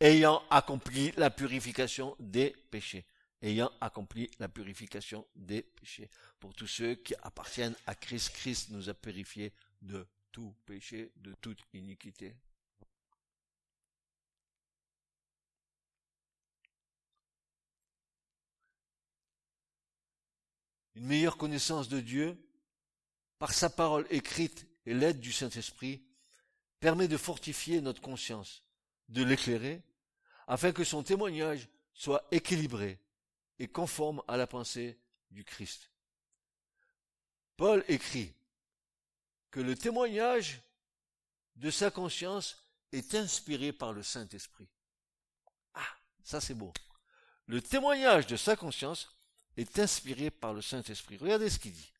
Ayant 0.00 0.42
accompli 0.48 1.12
la 1.18 1.28
purification 1.28 2.16
des 2.18 2.56
péchés. 2.70 3.04
Ayant 3.42 3.70
accompli 3.82 4.30
la 4.38 4.48
purification 4.48 5.26
des 5.36 5.62
péchés. 5.62 6.08
Pour 6.40 6.54
tous 6.54 6.66
ceux 6.66 6.94
qui 6.94 7.14
appartiennent 7.22 7.76
à 7.84 7.94
Christ, 7.94 8.30
Christ 8.30 8.70
nous 8.70 8.88
a 8.88 8.94
purifiés 8.94 9.52
de 9.82 10.06
tout 10.32 10.54
péché, 10.64 11.12
de 11.16 11.34
toute 11.42 11.62
iniquité. 11.74 12.34
Une 20.98 21.06
meilleure 21.06 21.36
connaissance 21.36 21.88
de 21.88 22.00
Dieu, 22.00 22.36
par 23.38 23.52
sa 23.52 23.70
parole 23.70 24.04
écrite 24.10 24.66
et 24.84 24.94
l'aide 24.94 25.20
du 25.20 25.32
Saint-Esprit, 25.32 26.02
permet 26.80 27.06
de 27.06 27.16
fortifier 27.16 27.80
notre 27.80 28.00
conscience, 28.00 28.64
de 29.08 29.22
l'éclairer, 29.22 29.80
afin 30.48 30.72
que 30.72 30.82
son 30.82 31.04
témoignage 31.04 31.68
soit 31.92 32.26
équilibré 32.32 32.98
et 33.60 33.68
conforme 33.68 34.22
à 34.26 34.36
la 34.36 34.48
pensée 34.48 34.98
du 35.30 35.44
Christ. 35.44 35.92
Paul 37.56 37.84
écrit 37.86 38.34
que 39.52 39.60
le 39.60 39.76
témoignage 39.76 40.60
de 41.54 41.70
sa 41.70 41.92
conscience 41.92 42.56
est 42.90 43.14
inspiré 43.14 43.72
par 43.72 43.92
le 43.92 44.02
Saint-Esprit. 44.02 44.68
Ah, 45.74 45.96
ça 46.24 46.40
c'est 46.40 46.54
beau. 46.54 46.72
Le 47.46 47.62
témoignage 47.62 48.26
de 48.26 48.36
sa 48.36 48.56
conscience 48.56 49.17
est 49.58 49.78
inspiré 49.80 50.30
par 50.30 50.54
le 50.54 50.62
Saint-Esprit. 50.62 51.16
Regardez 51.18 51.50
ce 51.50 51.58
qu'il 51.58 51.72
dit. 51.72 51.92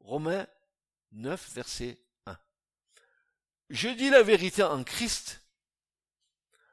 Romains 0.00 0.46
9, 1.12 1.52
verset 1.52 1.98
1. 2.26 2.38
Je 3.68 3.88
dis 3.88 4.10
la 4.10 4.22
vérité 4.22 4.62
en 4.62 4.84
Christ, 4.84 5.42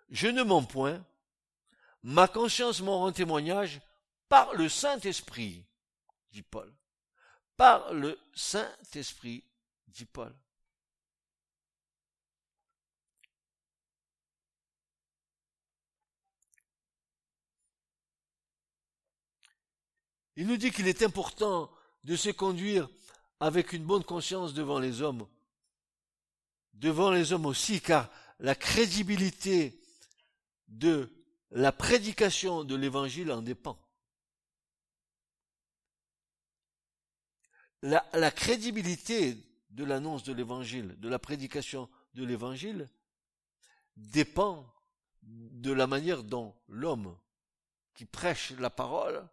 je 0.10 0.28
ne 0.28 0.43
mens 0.43 0.64
point, 0.64 1.03
ma 2.03 2.28
conscience 2.28 2.82
m'en 2.82 2.99
rend 2.99 3.12
témoignage 3.12 3.82
par 4.30 4.53
le 4.53 4.70
Saint-Esprit, 4.70 5.66
dit 6.32 6.43
Paul. 6.43 6.72
Par 7.58 7.91
le 7.93 8.20
Saint-Esprit, 8.34 9.43
dit 9.88 10.06
Paul. 10.06 10.34
Il 20.36 20.48
nous 20.48 20.58
dit 20.58 20.72
qu'il 20.72 20.88
est 20.88 21.04
important 21.04 21.72
de 22.04 22.16
se 22.16 22.30
conduire 22.30 22.90
avec 23.40 23.74
une 23.74 23.86
bonne 23.86 24.04
conscience 24.04 24.54
devant 24.54 24.80
les 24.80 25.02
hommes. 25.02 25.28
Devant 26.74 27.12
les 27.12 27.32
hommes 27.32 27.46
aussi, 27.46 27.80
car 27.82 28.10
la 28.40 28.56
crédibilité 28.56 29.80
de 30.68 31.10
la 31.52 31.72
prédication 31.72 32.64
de 32.64 32.76
l'évangile 32.76 33.32
en 33.32 33.42
dépend. 33.42 33.80
La, 37.82 38.32
crédibilité 38.32 39.38
de 39.70 39.84
l'annonce 39.84 40.24
de 40.24 40.34
l'évangile, 40.34 41.00
de 41.00 41.08
la 41.08 41.20
prédication 41.20 41.88
de 42.16 42.26
l'évangile, 42.26 42.90
dépend 43.96 44.68
de 45.22 45.72
la 45.72 45.86
manière 45.86 46.24
dont 46.24 46.56
l'homme 46.68 47.16
qui 47.94 48.06
prêche 48.06 48.52
la 48.52 48.72
parole 48.72 49.28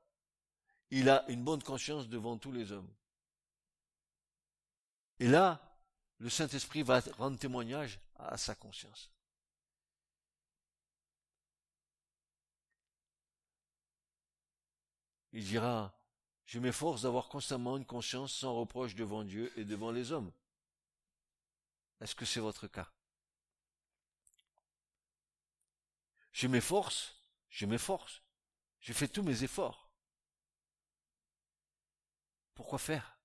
il 0.94 1.08
a 1.08 1.24
une 1.30 1.42
bonne 1.42 1.62
conscience 1.62 2.06
devant 2.06 2.36
tous 2.36 2.52
les 2.52 2.70
hommes. 2.70 2.92
Et 5.18 5.26
là, 5.26 5.78
le 6.18 6.28
Saint-Esprit 6.28 6.82
va 6.82 7.00
rendre 7.16 7.38
témoignage 7.38 7.98
à 8.16 8.36
sa 8.36 8.54
conscience. 8.54 9.10
Il 15.32 15.44
dira, 15.46 15.98
je 16.44 16.58
m'efforce 16.58 17.02
d'avoir 17.02 17.30
constamment 17.30 17.78
une 17.78 17.86
conscience 17.86 18.34
sans 18.34 18.54
reproche 18.54 18.94
devant 18.94 19.24
Dieu 19.24 19.50
et 19.58 19.64
devant 19.64 19.92
les 19.92 20.12
hommes. 20.12 20.30
Est-ce 22.02 22.14
que 22.14 22.26
c'est 22.26 22.40
votre 22.40 22.66
cas? 22.66 22.92
Je 26.32 26.48
m'efforce, 26.48 27.16
je 27.48 27.64
m'efforce, 27.64 28.22
je 28.80 28.92
fais 28.92 29.08
tous 29.08 29.22
mes 29.22 29.42
efforts. 29.42 29.81
Pourquoi 32.54 32.78
faire? 32.78 33.18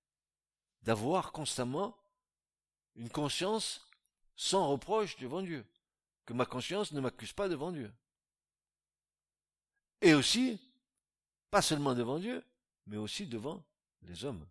D'avoir 0.81 1.31
constamment 1.31 1.97
une 2.95 3.09
conscience 3.09 3.87
sans 4.35 4.69
reproche 4.69 5.17
devant 5.17 5.41
Dieu. 5.41 5.65
Que 6.25 6.33
ma 6.33 6.45
conscience 6.45 6.91
ne 6.91 7.01
m'accuse 7.01 7.33
pas 7.33 7.49
devant 7.49 7.71
Dieu. 7.71 7.93
Et 10.01 10.13
aussi, 10.13 10.59
pas 11.49 11.61
seulement 11.61 11.95
devant 11.95 12.19
Dieu, 12.19 12.45
mais 12.85 12.97
aussi 12.97 13.27
devant 13.27 13.63
les 14.03 14.25
hommes. 14.25 14.45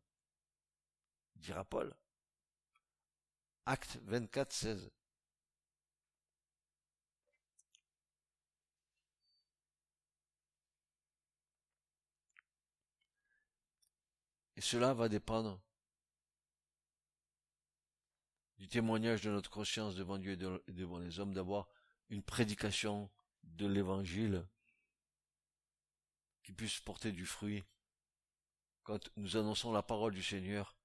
Dira 1.36 1.64
Paul. 1.64 1.94
Acte 3.66 3.98
24, 4.04 4.52
16. 4.52 4.90
Cela 14.66 14.94
va 14.94 15.08
dépendre 15.08 15.62
du 18.58 18.66
témoignage 18.66 19.20
de 19.20 19.30
notre 19.30 19.48
conscience 19.48 19.94
devant 19.94 20.18
Dieu 20.18 20.32
et 20.32 20.72
devant 20.72 20.98
les 20.98 21.20
hommes, 21.20 21.34
d'avoir 21.34 21.68
une 22.08 22.24
prédication 22.24 23.08
de 23.44 23.68
l'évangile 23.68 24.44
qui 26.42 26.52
puisse 26.52 26.80
porter 26.80 27.12
du 27.12 27.26
fruit 27.26 27.64
quand 28.82 29.08
nous 29.16 29.36
annonçons 29.36 29.70
la 29.70 29.84
parole 29.84 30.14
du 30.14 30.22
Seigneur 30.22 30.76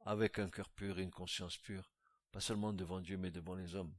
avec 0.00 0.38
un 0.38 0.50
cœur 0.50 0.68
pur 0.68 0.98
et 0.98 1.02
une 1.02 1.10
conscience 1.10 1.56
pure, 1.56 1.90
pas 2.30 2.40
seulement 2.40 2.74
devant 2.74 3.00
Dieu 3.00 3.16
mais 3.16 3.30
devant 3.30 3.54
les 3.54 3.74
hommes. 3.74 3.96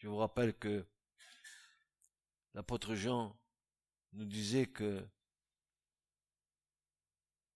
Je 0.00 0.08
vous 0.08 0.16
rappelle 0.16 0.56
que 0.56 0.86
l'apôtre 2.54 2.94
Jean 2.94 3.38
nous 4.14 4.24
disait 4.24 4.66
que 4.66 5.06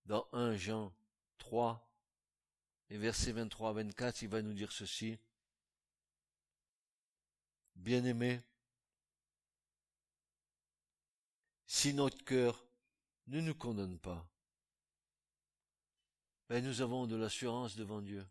dans 0.05 0.29
1 0.33 0.55
Jean 0.55 0.95
3 1.39 1.91
et 2.91 2.99
versets 2.99 3.33
23 3.33 3.71
à 3.71 3.73
24, 3.73 4.21
il 4.21 4.29
va 4.29 4.43
nous 4.43 4.53
dire 4.53 4.73
ceci. 4.73 5.19
Bien-aimés, 7.77 8.43
si 11.67 11.95
notre 11.95 12.23
cœur 12.27 12.63
ne 13.27 13.41
nous 13.41 13.55
condamne 13.55 13.99
pas, 13.99 14.29
ben 16.51 16.63
nous 16.63 16.83
avons 16.83 17.07
de 17.07 17.17
l'assurance 17.17 17.75
devant 17.75 18.03
Dieu. 18.03 18.27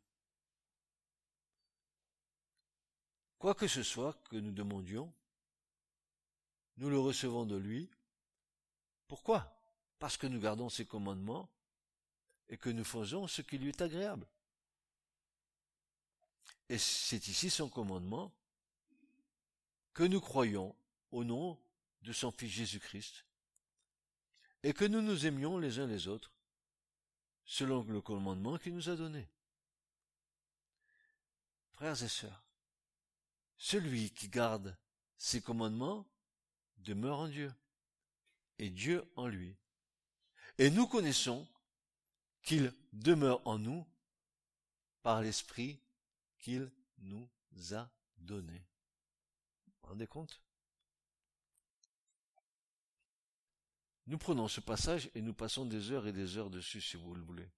Quoi 3.43 3.55
que 3.55 3.67
ce 3.67 3.83
soit 3.83 4.13
que 4.29 4.37
nous 4.37 4.53
demandions, 4.53 5.13
nous 6.77 6.89
le 6.89 6.97
recevons 6.97 7.45
de 7.45 7.57
lui. 7.57 7.91
Pourquoi? 9.05 9.53
Parce 9.99 10.15
que 10.15 10.27
nous 10.27 10.39
gardons 10.39 10.69
ses 10.69 10.85
commandements 10.85 11.49
et 12.47 12.55
que 12.55 12.69
nous 12.69 12.85
faisons 12.85 13.27
ce 13.27 13.41
qui 13.41 13.57
lui 13.57 13.67
est 13.67 13.81
agréable. 13.81 14.25
Et 16.69 16.77
c'est 16.77 17.27
ici 17.27 17.49
son 17.49 17.67
commandement 17.67 18.31
que 19.93 20.03
nous 20.03 20.21
croyons 20.21 20.73
au 21.11 21.25
nom 21.25 21.59
de 22.03 22.13
son 22.13 22.31
Fils 22.31 22.49
Jésus-Christ 22.49 23.25
et 24.63 24.71
que 24.71 24.85
nous 24.85 25.01
nous 25.01 25.25
aimions 25.25 25.57
les 25.57 25.79
uns 25.79 25.87
les 25.87 26.07
autres 26.07 26.31
selon 27.43 27.83
le 27.83 27.99
commandement 27.99 28.57
qu'il 28.57 28.73
nous 28.73 28.87
a 28.87 28.95
donné. 28.95 29.27
Frères 31.73 32.01
et 32.01 32.07
sœurs, 32.07 32.42
celui 33.64 34.11
qui 34.11 34.28
garde 34.28 34.78
ses 35.18 35.41
commandements 35.41 36.05
demeure 36.80 37.20
en 37.20 37.28
Dieu, 37.30 37.49
et 38.59 38.70
Dieu 38.70 39.09
en 39.16 39.28
lui. 39.28 39.55
Et 40.57 40.70
nous 40.70 40.86
connaissons 40.86 41.47
qu'il 42.41 42.74
demeure 42.91 43.41
en 43.47 43.57
nous 43.57 43.88
par 45.01 45.22
l'Esprit 45.22 45.80
qu'il 46.39 46.70
nous 46.97 47.30
a 47.72 47.89
donné. 48.18 48.66
Vous 49.66 49.74
vous 49.82 49.88
rendez 49.88 50.07
compte? 50.07 50.41
Nous 54.07 54.18
prenons 54.18 54.49
ce 54.49 54.59
passage 54.59 55.09
et 55.16 55.22
nous 55.22 55.34
passons 55.34 55.66
des 55.66 55.91
heures 55.91 56.05
et 56.05 56.11
des 56.11 56.36
heures 56.36 56.49
dessus 56.49 56.82
si 56.82 56.97
vous 56.97 57.16
le 57.16 57.22
voulez. 57.22 57.49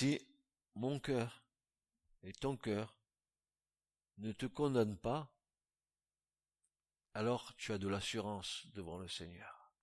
Si 0.00 0.18
mon 0.76 0.98
cœur 0.98 1.44
et 2.22 2.32
ton 2.32 2.56
cœur 2.56 2.96
ne 4.16 4.32
te 4.32 4.46
condamnent 4.46 4.96
pas, 4.96 5.30
alors 7.12 7.54
tu 7.56 7.70
as 7.74 7.76
de 7.76 7.86
l'assurance 7.86 8.66
devant 8.72 8.96
le 8.96 9.08
Seigneur. 9.08 9.74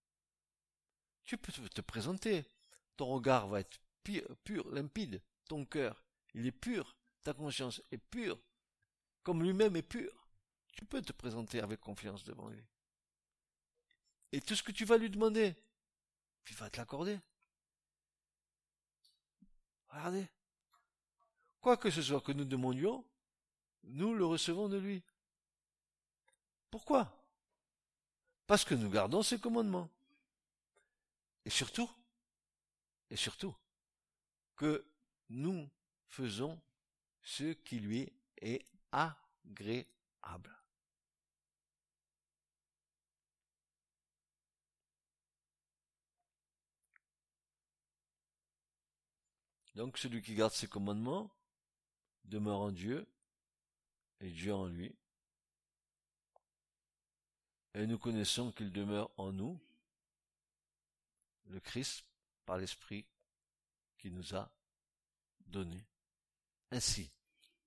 Tu 1.23 1.37
peux 1.37 1.51
te 1.51 1.81
présenter, 1.81 2.47
ton 2.95 3.05
regard 3.05 3.47
va 3.47 3.59
être 3.59 3.79
pur, 4.01 4.67
limpide, 4.71 5.21
ton 5.45 5.65
cœur, 5.65 6.03
il 6.33 6.47
est 6.47 6.51
pur, 6.51 6.97
ta 7.21 7.35
conscience 7.35 7.79
est 7.91 7.99
pure, 7.99 8.39
comme 9.21 9.43
lui-même 9.43 9.75
est 9.75 9.83
pur. 9.83 10.27
Tu 10.73 10.83
peux 10.83 11.03
te 11.03 11.13
présenter 11.13 11.61
avec 11.61 11.79
confiance 11.79 12.23
devant 12.23 12.49
lui. 12.49 12.65
Et 14.31 14.41
tout 14.41 14.55
ce 14.55 14.63
que 14.63 14.71
tu 14.71 14.83
vas 14.83 14.97
lui 14.97 15.11
demander, 15.11 15.55
il 16.49 16.55
va 16.55 16.71
te 16.71 16.77
l'accorder. 16.77 17.19
Quoi 21.61 21.77
que 21.77 21.89
ce 21.89 22.01
soit 22.01 22.21
que 22.21 22.31
nous 22.31 22.45
demandions, 22.45 23.05
nous 23.83 24.13
le 24.13 24.25
recevons 24.25 24.69
de 24.69 24.77
lui. 24.77 25.03
Pourquoi? 26.69 27.11
Parce 28.45 28.63
que 28.63 28.75
nous 28.75 28.89
gardons 28.89 29.23
ses 29.23 29.39
commandements. 29.39 29.89
Et 31.45 31.49
surtout, 31.49 31.89
et 33.09 33.15
surtout, 33.15 33.55
que 34.55 34.85
nous 35.29 35.69
faisons 36.07 36.59
ce 37.23 37.53
qui 37.53 37.79
lui 37.79 38.11
est 38.41 38.65
agréable. 38.91 40.56
Donc 49.77 49.99
celui 49.99 50.23
qui 50.23 50.33
garde 50.33 50.53
ses 50.53 50.67
commandements 50.67 51.29
demeure 52.25 52.61
en 52.61 52.71
Dieu 52.71 53.07
et 54.19 54.31
Dieu 54.31 54.51
en 54.51 54.65
lui. 54.65 54.91
Et 57.75 57.85
nous 57.85 57.99
connaissons 57.99 58.51
qu'il 58.51 58.71
demeure 58.71 59.11
en 59.17 59.31
nous, 59.31 59.59
le 61.45 61.59
Christ, 61.59 62.03
par 62.47 62.57
l'Esprit 62.57 63.05
qui 63.99 64.09
nous 64.09 64.35
a 64.35 64.51
donné. 65.45 65.85
Ainsi, 66.71 67.11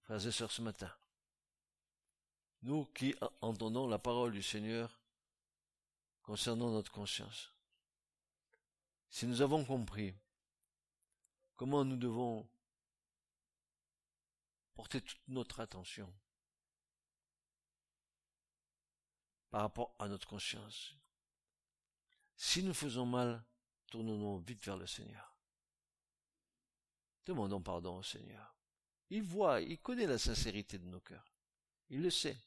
frères 0.01 0.27
et 0.27 0.33
sœurs, 0.33 0.51
ce 0.51 0.63
matin, 0.63 0.93
nous 2.63 2.87
qui 2.87 3.15
entendons 3.41 3.87
la 3.87 4.01
parole 4.01 4.33
du 4.33 4.43
Seigneur 4.43 4.99
concernant 6.25 6.73
notre 6.73 6.91
conscience, 6.91 7.53
si 9.11 9.27
nous 9.27 9.43
avons 9.43 9.65
compris 9.65 10.13
comment 11.61 11.85
nous 11.85 11.99
devons 11.99 12.49
porter 14.73 15.03
toute 15.03 15.21
notre 15.29 15.61
attention 15.61 16.11
par 19.51 19.61
rapport 19.61 19.95
à 19.99 20.09
notre 20.09 20.27
conscience? 20.27 20.97
Si 22.35 22.63
nous 22.63 22.73
faisons 22.73 23.05
mal, 23.05 23.45
tournons-nous 23.89 24.39
vite 24.39 24.65
vers 24.65 24.79
le 24.79 24.87
Seigneur. 24.87 25.37
Demandons 27.27 27.61
pardon 27.61 27.99
au 27.99 28.03
Seigneur. 28.03 28.57
Il 29.11 29.23
voit, 29.23 29.61
il 29.61 29.79
connaît 29.81 30.07
la 30.07 30.19
sincérité 30.19 30.79
de 30.79 30.87
nos 30.87 31.01
cœurs. 31.01 31.31
Il 31.91 32.01
le 32.01 32.11
sait. 32.11 32.41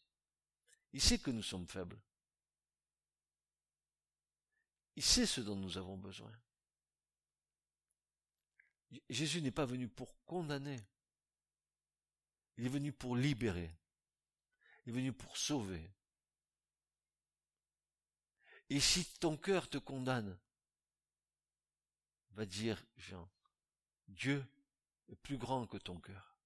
Il 0.92 1.02
sait 1.02 1.20
que 1.20 1.30
nous 1.30 1.44
sommes 1.44 1.68
faibles. 1.68 2.02
Il 4.96 5.04
sait 5.04 5.28
ce 5.28 5.42
dont 5.42 5.56
nous 5.56 5.78
avons 5.78 5.98
besoin. 5.98 6.34
Jésus 9.10 9.42
n'est 9.42 9.52
pas 9.52 9.66
venu 9.66 9.88
pour 9.88 10.16
condamner. 10.26 10.80
Il 12.58 12.66
est 12.66 12.70
venu 12.70 12.92
pour 12.92 13.16
libérer. 13.16 13.76
Il 14.86 14.90
est 14.90 14.96
venu 14.96 15.14
pour 15.14 15.38
sauver. 15.38 15.92
Et 18.70 18.80
si 18.80 19.06
ton 19.20 19.38
cœur 19.38 19.70
te 19.70 19.78
condamne, 19.78 20.38
va 22.32 22.46
dire 22.46 22.84
Jean, 22.98 23.30
Dieu 24.08 24.46
est 25.10 25.16
plus 25.16 25.38
grand 25.38 25.68
que 25.68 25.78
ton 25.78 26.00
cœur. 26.00 26.38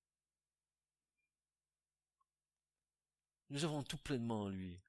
Nous 3.50 3.64
avons 3.64 3.84
tout 3.84 3.98
pleinement 3.98 4.44
en 4.44 4.50
lui. 4.50 4.80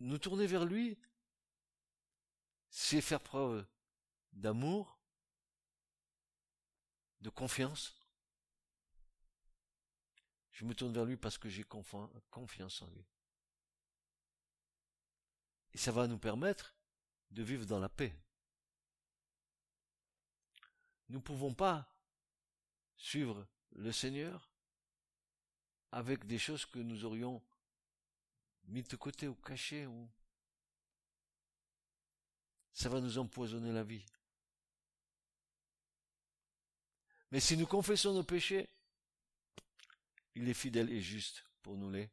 Nous 0.00 0.18
tourner 0.18 0.46
vers 0.46 0.64
lui, 0.64 0.98
c'est 2.70 3.00
faire 3.00 3.22
preuve 3.22 3.66
d'amour, 4.32 4.98
de 7.20 7.30
confiance. 7.30 7.94
Je 10.52 10.64
me 10.64 10.74
tourne 10.74 10.92
vers 10.92 11.04
lui 11.04 11.16
parce 11.16 11.38
que 11.38 11.48
j'ai 11.48 11.64
confiance 11.64 12.82
en 12.82 12.90
lui. 12.90 13.06
Et 15.72 15.78
ça 15.78 15.92
va 15.92 16.06
nous 16.06 16.18
permettre 16.18 16.74
de 17.30 17.42
vivre 17.42 17.66
dans 17.66 17.78
la 17.78 17.88
paix. 17.88 18.16
Nous 21.08 21.18
ne 21.18 21.22
pouvons 21.22 21.54
pas 21.54 21.94
suivre 22.96 23.46
le 23.72 23.92
Seigneur 23.92 24.50
avec 25.92 26.26
des 26.26 26.38
choses 26.38 26.66
que 26.66 26.78
nous 26.78 27.04
aurions 27.04 27.42
mis 28.64 28.82
de 28.82 28.96
côté 28.96 29.28
ou 29.28 29.34
cachées 29.34 29.86
ou 29.86 30.10
ça 32.72 32.88
va 32.88 33.00
nous 33.00 33.18
empoisonner 33.18 33.72
la 33.72 33.82
vie. 33.82 34.04
Mais 37.30 37.40
si 37.40 37.56
nous 37.56 37.66
confessons 37.66 38.14
nos 38.14 38.22
péchés, 38.22 38.68
il 40.34 40.48
est 40.48 40.54
fidèle 40.54 40.90
et 40.90 41.00
juste 41.00 41.44
pour 41.62 41.76
nous 41.76 41.90
les 41.90 42.10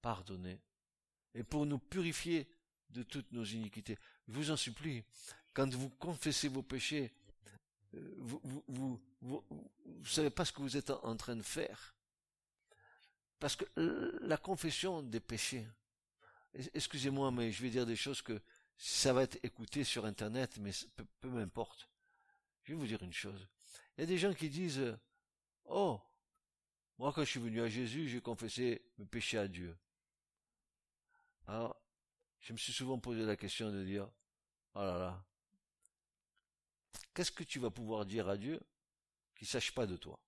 pardonner 0.00 0.60
et 1.34 1.44
pour 1.44 1.66
nous 1.66 1.78
purifier 1.78 2.48
de 2.90 3.02
toutes 3.02 3.30
nos 3.32 3.44
iniquités. 3.44 3.98
Je 4.28 4.34
vous 4.34 4.50
en 4.50 4.56
supplie, 4.56 5.04
quand 5.54 5.72
vous 5.74 5.90
confessez 5.90 6.48
vos 6.48 6.62
péchés, 6.62 7.12
euh, 7.94 8.14
vous 8.68 9.00
vous 9.22 10.04
savez 10.04 10.30
pas 10.30 10.44
ce 10.44 10.52
que 10.52 10.62
vous 10.62 10.76
êtes 10.76 10.90
en 10.90 11.16
train 11.16 11.36
de 11.36 11.42
faire. 11.42 11.94
Parce 13.38 13.56
que 13.56 13.64
la 14.22 14.36
confession 14.36 15.02
des 15.02 15.20
péchés, 15.20 15.66
excusez-moi, 16.74 17.30
mais 17.30 17.52
je 17.52 17.62
vais 17.62 17.70
dire 17.70 17.86
des 17.86 17.96
choses 17.96 18.22
que 18.22 18.40
ça 18.76 19.12
va 19.12 19.22
être 19.22 19.38
écouté 19.44 19.84
sur 19.84 20.04
Internet, 20.04 20.58
mais 20.58 20.72
peu 21.20 21.28
m'importe. 21.28 21.88
Je 22.64 22.72
vais 22.72 22.78
vous 22.78 22.86
dire 22.86 23.02
une 23.02 23.12
chose. 23.12 23.48
Il 23.96 24.00
y 24.00 24.04
a 24.04 24.06
des 24.06 24.18
gens 24.18 24.32
qui 24.32 24.48
disent, 24.48 24.96
oh, 25.66 26.00
moi 26.98 27.12
quand 27.12 27.24
je 27.24 27.30
suis 27.30 27.40
venu 27.40 27.60
à 27.60 27.68
Jésus, 27.68 28.08
j'ai 28.08 28.20
confessé 28.20 28.82
mes 28.98 29.04
péchés 29.04 29.38
à 29.38 29.48
Dieu. 29.48 29.76
Alors, 31.46 31.80
je 32.40 32.52
me 32.52 32.58
suis 32.58 32.72
souvent 32.72 32.98
posé 32.98 33.22
la 33.22 33.36
question 33.36 33.70
de 33.70 33.84
dire, 33.84 34.08
oh 34.74 34.80
là 34.80 34.98
là, 34.98 35.24
qu'est-ce 37.14 37.32
que 37.32 37.44
tu 37.44 37.58
vas 37.58 37.70
pouvoir 37.70 38.06
dire 38.06 38.28
à 38.28 38.36
Dieu 38.36 38.60
qu'il 39.34 39.46
sache 39.46 39.72
pas 39.72 39.86
de 39.86 39.96
toi? 39.96 40.18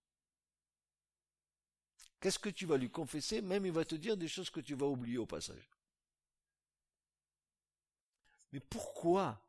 Qu'est-ce 2.21 2.39
que 2.39 2.49
tu 2.49 2.67
vas 2.67 2.79
lui 2.79 2.91
confesser? 2.91 3.43
Même 3.43 3.67
il 3.67 3.73
va 3.73 3.85
te 3.85 3.95
dire 3.95 4.17
des 4.17 4.29
choses 4.29 4.49
que 4.49 4.61
tu 4.61 4.75
vas 4.75 4.87
oublier 4.87 5.19
au 5.19 5.27
passage. 5.27 5.71
Mais 8.53 8.61
pourquoi 8.61 9.47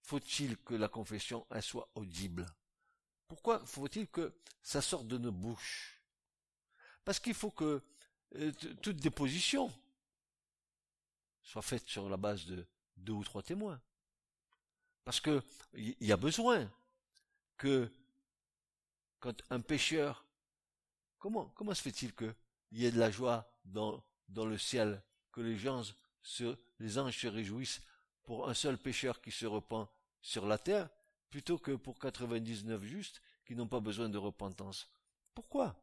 faut-il 0.00 0.56
que 0.58 0.74
la 0.74 0.88
confession 0.88 1.46
soit 1.60 1.90
audible? 1.94 2.46
Pourquoi 3.26 3.64
faut-il 3.64 4.06
que 4.08 4.34
ça 4.62 4.80
sorte 4.82 5.06
de 5.06 5.18
nos 5.18 5.32
bouches? 5.32 6.00
Parce 7.04 7.18
qu'il 7.20 7.34
faut 7.34 7.50
que 7.50 7.82
euh, 8.36 8.52
toute 8.82 8.96
déposition 8.96 9.72
soit 11.42 11.62
faite 11.62 11.86
sur 11.86 12.08
la 12.08 12.16
base 12.16 12.46
de 12.46 12.66
deux 12.96 13.12
ou 13.12 13.24
trois 13.24 13.42
témoins. 13.42 13.80
Parce 15.04 15.20
que 15.20 15.42
il 15.74 15.96
y 16.00 16.12
a 16.12 16.16
besoin 16.16 16.70
que 17.56 17.90
quand 19.20 19.34
un 19.50 19.60
pécheur, 19.60 20.24
comment 21.18 21.74
se 21.74 21.82
fait-il 21.82 22.14
que 22.14 22.34
il 22.72 22.80
y 22.80 22.86
ait 22.86 22.90
de 22.90 22.98
la 22.98 23.10
joie 23.10 23.48
dans 23.64 24.02
dans 24.28 24.46
le 24.46 24.58
ciel, 24.58 25.02
que 25.32 25.40
les 25.40 25.56
gens 25.56 25.82
se, 26.22 26.56
les 26.78 26.98
anges 26.98 27.18
se 27.18 27.26
réjouissent 27.26 27.82
pour 28.22 28.48
un 28.48 28.54
seul 28.54 28.78
pécheur 28.78 29.20
qui 29.20 29.30
se 29.30 29.46
repent 29.46 29.88
sur 30.20 30.46
la 30.46 30.58
terre, 30.58 30.88
plutôt 31.34 31.58
que 31.58 31.72
pour 31.72 31.98
99 31.98 32.84
justes 32.84 33.20
qui 33.44 33.56
n'ont 33.56 33.66
pas 33.66 33.80
besoin 33.80 34.08
de 34.08 34.18
repentance. 34.18 34.88
Pourquoi? 35.34 35.74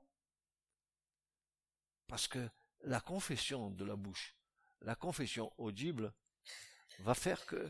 Parce 2.08 2.26
que 2.26 2.50
la 2.84 3.02
confession 3.02 3.70
de 3.70 3.84
la 3.84 3.98
bouche, 3.98 4.34
la 4.80 4.96
confession 4.96 5.52
audible, 5.58 6.14
va 7.00 7.16
faire 7.16 7.46
que 7.46 7.70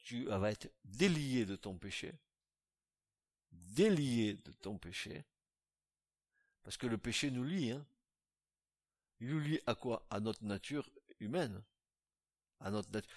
tu 0.00 0.26
vas 0.26 0.50
être 0.50 0.70
délié 0.84 1.46
de 1.46 1.56
ton 1.56 1.78
péché, 1.78 2.12
délié 3.50 4.34
de 4.34 4.52
ton 4.52 4.76
péché, 4.76 5.24
parce 6.64 6.76
que 6.76 6.86
le 6.86 6.98
péché 6.98 7.30
nous 7.30 7.44
lie, 7.44 7.70
hein. 7.70 7.86
Il 9.20 9.28
nous 9.28 9.40
lie 9.40 9.60
à 9.64 9.74
quoi? 9.74 10.06
À 10.10 10.20
notre 10.20 10.44
nature 10.44 10.86
humaine. 11.18 11.62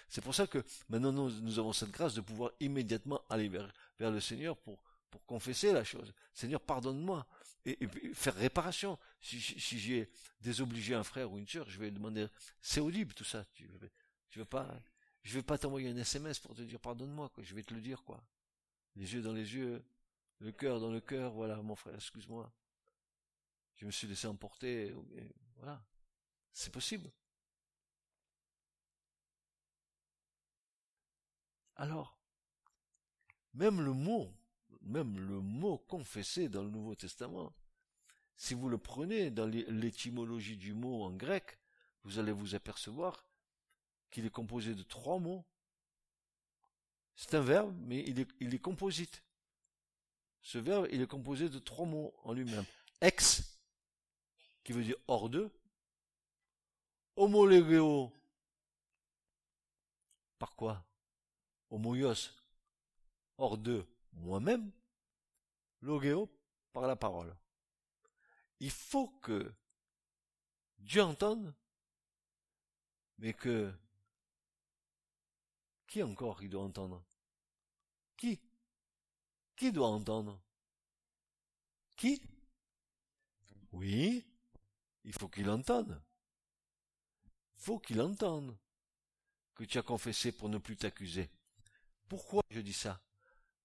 C'est 0.08 0.22
pour 0.22 0.34
ça 0.34 0.46
que 0.46 0.62
maintenant 0.88 1.12
nous, 1.12 1.58
avons 1.58 1.72
cette 1.72 1.90
grâce 1.90 2.14
de 2.14 2.20
pouvoir 2.20 2.52
immédiatement 2.60 3.22
aller 3.28 3.48
vers, 3.48 3.70
le 3.98 4.20
Seigneur 4.20 4.56
pour, 4.56 4.80
confesser 5.26 5.72
la 5.72 5.82
chose. 5.82 6.12
Seigneur, 6.32 6.60
pardonne-moi. 6.60 7.26
Et, 7.66 7.76
faire 8.14 8.34
réparation. 8.34 8.98
Si, 9.20 9.40
j'ai 9.40 10.08
désobligé 10.40 10.94
un 10.94 11.02
frère 11.02 11.32
ou 11.32 11.38
une 11.38 11.48
sœur, 11.48 11.68
je 11.68 11.78
vais 11.78 11.90
demander, 11.90 12.26
c'est 12.60 12.80
audible 12.80 13.12
tout 13.12 13.24
ça. 13.24 13.44
Tu 13.52 13.68
tu 14.30 14.38
veux 14.38 14.44
pas, 14.44 14.80
je 15.22 15.34
vais 15.34 15.42
pas 15.42 15.58
t'envoyer 15.58 15.88
un 15.88 15.96
SMS 15.96 16.38
pour 16.38 16.54
te 16.54 16.62
dire 16.62 16.80
pardonne-moi. 16.80 17.30
Je 17.38 17.54
vais 17.54 17.62
te 17.62 17.74
le 17.74 17.80
dire, 17.80 18.04
quoi. 18.04 18.22
Les 18.96 19.12
yeux 19.12 19.22
dans 19.22 19.32
les 19.32 19.54
yeux, 19.54 19.84
le 20.38 20.52
cœur 20.52 20.80
dans 20.80 20.90
le 20.90 21.00
cœur, 21.00 21.32
voilà, 21.32 21.56
mon 21.56 21.74
frère, 21.74 21.94
excuse-moi. 21.94 22.52
Je 23.76 23.86
me 23.86 23.90
suis 23.90 24.06
laissé 24.06 24.26
emporter, 24.26 24.94
voilà. 25.56 25.82
C'est 26.52 26.72
possible. 26.72 27.10
Alors, 31.80 32.14
même 33.54 33.80
le 33.80 33.94
mot, 33.94 34.30
même 34.82 35.18
le 35.18 35.40
mot 35.40 35.78
confessé 35.78 36.50
dans 36.50 36.62
le 36.62 36.68
Nouveau 36.68 36.94
Testament, 36.94 37.54
si 38.36 38.52
vous 38.52 38.68
le 38.68 38.76
prenez 38.76 39.30
dans 39.30 39.46
l'étymologie 39.46 40.58
du 40.58 40.74
mot 40.74 41.04
en 41.04 41.10
grec, 41.10 41.58
vous 42.04 42.18
allez 42.18 42.32
vous 42.32 42.54
apercevoir 42.54 43.24
qu'il 44.10 44.26
est 44.26 44.30
composé 44.30 44.74
de 44.74 44.82
trois 44.82 45.18
mots. 45.18 45.42
C'est 47.16 47.32
un 47.32 47.40
verbe, 47.40 47.74
mais 47.86 48.04
il 48.06 48.20
est, 48.54 48.58
composite. 48.58 49.24
Ce 50.42 50.58
verbe, 50.58 50.86
il 50.92 51.00
est 51.00 51.06
composé 51.06 51.48
de 51.48 51.58
trois 51.58 51.86
mots 51.86 52.14
en 52.24 52.34
lui-même. 52.34 52.66
Ex, 53.00 53.58
qui 54.64 54.72
veut 54.72 54.84
dire 54.84 54.96
hors 55.08 55.30
d'eux. 55.30 55.50
Homologeo. 57.16 58.12
Par 60.38 60.54
quoi? 60.54 60.84
Homoios, 61.70 62.30
hors 63.38 63.56
d'eux, 63.56 63.86
moi-même. 64.12 64.70
Logeo, 65.80 66.28
par 66.72 66.86
la 66.86 66.96
parole. 66.96 67.34
Il 68.58 68.70
faut 68.70 69.08
que 69.22 69.52
Dieu 70.78 71.02
entende, 71.02 71.54
mais 73.18 73.32
que 73.32 73.72
qui 75.86 76.02
encore 76.04 76.42
il 76.42 76.50
doit 76.50 76.62
entendre? 76.62 77.04
Qui? 78.16 78.40
Qui 79.56 79.72
doit 79.72 79.88
entendre? 79.88 80.40
Qui? 81.96 82.22
Oui, 83.72 84.24
il 85.02 85.12
faut 85.12 85.28
qu'il 85.28 85.50
entende. 85.50 86.00
Il 87.54 87.60
faut 87.60 87.78
qu'il 87.80 88.00
entende 88.00 88.56
que 89.54 89.64
tu 89.64 89.78
as 89.78 89.82
confessé 89.82 90.30
pour 90.30 90.48
ne 90.48 90.58
plus 90.58 90.76
t'accuser. 90.76 91.28
Pourquoi 92.10 92.42
je 92.50 92.60
dis 92.60 92.72
ça? 92.72 93.00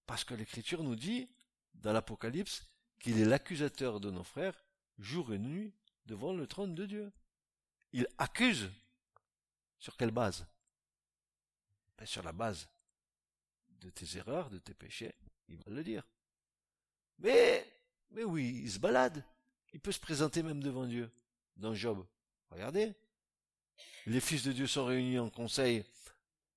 Parce 0.05 0.23
que 0.23 0.35
l'Écriture 0.35 0.83
nous 0.83 0.95
dit, 0.95 1.27
dans 1.73 1.91
l'Apocalypse, 1.91 2.69
qu'il 2.99 3.19
est 3.19 3.25
l'accusateur 3.25 3.99
de 3.99 4.11
nos 4.11 4.23
frères, 4.23 4.63
jour 4.99 5.33
et 5.33 5.39
nuit, 5.39 5.73
devant 6.05 6.31
le 6.31 6.45
trône 6.45 6.75
de 6.75 6.85
Dieu. 6.85 7.11
Il 7.91 8.07
accuse. 8.19 8.69
Sur 9.79 9.97
quelle 9.97 10.11
base? 10.11 10.45
Ben, 11.97 12.05
sur 12.05 12.21
la 12.21 12.33
base 12.33 12.69
de 13.79 13.89
tes 13.89 14.17
erreurs, 14.17 14.51
de 14.51 14.59
tes 14.59 14.75
péchés, 14.75 15.15
il 15.47 15.57
va 15.57 15.71
le 15.71 15.83
dire. 15.83 16.07
Mais, 17.17 17.67
mais 18.11 18.23
oui, 18.23 18.61
il 18.63 18.71
se 18.71 18.77
balade. 18.77 19.25
Il 19.73 19.79
peut 19.79 19.91
se 19.91 19.99
présenter 19.99 20.43
même 20.43 20.61
devant 20.61 20.85
Dieu, 20.85 21.11
dans 21.57 21.73
Job. 21.73 22.05
Regardez. 22.51 22.93
Les 24.05 24.21
fils 24.21 24.43
de 24.43 24.51
Dieu 24.51 24.67
sont 24.67 24.85
réunis 24.85 25.17
en 25.17 25.31
conseil 25.31 25.83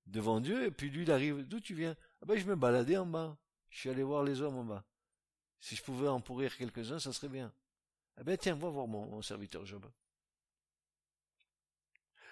devant 0.09 0.39
Dieu, 0.39 0.65
et 0.65 0.71
puis 0.71 0.89
lui, 0.89 1.03
il 1.03 1.11
arrive. 1.11 1.43
D'où 1.47 1.59
tu 1.59 1.73
viens? 1.73 1.95
Ah 2.21 2.25
ben, 2.25 2.37
je 2.37 2.45
me 2.45 2.55
baladais 2.55 2.97
en 2.97 3.05
bas. 3.05 3.37
Je 3.69 3.79
suis 3.79 3.89
allé 3.89 4.03
voir 4.03 4.23
les 4.23 4.41
hommes 4.41 4.57
en 4.57 4.63
bas. 4.63 4.83
Si 5.59 5.75
je 5.75 5.83
pouvais 5.83 6.07
en 6.07 6.21
pourrir 6.21 6.55
quelques-uns, 6.57 6.99
ça 6.99 7.13
serait 7.13 7.29
bien. 7.29 7.53
Ah 8.17 8.23
ben, 8.23 8.37
tiens, 8.37 8.55
va 8.55 8.69
voir 8.69 8.87
mon 8.87 9.21
serviteur 9.21 9.65
Job. 9.65 9.89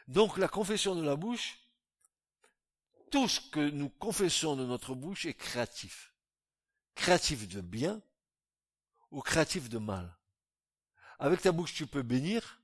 Donc, 0.07 0.37
la 0.37 0.47
confession 0.47 0.95
de 0.95 1.03
la 1.03 1.15
bouche, 1.15 1.59
tout 3.11 3.27
ce 3.27 3.41
que 3.49 3.69
nous 3.69 3.89
confessons 3.89 4.55
de 4.55 4.65
notre 4.65 4.95
bouche 4.95 5.25
est 5.25 5.33
créatif. 5.33 6.13
Créatif 6.95 7.47
de 7.47 7.61
bien 7.61 8.01
ou 9.11 9.21
créatif 9.21 9.69
de 9.69 9.77
mal. 9.77 10.17
Avec 11.19 11.41
ta 11.41 11.51
bouche, 11.51 11.73
tu 11.73 11.87
peux 11.87 12.03
bénir, 12.03 12.61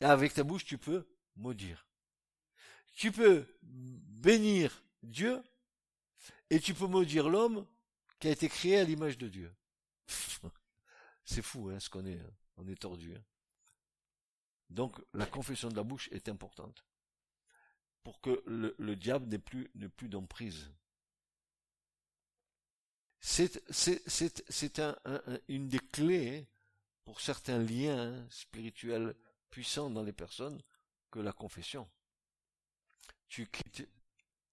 et 0.00 0.04
avec 0.04 0.34
ta 0.34 0.44
bouche, 0.44 0.64
tu 0.64 0.78
peux 0.78 1.06
maudire. 1.36 1.86
Tu 2.96 3.12
peux 3.12 3.46
bénir 3.62 4.82
Dieu, 5.02 5.42
et 6.50 6.58
tu 6.58 6.74
peux 6.74 6.86
maudire 6.86 7.28
l'homme 7.28 7.66
qui 8.18 8.28
a 8.28 8.30
été 8.30 8.48
créé 8.48 8.78
à 8.78 8.84
l'image 8.84 9.18
de 9.18 9.28
Dieu. 9.28 9.54
C'est 11.24 11.42
fou, 11.42 11.68
hein, 11.68 11.78
ce 11.78 11.90
qu'on 11.90 12.06
est. 12.06 12.18
Hein. 12.18 12.32
On 12.56 12.66
est 12.68 12.80
tordu. 12.80 13.14
Hein. 13.14 13.22
Donc, 14.70 14.96
la 15.12 15.26
confession 15.26 15.68
de 15.68 15.76
la 15.76 15.82
bouche 15.82 16.08
est 16.10 16.28
importante 16.28 16.84
pour 18.02 18.20
que 18.20 18.42
le, 18.46 18.96
diable 18.96 19.28
n'ait 19.28 19.38
plus, 19.38 19.68
plus 19.96 20.08
d'emprise. 20.08 20.72
C'est, 23.20 23.62
c'est, 23.70 24.78
un, 24.78 24.96
une 25.48 25.68
des 25.68 25.80
clés 25.80 26.48
pour 27.04 27.20
certains 27.20 27.58
liens 27.58 28.26
spirituels 28.30 29.14
puissants 29.50 29.90
dans 29.90 30.02
les 30.02 30.12
personnes 30.12 30.62
que 31.10 31.18
la 31.18 31.32
confession. 31.32 31.88
Tu 33.28 33.46
quittes, 33.46 33.88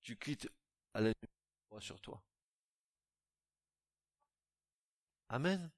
tu 0.01 0.17
quittes 0.17 0.49
à 0.93 1.01
la 1.01 1.13
sur 1.79 1.99
toi. 2.01 2.21
Amen. 5.29 5.71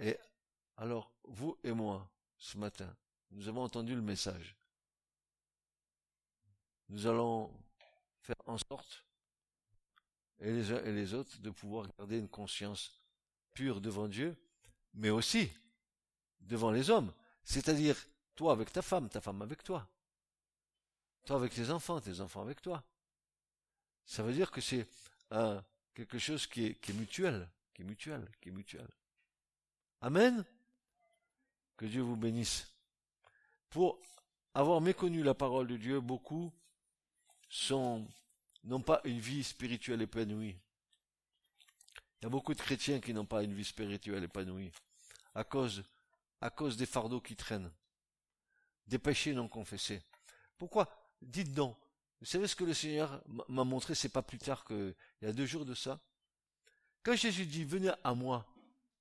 Et 0.00 0.18
alors, 0.76 1.12
vous 1.24 1.58
et 1.62 1.72
moi, 1.72 2.10
ce 2.36 2.58
matin, 2.58 2.96
nous 3.30 3.48
avons 3.48 3.62
entendu 3.62 3.94
le 3.94 4.02
message 4.02 4.56
nous 6.92 7.06
allons 7.06 7.50
faire 8.20 8.36
en 8.46 8.58
sorte, 8.58 9.04
et 10.40 10.52
les 10.52 10.72
uns 10.72 10.84
et 10.84 10.92
les 10.92 11.14
autres, 11.14 11.40
de 11.40 11.50
pouvoir 11.50 11.88
garder 11.98 12.18
une 12.18 12.28
conscience 12.28 13.00
pure 13.54 13.80
devant 13.80 14.08
Dieu, 14.08 14.36
mais 14.94 15.08
aussi 15.08 15.50
devant 16.40 16.70
les 16.70 16.90
hommes. 16.90 17.12
C'est-à-dire, 17.44 17.96
toi 18.34 18.52
avec 18.52 18.72
ta 18.72 18.82
femme, 18.82 19.08
ta 19.08 19.20
femme 19.22 19.40
avec 19.40 19.64
toi. 19.64 19.88
Toi 21.24 21.36
avec 21.36 21.54
tes 21.54 21.70
enfants, 21.70 22.00
tes 22.00 22.20
enfants 22.20 22.42
avec 22.42 22.60
toi. 22.60 22.82
Ça 24.04 24.22
veut 24.22 24.32
dire 24.32 24.50
que 24.50 24.60
c'est 24.60 24.88
quelque 25.94 26.18
chose 26.18 26.46
qui 26.46 26.66
est, 26.66 26.74
qui 26.74 26.90
est 26.90 26.94
mutuel, 26.94 27.48
qui 27.74 27.82
est 27.82 27.84
mutuel, 27.84 28.28
qui 28.40 28.48
est 28.48 28.52
mutuel. 28.52 28.88
Amen. 30.00 30.44
Que 31.76 31.86
Dieu 31.86 32.02
vous 32.02 32.16
bénisse. 32.16 32.72
Pour 33.70 34.00
avoir 34.54 34.80
méconnu 34.80 35.22
la 35.22 35.34
parole 35.34 35.68
de 35.68 35.76
Dieu, 35.76 36.00
beaucoup 36.00 36.52
sont, 37.48 38.06
n'ont 38.64 38.82
pas 38.82 39.00
une 39.04 39.18
vie 39.18 39.44
spirituelle 39.44 40.02
épanouie. 40.02 40.56
Il 42.20 42.24
y 42.24 42.26
a 42.26 42.30
beaucoup 42.30 42.54
de 42.54 42.60
chrétiens 42.60 43.00
qui 43.00 43.14
n'ont 43.14 43.26
pas 43.26 43.42
une 43.42 43.54
vie 43.54 43.64
spirituelle 43.64 44.24
épanouie 44.24 44.72
à 45.34 45.44
cause, 45.44 45.82
à 46.40 46.50
cause 46.50 46.76
des 46.76 46.86
fardeaux 46.86 47.20
qui 47.20 47.36
traînent, 47.36 47.72
des 48.86 48.98
péchés 48.98 49.32
non 49.32 49.48
confessés. 49.48 50.02
Pourquoi 50.58 51.01
Dites 51.22 51.52
donc. 51.52 51.76
Vous 52.20 52.26
savez 52.26 52.46
ce 52.46 52.54
que 52.54 52.64
le 52.64 52.74
Seigneur 52.74 53.22
m'a 53.48 53.64
montré, 53.64 53.94
c'est 53.94 54.08
pas 54.08 54.22
plus 54.22 54.38
tard 54.38 54.64
qu'il 54.64 54.94
y 55.22 55.26
a 55.26 55.32
deux 55.32 55.46
jours 55.46 55.64
de 55.64 55.74
ça. 55.74 56.00
Quand 57.02 57.16
Jésus 57.16 57.46
dit, 57.46 57.64
venez 57.64 57.90
à 58.04 58.14
moi, 58.14 58.46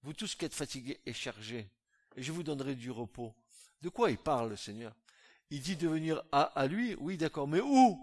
vous 0.02 0.14
tous 0.14 0.34
qui 0.34 0.46
êtes 0.46 0.56
fatigués 0.56 1.00
et 1.06 1.14
chargés, 1.14 1.70
et 2.16 2.24
je 2.24 2.32
vous 2.32 2.42
donnerai 2.42 2.74
du 2.76 2.90
repos. 2.90 3.36
De 3.82 3.90
quoi 3.90 4.10
il 4.10 4.18
parle, 4.18 4.50
le 4.50 4.58
Seigneur? 4.58 4.96
Il 5.52 5.62
dit 5.62 5.76
de 5.76 5.88
venir 5.88 6.24
à, 6.32 6.66
lui, 6.66 6.96
oui 6.96 7.18
d'accord, 7.18 7.48
mais 7.48 7.62
où? 7.62 8.00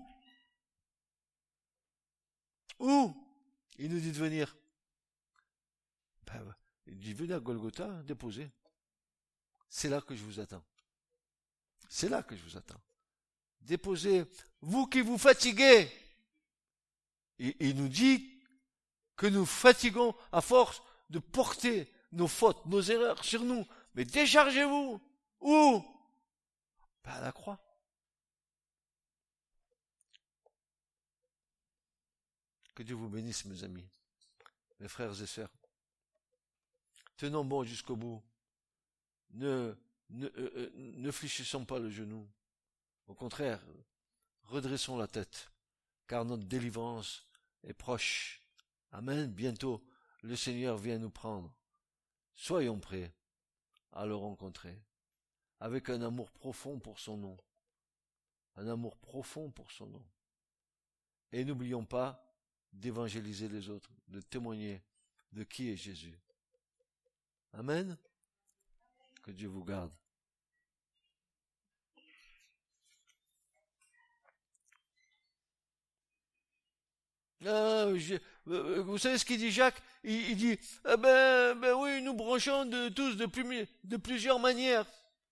Où? 2.78 3.28
Il 3.78 3.90
nous 3.90 4.00
dit 4.00 4.12
de 4.12 4.18
venir. 4.18 4.56
Ben, 6.26 6.54
il 6.86 6.98
dit, 6.98 7.14
venez 7.14 7.34
à 7.34 7.40
Golgotha, 7.40 8.02
déposez. 8.02 8.50
C'est 9.68 9.88
là 9.88 10.00
que 10.00 10.14
je 10.14 10.22
vous 10.22 10.38
attends. 10.38 10.64
C'est 11.88 12.08
là 12.08 12.22
que 12.22 12.36
je 12.36 12.44
vous 12.44 12.56
attends. 12.56 12.80
Déposez, 13.60 14.24
vous 14.60 14.86
qui 14.86 15.00
vous 15.00 15.18
fatiguez. 15.18 15.90
Et 17.38 17.56
il 17.60 17.76
nous 17.76 17.88
dit 17.88 18.38
que 19.16 19.26
nous 19.26 19.46
fatiguons 19.46 20.14
à 20.32 20.40
force 20.40 20.82
de 21.10 21.18
porter 21.18 21.92
nos 22.12 22.28
fautes, 22.28 22.64
nos 22.66 22.80
erreurs 22.80 23.24
sur 23.24 23.42
nous. 23.42 23.66
Mais 23.94 24.04
déchargez-vous. 24.04 25.00
Où? 25.40 25.84
Ben 27.04 27.10
À 27.12 27.20
la 27.20 27.32
croix. 27.32 27.58
Que 32.74 32.82
Dieu 32.82 32.94
vous 32.94 33.08
bénisse, 33.08 33.44
mes 33.44 33.64
amis, 33.64 33.88
mes 34.78 34.88
frères 34.88 35.20
et 35.20 35.26
sœurs. 35.26 35.50
Tenons 37.16 37.44
bon 37.44 37.64
jusqu'au 37.64 37.96
bout. 37.96 38.22
Ne, 39.30 39.74
ne, 40.10 40.26
euh, 40.26 40.52
euh, 40.56 40.70
ne 40.74 41.10
fléchissons 41.10 41.64
pas 41.64 41.80
le 41.80 41.90
genou. 41.90 42.26
Au 43.08 43.14
contraire, 43.14 43.64
redressons 44.42 44.98
la 44.98 45.08
tête, 45.08 45.50
car 46.06 46.26
notre 46.26 46.44
délivrance 46.44 47.26
est 47.64 47.72
proche. 47.72 48.42
Amen. 48.92 49.32
Bientôt, 49.32 49.82
le 50.22 50.36
Seigneur 50.36 50.76
vient 50.76 50.98
nous 50.98 51.10
prendre. 51.10 51.54
Soyons 52.34 52.78
prêts 52.78 53.12
à 53.92 54.04
le 54.04 54.14
rencontrer, 54.14 54.78
avec 55.58 55.88
un 55.88 56.02
amour 56.02 56.30
profond 56.30 56.78
pour 56.78 57.00
son 57.00 57.16
nom. 57.16 57.36
Un 58.56 58.68
amour 58.68 58.98
profond 58.98 59.50
pour 59.50 59.70
son 59.72 59.86
nom. 59.86 60.04
Et 61.32 61.44
n'oublions 61.44 61.84
pas 61.84 62.22
d'évangéliser 62.72 63.48
les 63.48 63.70
autres, 63.70 63.90
de 64.08 64.20
témoigner 64.20 64.82
de 65.32 65.44
qui 65.44 65.70
est 65.70 65.76
Jésus. 65.76 66.18
Amen. 67.54 67.96
Que 69.22 69.30
Dieu 69.30 69.48
vous 69.48 69.64
garde. 69.64 69.92
Euh, 77.88 78.82
vous 78.82 78.98
savez 78.98 79.18
ce 79.18 79.24
qu'il 79.24 79.38
dit 79.38 79.50
Jacques? 79.50 79.82
Il, 80.04 80.36
dit 80.36 80.58
eh 80.88 80.96
ben, 80.96 81.54
ben 81.54 81.74
oui, 81.74 82.02
nous 82.02 82.14
branchons 82.14 82.64
de 82.64 82.88
tous 82.88 83.16
de, 83.16 83.26
plus, 83.26 83.66
de 83.84 83.96
plusieurs 83.96 84.38
manières. 84.38 84.86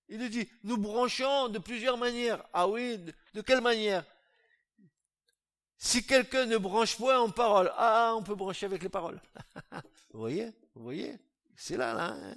Il 0.09 0.28
dit 0.28 0.48
nous 0.64 0.76
branchons 0.76 1.48
de 1.48 1.59
plusieurs 1.59 1.96
manières. 1.96 2.44
Ah 2.52 2.68
oui, 2.68 2.98
de, 3.34 3.40
quelle 3.40 3.61
manière? 3.61 4.04
Si 5.78 6.04
quelqu'un 6.07 6.46
ne 6.46 6.57
branche 6.57 6.96
point 6.96 7.18
en 7.18 7.30
parole, 7.30 7.70
ah, 7.76 8.14
on 8.16 8.22
peut 8.22 8.34
brancher 8.34 8.66
avec 8.66 8.82
les 8.82 8.88
paroles. 8.88 9.20
vous 10.12 10.20
voyez 10.20 10.52
Vous 10.74 10.84
voyez? 10.84 11.18
C'est 11.54 11.76
là, 11.76 11.94
là. 11.94 12.16
Hein? 12.18 12.34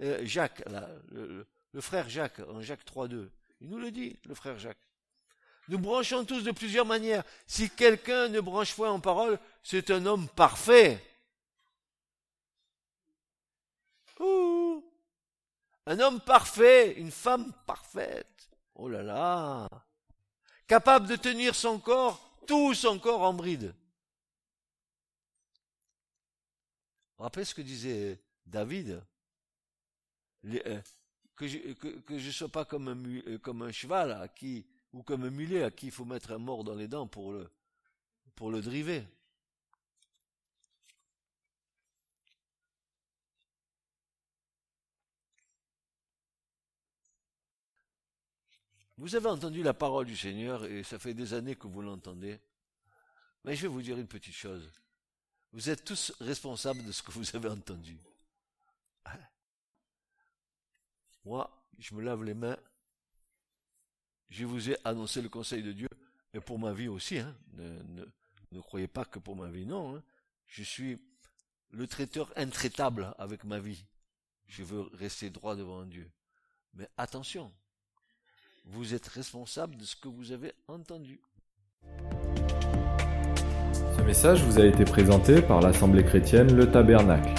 Euh, 0.00 0.20
Jacques, 0.24 0.62
le, 1.10 1.46
frère 1.80 2.08
Jacques, 2.08 2.40
en 2.40 2.60
Jacques 2.60 2.84
3.2, 2.84 3.28
il 3.60 3.68
nous 3.68 3.78
le 3.78 3.90
dit, 3.90 4.18
le 4.26 4.34
frère 4.34 4.58
Jacques. 4.58 4.78
Nous 5.68 5.78
branchons 5.78 6.24
tous 6.24 6.42
de 6.42 6.50
plusieurs 6.50 6.86
manières. 6.86 7.24
Si 7.46 7.68
quelqu'un 7.68 8.28
ne 8.28 8.40
branche 8.40 8.74
point 8.74 8.90
en 8.90 9.00
parole, 9.00 9.38
c'est 9.62 9.90
un 9.90 10.06
homme 10.06 10.26
parfait. 10.28 11.04
Ouh. 14.18 14.82
Un 15.86 16.00
homme 16.00 16.20
parfait, 16.20 16.94
une 16.94 17.10
femme 17.10 17.52
parfaite. 17.66 18.48
Oh 18.74 18.88
là 18.88 19.02
là. 19.02 19.68
Capable 20.66 21.06
de 21.06 21.16
tenir 21.16 21.54
son 21.54 21.78
corps, 21.78 22.42
tout 22.46 22.74
son 22.74 22.98
corps 22.98 23.22
en 23.22 23.34
bride. 23.34 23.74
Rappelez 27.18 27.44
ce 27.44 27.54
que 27.54 27.62
disait 27.62 28.18
David? 28.46 29.02
Euh, 30.46 30.80
que 31.36 31.46
je 31.46 32.26
ne 32.26 32.32
sois 32.32 32.48
pas 32.48 32.64
comme 32.64 32.88
un, 32.88 33.04
euh, 33.26 33.38
comme 33.38 33.62
un 33.62 33.72
cheval 33.72 34.12
à 34.12 34.28
qui 34.28 34.66
ou 34.92 35.02
comme 35.02 35.24
un 35.24 35.30
mulet 35.30 35.62
à 35.62 35.70
qui 35.70 35.86
il 35.86 35.92
faut 35.92 36.04
mettre 36.04 36.32
un 36.32 36.38
mort 36.38 36.64
dans 36.64 36.74
les 36.74 36.88
dents 36.88 37.06
pour 37.06 37.32
le, 37.32 37.50
pour 38.34 38.50
le 38.50 38.60
driver. 38.60 39.04
Vous 48.96 49.14
avez 49.14 49.28
entendu 49.28 49.62
la 49.62 49.74
parole 49.74 50.06
du 50.06 50.16
Seigneur 50.16 50.64
et 50.64 50.82
ça 50.82 50.98
fait 50.98 51.14
des 51.14 51.32
années 51.32 51.54
que 51.54 51.68
vous 51.68 51.82
l'entendez. 51.82 52.40
Mais 53.44 53.54
je 53.54 53.62
vais 53.62 53.68
vous 53.68 53.80
dire 53.80 53.96
une 53.96 54.08
petite 54.08 54.34
chose. 54.34 54.72
Vous 55.52 55.70
êtes 55.70 55.84
tous 55.84 56.12
responsables 56.20 56.84
de 56.84 56.90
ce 56.90 57.02
que 57.02 57.12
vous 57.12 57.36
avez 57.36 57.48
entendu. 57.48 57.96
Moi, 61.24 61.48
je 61.78 61.94
me 61.94 62.02
lave 62.02 62.24
les 62.24 62.34
mains 62.34 62.58
je 64.30 64.44
vous 64.44 64.70
ai 64.70 64.76
annoncé 64.84 65.22
le 65.22 65.28
conseil 65.28 65.62
de 65.62 65.72
Dieu, 65.72 65.88
et 66.34 66.40
pour 66.40 66.58
ma 66.58 66.72
vie 66.72 66.88
aussi. 66.88 67.18
Hein. 67.18 67.34
Ne, 67.56 68.60
croyez 68.60 68.88
pas 68.88 69.04
que 69.04 69.18
pour 69.18 69.36
ma 69.36 69.48
vie, 69.48 69.66
non. 69.66 69.96
Hein. 69.96 70.02
Je 70.46 70.62
suis 70.62 70.98
le 71.70 71.86
traiteur 71.86 72.32
intraitable 72.36 73.14
avec 73.18 73.44
ma 73.44 73.58
vie. 73.58 73.84
Je 74.46 74.62
veux 74.62 74.88
rester 74.94 75.28
droit 75.30 75.56
devant 75.56 75.84
Dieu. 75.84 76.08
Mais 76.74 76.88
attention, 76.96 77.52
vous 78.64 78.94
êtes 78.94 79.08
responsable 79.08 79.76
de 79.76 79.84
ce 79.84 79.96
que 79.96 80.08
vous 80.08 80.32
avez 80.32 80.54
entendu. 80.66 81.20
Ce 83.96 84.02
message 84.02 84.42
vous 84.44 84.58
a 84.58 84.64
été 84.64 84.84
présenté 84.84 85.42
par 85.42 85.60
l'Assemblée 85.60 86.04
chrétienne 86.04 86.54
Le 86.54 86.70
Tabernacle. 86.70 87.34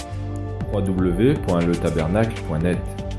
www.letabernacle.net 0.72 3.09